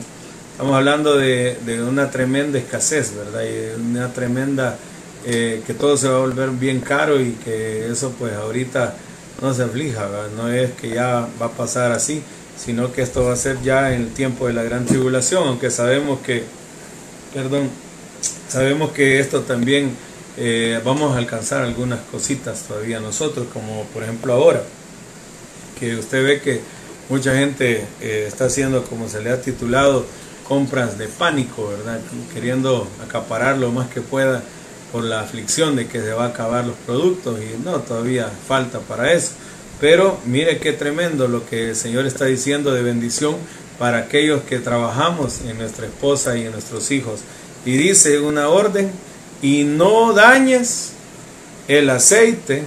Estamos 0.53 0.75
hablando 0.75 1.17
de, 1.17 1.57
una 1.87 2.11
tremenda 2.11 2.59
escasez, 2.59 3.15
¿verdad? 3.15 3.43
Y 3.43 3.81
una 3.81 4.13
tremenda, 4.13 4.79
eh, 5.27 5.63
que 5.67 5.75
todo 5.75 5.97
se 5.97 6.09
va 6.09 6.17
a 6.17 6.21
volver 6.21 6.51
bien 6.51 6.81
caro 6.81 7.21
y 7.21 7.33
que 7.33 7.89
eso 7.91 8.15
pues 8.19 8.33
ahorita 8.35 8.95
no 9.41 9.53
se 9.53 9.65
aflija, 9.65 10.07
¿verdad? 10.07 10.29
No 10.37 10.49
es 10.51 10.73
que 10.73 10.91
ya 10.91 11.29
va 11.41 11.47
a 11.47 11.51
pasar 11.51 11.93
así, 11.93 12.23
sino 12.57 12.93
que 12.93 13.03
esto 13.03 13.25
va 13.25 13.35
a 13.35 13.37
ser 13.37 13.61
ya 13.63 13.93
en 13.93 14.03
el 14.03 14.13
tiempo 14.13 14.47
de 14.47 14.55
la 14.55 14.63
gran 14.63 14.87
tribulación, 14.87 15.47
aunque 15.49 15.71
sabemos 15.71 16.21
que, 16.21 16.45
perdón, 17.35 17.69
sabemos 18.49 18.93
que 18.93 19.21
esto 19.21 19.41
también 19.41 19.91
eh, 20.39 20.81
vamos 20.83 21.15
a 21.15 21.19
alcanzar 21.19 21.63
algunas 21.63 22.01
cositas 22.11 22.63
todavía 22.63 23.01
nosotros, 23.01 23.49
como 23.53 23.85
por 23.93 24.03
ejemplo 24.03 24.33
ahora 24.33 24.63
que 25.83 25.97
usted 25.97 26.25
ve 26.25 26.41
que 26.41 26.61
mucha 27.09 27.35
gente 27.35 27.85
eh, 28.01 28.27
está 28.29 28.45
haciendo, 28.45 28.85
como 28.85 29.09
se 29.09 29.21
le 29.21 29.31
ha 29.31 29.43
titulado, 29.43 30.07
compras 30.47 30.97
de 30.97 31.09
pánico, 31.09 31.71
¿verdad? 31.77 31.99
Queriendo 32.33 32.87
acaparar 33.05 33.59
lo 33.59 33.73
más 33.73 33.91
que 33.91 34.01
pueda 34.01 34.45
por 34.93 35.03
la 35.03 35.23
aflicción 35.23 35.75
de 35.75 35.89
que 35.89 36.01
se 36.01 36.13
va 36.13 36.27
a 36.27 36.29
acabar 36.29 36.65
los 36.65 36.77
productos 36.87 37.41
y 37.41 37.61
no, 37.65 37.81
todavía 37.81 38.31
falta 38.47 38.79
para 38.79 39.13
eso. 39.13 39.33
Pero 39.81 40.21
mire 40.25 40.59
qué 40.59 40.73
tremendo 40.73 41.27
lo 41.27 41.45
que 41.47 41.71
el 41.71 41.77
Señor 41.77 42.07
está 42.07 42.27
diciendo 42.27 42.73
de 42.73 42.83
bendición 42.83 43.35
para 43.81 43.99
aquellos 43.99 44.43
que 44.43 44.61
trabajamos 44.61 45.41
en 45.41 45.59
nuestra 45.59 45.87
esposa 45.87 46.37
y 46.37 46.45
en 46.45 46.53
nuestros 46.53 46.93
hijos. 46.93 47.23
Y 47.67 47.77
dice 47.77 48.21
una 48.21 48.49
orden, 48.49 48.93
y 49.43 49.65
no 49.65 50.13
dañes 50.13 50.93
el 51.67 51.91
aceite 51.91 52.63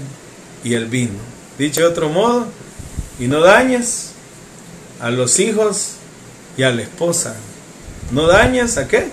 y 0.65 0.73
el 0.73 0.87
vino. 0.87 1.35
Dicho 1.57 1.79
de 1.79 1.87
otro 1.87 2.09
modo, 2.09 2.47
y 3.19 3.27
no 3.27 3.41
dañes 3.41 4.11
a 4.99 5.09
los 5.09 5.39
hijos 5.39 5.93
y 6.57 6.63
a 6.63 6.71
la 6.71 6.81
esposa. 6.81 7.35
No 8.11 8.27
dañes 8.27 8.77
a 8.77 8.87
qué? 8.87 9.07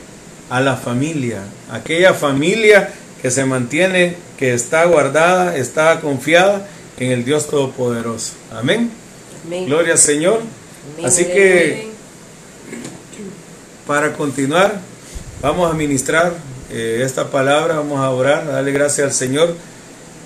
A 0.50 0.60
la 0.60 0.76
familia. 0.76 1.42
Aquella 1.70 2.14
familia 2.14 2.92
que 3.20 3.30
se 3.30 3.44
mantiene, 3.44 4.16
que 4.38 4.54
está 4.54 4.84
guardada, 4.84 5.56
está 5.56 6.00
confiada 6.00 6.68
en 6.98 7.12
el 7.12 7.24
Dios 7.24 7.48
Todopoderoso. 7.48 8.32
Amén. 8.52 8.90
Amén. 9.46 9.66
Gloria 9.66 9.92
al 9.92 9.98
Señor. 9.98 10.40
Amén. 10.94 11.06
Así 11.06 11.24
que 11.24 11.90
para 13.86 14.12
continuar, 14.12 14.80
vamos 15.40 15.70
a 15.70 15.74
ministrar 15.74 16.34
eh, 16.70 17.02
esta 17.04 17.30
palabra, 17.30 17.76
vamos 17.76 17.98
a 18.00 18.10
orar, 18.10 18.42
a 18.42 18.52
darle 18.52 18.72
gracias 18.72 19.06
al 19.06 19.12
Señor 19.12 19.54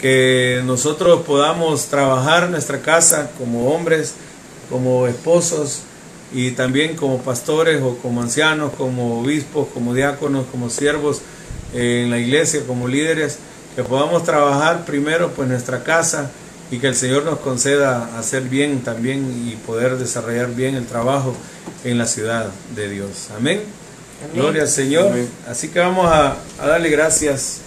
que 0.01 0.62
nosotros 0.64 1.23
podamos 1.23 1.86
trabajar 1.86 2.51
nuestra 2.51 2.81
casa 2.81 3.31
como 3.39 3.73
hombres, 3.73 4.14
como 4.68 5.06
esposos 5.06 5.81
y 6.32 6.51
también 6.52 6.97
como 6.97 7.18
pastores 7.18 7.81
o 7.82 7.97
como 7.98 8.23
ancianos, 8.23 8.73
como 8.77 9.20
obispos, 9.20 9.68
como 9.73 9.94
diáconos, 9.94 10.47
como 10.51 10.70
siervos 10.70 11.23
eh, 11.74 12.02
en 12.05 12.10
la 12.10 12.18
iglesia, 12.18 12.62
como 12.66 12.89
líderes, 12.89 13.39
que 13.74 13.82
podamos 13.82 14.24
trabajar 14.24 14.85
primero 14.85 15.31
pues 15.32 15.48
nuestra 15.48 15.82
casa 15.82 16.31
y 16.70 16.78
que 16.78 16.89
el 16.89 16.97
Señor 16.97 17.24
nos 17.24 17.39
conceda 17.39 18.18
hacer 18.18 18.43
bien 18.43 18.82
también 18.82 19.47
y 19.47 19.56
poder 19.56 19.97
desarrollar 19.98 20.55
bien 20.55 20.74
el 20.74 20.86
trabajo 20.86 21.35
en 21.85 21.98
la 21.98 22.06
ciudad 22.06 22.51
de 22.74 22.89
Dios. 22.89 23.28
Amén. 23.36 23.60
Amén. 24.24 24.31
Gloria 24.35 24.62
al 24.62 24.68
Señor. 24.68 25.12
Amén. 25.12 25.28
Así 25.48 25.68
que 25.68 25.78
vamos 25.78 26.06
a, 26.06 26.36
a 26.59 26.66
darle 26.66 26.90
gracias 26.90 27.60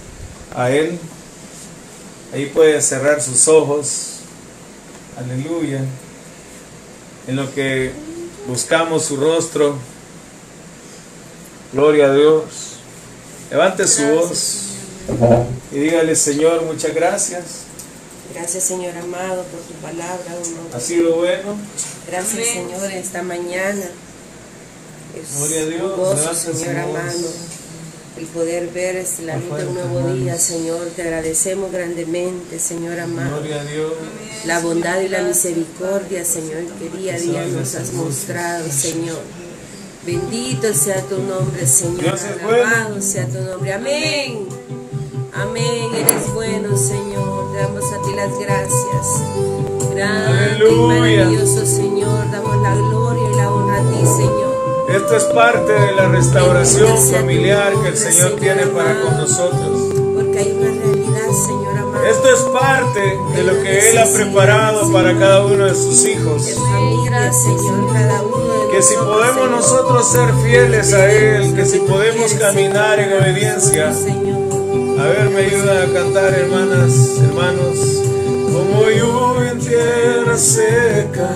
a 0.56 0.69
Él. 0.72 0.99
Ahí 2.34 2.45
puede 2.47 2.81
cerrar 2.81 3.22
sus 3.22 3.47
ojos. 3.47 4.19
Aleluya. 5.18 5.81
En 7.27 7.35
lo 7.35 7.53
que 7.53 7.91
buscamos 8.47 9.06
su 9.06 9.18
rostro. 9.18 9.77
Gloria 11.73 12.07
a 12.07 12.14
Dios. 12.14 12.43
Levante 13.51 13.88
su 13.88 14.03
voz 14.03 14.69
y 15.72 15.80
dígale, 15.80 16.15
Señor, 16.15 16.64
muchas 16.64 16.93
gracias. 16.93 17.43
Gracias, 18.34 18.64
Señor 18.64 18.95
amado, 18.97 19.43
por 19.43 19.60
tu 19.61 19.73
palabra. 19.81 20.35
Ha 20.73 20.80
sido 20.80 21.15
bueno. 21.15 21.57
Gracias, 22.07 22.47
Señor, 22.47 22.91
esta 22.91 23.23
mañana. 23.23 23.85
Es 25.15 25.38
Gloria 25.38 25.61
a 25.61 25.65
Dios. 25.65 26.38
Señor 26.38 26.77
amado. 26.77 27.30
El 28.19 28.25
poder 28.25 28.67
ver 28.67 28.97
este, 28.97 29.23
la 29.23 29.37
luz 29.37 29.57
de 29.57 29.65
un 29.65 29.73
nuevo 29.75 30.13
día, 30.13 30.37
Señor. 30.37 30.87
Te 30.93 31.03
agradecemos 31.03 31.71
grandemente, 31.71 32.59
Señor 32.59 32.99
amado. 32.99 33.37
Gloria 33.37 33.61
a 33.61 33.63
Dios. 33.63 33.93
La 34.45 34.59
bondad 34.59 34.99
y 34.99 35.07
la 35.07 35.21
misericordia, 35.21 36.25
Señor, 36.25 36.65
que 36.77 36.89
día 36.97 37.15
a 37.15 37.17
día 37.17 37.45
nos 37.45 37.75
has 37.75 37.93
mostrado, 37.93 38.69
Señor. 38.69 39.21
Bendito 40.05 40.73
sea 40.73 41.01
tu 41.03 41.17
nombre, 41.21 41.65
Señor. 41.65 42.19
Alabado 42.43 43.01
sea 43.01 43.25
tu 43.25 43.39
nombre. 43.39 43.71
Amén. 43.71 44.47
Amén. 45.33 45.95
Eres 45.95 46.33
bueno, 46.33 46.75
Señor. 46.75 47.53
Te 47.53 47.61
damos 47.61 47.85
a 47.85 48.01
ti 48.01 48.15
las 48.17 48.37
gracias. 48.37 49.93
Grande 49.95 50.69
y 50.69 50.75
maravilloso, 50.75 51.65
Señor. 51.65 51.89
Esto 54.94 55.16
es 55.16 55.24
parte 55.26 55.72
de 55.72 55.91
la 55.94 56.07
restauración 56.07 56.98
familiar 57.11 57.74
que 57.84 57.90
el 57.90 57.98
Señor, 57.98 58.40
tiene 58.40 58.64
para 58.68 58.99
con 59.02 59.18
nosotros. 59.18 59.94
Porque 60.16 60.40
hay 60.40 60.52
una 60.52 60.72
realidad, 60.72 61.28
Señor 61.45 61.78
amado. 61.78 62.03
Esto 62.06 62.34
es 62.34 62.40
parte 62.52 63.20
de 63.36 63.44
lo 63.44 63.61
que 63.61 63.91
Él 63.91 63.98
ha 63.99 64.06
preparado 64.06 64.91
para 64.91 65.18
cada 65.18 65.45
uno 65.45 65.66
de 65.66 65.76
sus 65.76 66.06
hijos. 66.06 66.44
Señor, 66.44 67.94
cada 67.94 68.24
uno 68.24 68.49
que 68.72 68.82
si 68.82 68.95
podemos 68.95 69.52
nosotros 69.52 70.11
ser 70.11 70.34
fieles 70.44 70.94
a 70.94 71.11
Él, 71.11 71.56
que 71.56 71.66
si 71.66 71.80
podemos 71.80 72.34
caminar 72.34 72.99
en 72.99 73.14
obediencia, 73.14 73.90
a 73.90 75.03
ver, 75.03 75.30
me 75.30 75.41
ayuda 75.41 75.84
a 75.84 75.94
cantar, 75.94 76.34
hermanas, 76.34 77.20
hermanos. 77.24 77.78
Como 78.52 78.90
lluvia 78.90 79.52
en 79.52 79.60
tierra 79.60 80.38
seca. 80.38 81.30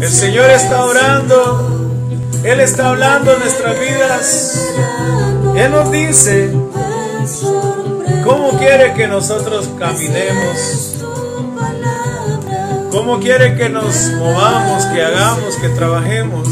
El 0.00 0.10
Señor 0.10 0.50
está 0.50 0.84
orando. 0.84 1.71
Él 2.44 2.60
está 2.60 2.88
hablando 2.88 3.32
en 3.32 3.40
nuestras 3.40 3.78
vidas. 3.78 4.72
Él 5.56 5.70
nos 5.70 5.90
dice 5.90 6.52
cómo 8.24 8.58
quiere 8.58 8.94
que 8.94 9.06
nosotros 9.06 9.68
caminemos. 9.78 10.96
Cómo 12.90 13.20
quiere 13.20 13.54
que 13.54 13.68
nos 13.68 14.08
movamos, 14.18 14.84
que 14.86 15.02
hagamos, 15.02 15.56
que 15.56 15.68
trabajemos. 15.70 16.48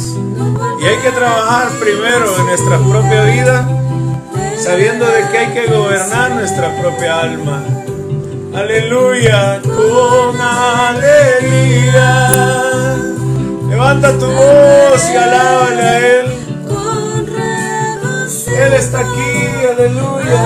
Y 0.80 0.86
hay 0.86 0.96
que 0.98 1.10
trabajar 1.10 1.68
primero 1.80 2.36
en 2.38 2.46
nuestra 2.46 2.78
propia 2.78 3.24
vida 3.24 3.68
sabiendo 4.62 5.06
de 5.06 5.26
que 5.30 5.38
hay 5.38 5.52
que 5.52 5.66
gobernar 5.66 6.32
nuestra 6.32 6.76
propia 6.80 7.20
alma. 7.20 7.64
Aleluya, 8.54 9.60
con 9.62 10.40
alegría. 10.40 11.90
Levanta 13.70 14.12
tu 14.18 14.26
voz 14.26 15.02
y 15.12 15.16
alábale 15.16 15.82
a 15.82 15.98
Él. 16.00 16.26
Él 18.48 18.72
está 18.74 18.98
aquí, 18.98 19.32
aleluya. 19.72 20.42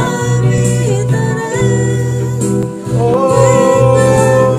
Oh, 3.01 4.59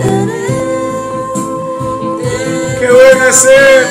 qué 2.79 2.87
bueno 2.91 3.27
es 3.29 3.45
Él. 3.45 3.85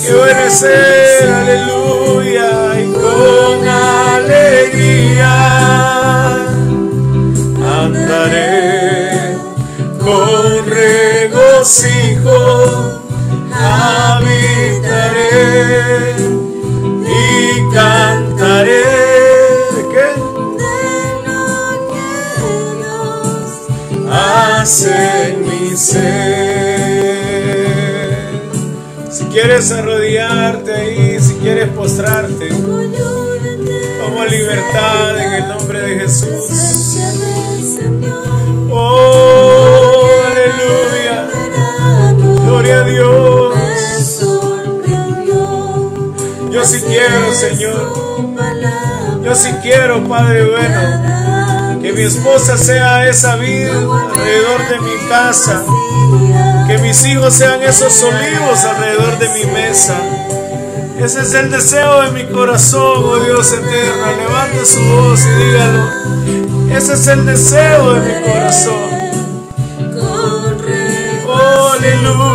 Qué 0.00 0.14
bueno 0.14 0.42
es 0.46 0.62
Él, 0.62 1.32
aleluya 1.32 1.90
con 2.94 3.68
alegría 3.68 5.34
andaré 7.62 9.36
con 9.98 10.66
regocijo 10.66 11.89
habitaré 13.54 15.20
y 17.06 17.74
cantaré 17.74 18.86
¿de 19.76 19.82
qué? 19.92 20.08
hace 24.10 24.98
mi 25.38 25.76
ser 25.76 26.00
si 29.10 29.24
quieres 29.24 29.70
arrodillarte 29.72 30.72
ahí 30.72 31.18
si 31.20 31.34
quieres 31.34 31.68
postrarte 31.68 32.48
libertad 34.30 35.18
en 35.18 35.32
el 35.32 35.48
nombre 35.48 35.80
de 35.80 36.00
Jesús. 36.00 37.19
Sí 46.70 46.82
quiero, 46.86 47.34
Señor. 47.34 47.92
Yo 49.22 49.34
sí 49.34 49.50
quiero, 49.62 50.06
Padre 50.08 50.46
bueno, 50.46 51.80
que 51.82 51.92
mi 51.92 52.02
esposa 52.02 52.56
sea 52.56 53.08
esa 53.08 53.36
vida 53.36 53.72
alrededor 53.72 54.68
de 54.68 54.80
mi 54.80 55.08
casa. 55.08 55.64
Que 56.66 56.78
mis 56.78 57.04
hijos 57.06 57.34
sean 57.34 57.62
esos 57.62 58.02
olivos 58.02 58.64
alrededor 58.64 59.18
de 59.18 59.28
mi 59.28 59.52
mesa 59.52 59.96
ese 61.00 61.22
es 61.22 61.32
el 61.32 61.50
deseo 61.50 62.02
de 62.02 62.10
mi 62.10 62.30
corazón, 62.30 63.02
oh 63.02 63.16
Dios 63.24 63.50
eterno. 63.54 64.06
Levante 64.18 64.66
su 64.66 64.84
voz 64.84 65.24
y 65.24 65.44
dígalo. 65.44 66.76
Ese 66.76 66.92
es 66.92 67.06
el 67.06 67.24
deseo 67.24 67.94
de 67.94 68.00
mi 68.00 68.30
corazón. 68.30 68.74
Oh, 71.26 71.72
aleluya. 71.72 72.29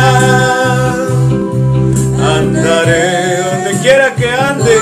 donde 2.53 3.77
quiera 3.81 4.15
que 4.15 4.29
ande, 4.29 4.77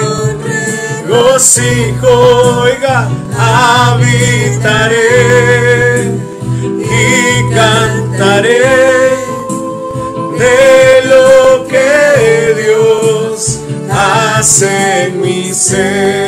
gocijo, 1.08 2.62
oiga, 2.64 3.08
habitaré 3.38 4.98
y 6.80 7.54
cantaré 7.54 8.60
de 10.40 11.02
lo 11.06 11.68
que 11.68 12.56
Dios 12.64 13.60
hace 13.90 15.04
en 15.06 15.22
mi 15.22 15.54
ser. 15.54 16.27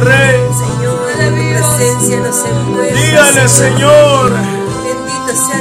Al 0.00 0.06
Rey. 0.06 0.40
Dígale, 2.92 3.48
Señor. 3.48 4.32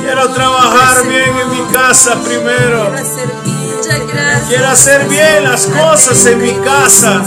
Quiero 0.02 0.30
trabajar 0.30 1.08
bien 1.08 1.38
en 1.38 1.50
mi 1.52 1.72
casa 1.72 2.16
primero. 2.24 2.92
Quiero 4.48 4.68
hacer 4.68 5.08
bien 5.08 5.44
las 5.44 5.68
cosas 5.68 6.26
en 6.26 6.42
mi 6.42 6.54
casa. 6.54 7.22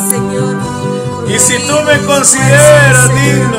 Y 1.29 1.39
si 1.39 1.59
tú 1.67 1.75
me 1.87 1.99
consideras 2.05 3.09
digno, 3.15 3.59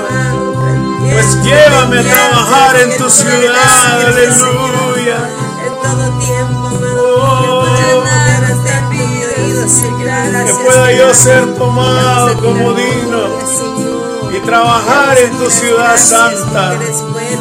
pues 1.11 1.43
llévame 1.43 1.99
a 1.99 2.03
trabajar 2.03 2.75
en 2.81 2.97
tu 2.97 3.09
ciudad. 3.09 4.07
Aleluya. 4.07 4.82
Que 10.45 10.53
pueda 10.53 10.91
yo 10.91 11.13
ser 11.13 11.53
tomado 11.55 12.35
como 12.37 12.73
digno 12.73 13.27
y 14.35 14.39
trabajar 14.39 15.17
en 15.17 15.37
tu 15.37 15.49
ciudad 15.49 15.95
santa, 15.97 16.73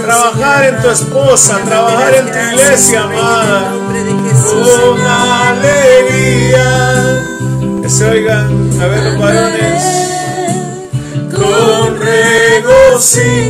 trabajar 0.01 0.65
en 0.67 0.81
tu 0.83 0.89
esposa, 0.91 1.59
trabajar 1.65 2.15
en 2.15 2.31
tu 2.31 2.39
iglesia 2.39 3.03
amada, 3.05 3.73
con 3.73 5.01
alegría. 5.51 6.69
Que 7.83 7.89
se 7.89 8.05
oigan, 8.09 8.71
a 8.81 8.87
ver 8.87 9.03
los 9.05 9.19
varones, 9.19 9.83
con 11.35 11.99
regocijo 11.99 13.43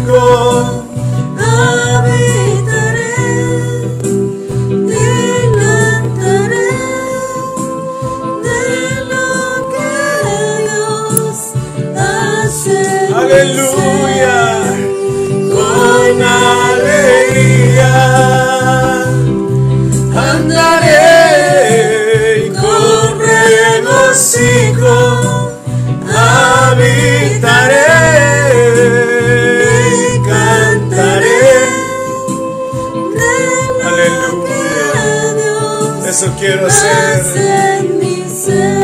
quiero 36.43 36.66
hacer. 36.66 37.86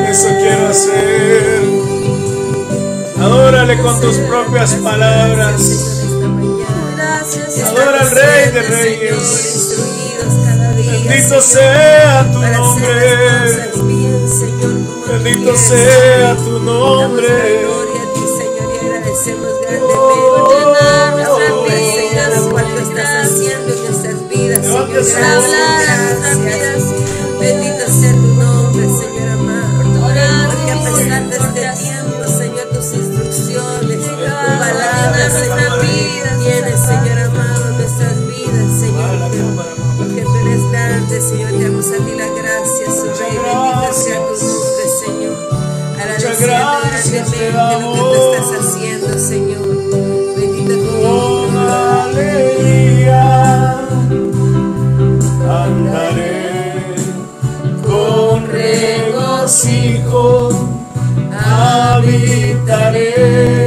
Eso 0.08 0.28
quiero 0.38 0.68
hacer. 0.68 1.62
Adórale 3.20 3.76
con 3.82 4.00
tus 4.00 4.16
propias 4.18 4.74
palabras. 4.74 5.60
Adora 7.66 8.00
al 8.00 8.10
Rey 8.12 8.52
de 8.52 8.62
Reyes. 8.62 9.74
Bendito 11.04 11.40
sea 11.40 12.30
tu 12.32 12.40
nombre. 12.40 13.72
Bendito 15.08 15.56
sea 15.56 16.36
tu 16.36 16.60
nombre. 16.60 17.66
Gloria 24.62 25.00
a 25.00 26.77
palabra, 35.28 35.80
Señor, 35.80 35.80
tienes, 36.40 36.80
Señor 36.80 37.18
amado, 37.18 37.70
nuestras 37.72 38.16
vidas, 38.26 38.80
Señor. 38.80 39.14
Porque 39.98 40.22
tú 40.22 40.34
eres 40.36 40.62
grande, 40.70 41.20
Señor, 41.20 41.50
te 41.50 41.64
damos 41.64 41.86
a 41.86 41.96
ti 41.96 42.12
la 42.16 42.28
gracia, 42.28 42.86
su 42.86 43.06
Rey. 43.18 43.36
Bendito 43.36 43.92
sea 43.92 44.18
tu 44.26 44.34
nombre, 44.46 44.86
Señor. 45.04 45.36
Agradeciendo 46.00 46.38
grandemente 46.46 47.36
lo 47.52 47.92
que 47.92 47.98
tú 47.98 48.14
estás 48.14 48.48
haciendo, 48.60 49.08
Señor. 49.18 49.62
Bendito 50.36 50.74
tu 50.74 50.90
Con 51.02 51.54
nombre. 51.54 52.26
alegría 52.30 53.22
andaré 55.48 56.94
con 57.82 58.46
regocijo 58.46 60.28
habitaré 61.98 63.57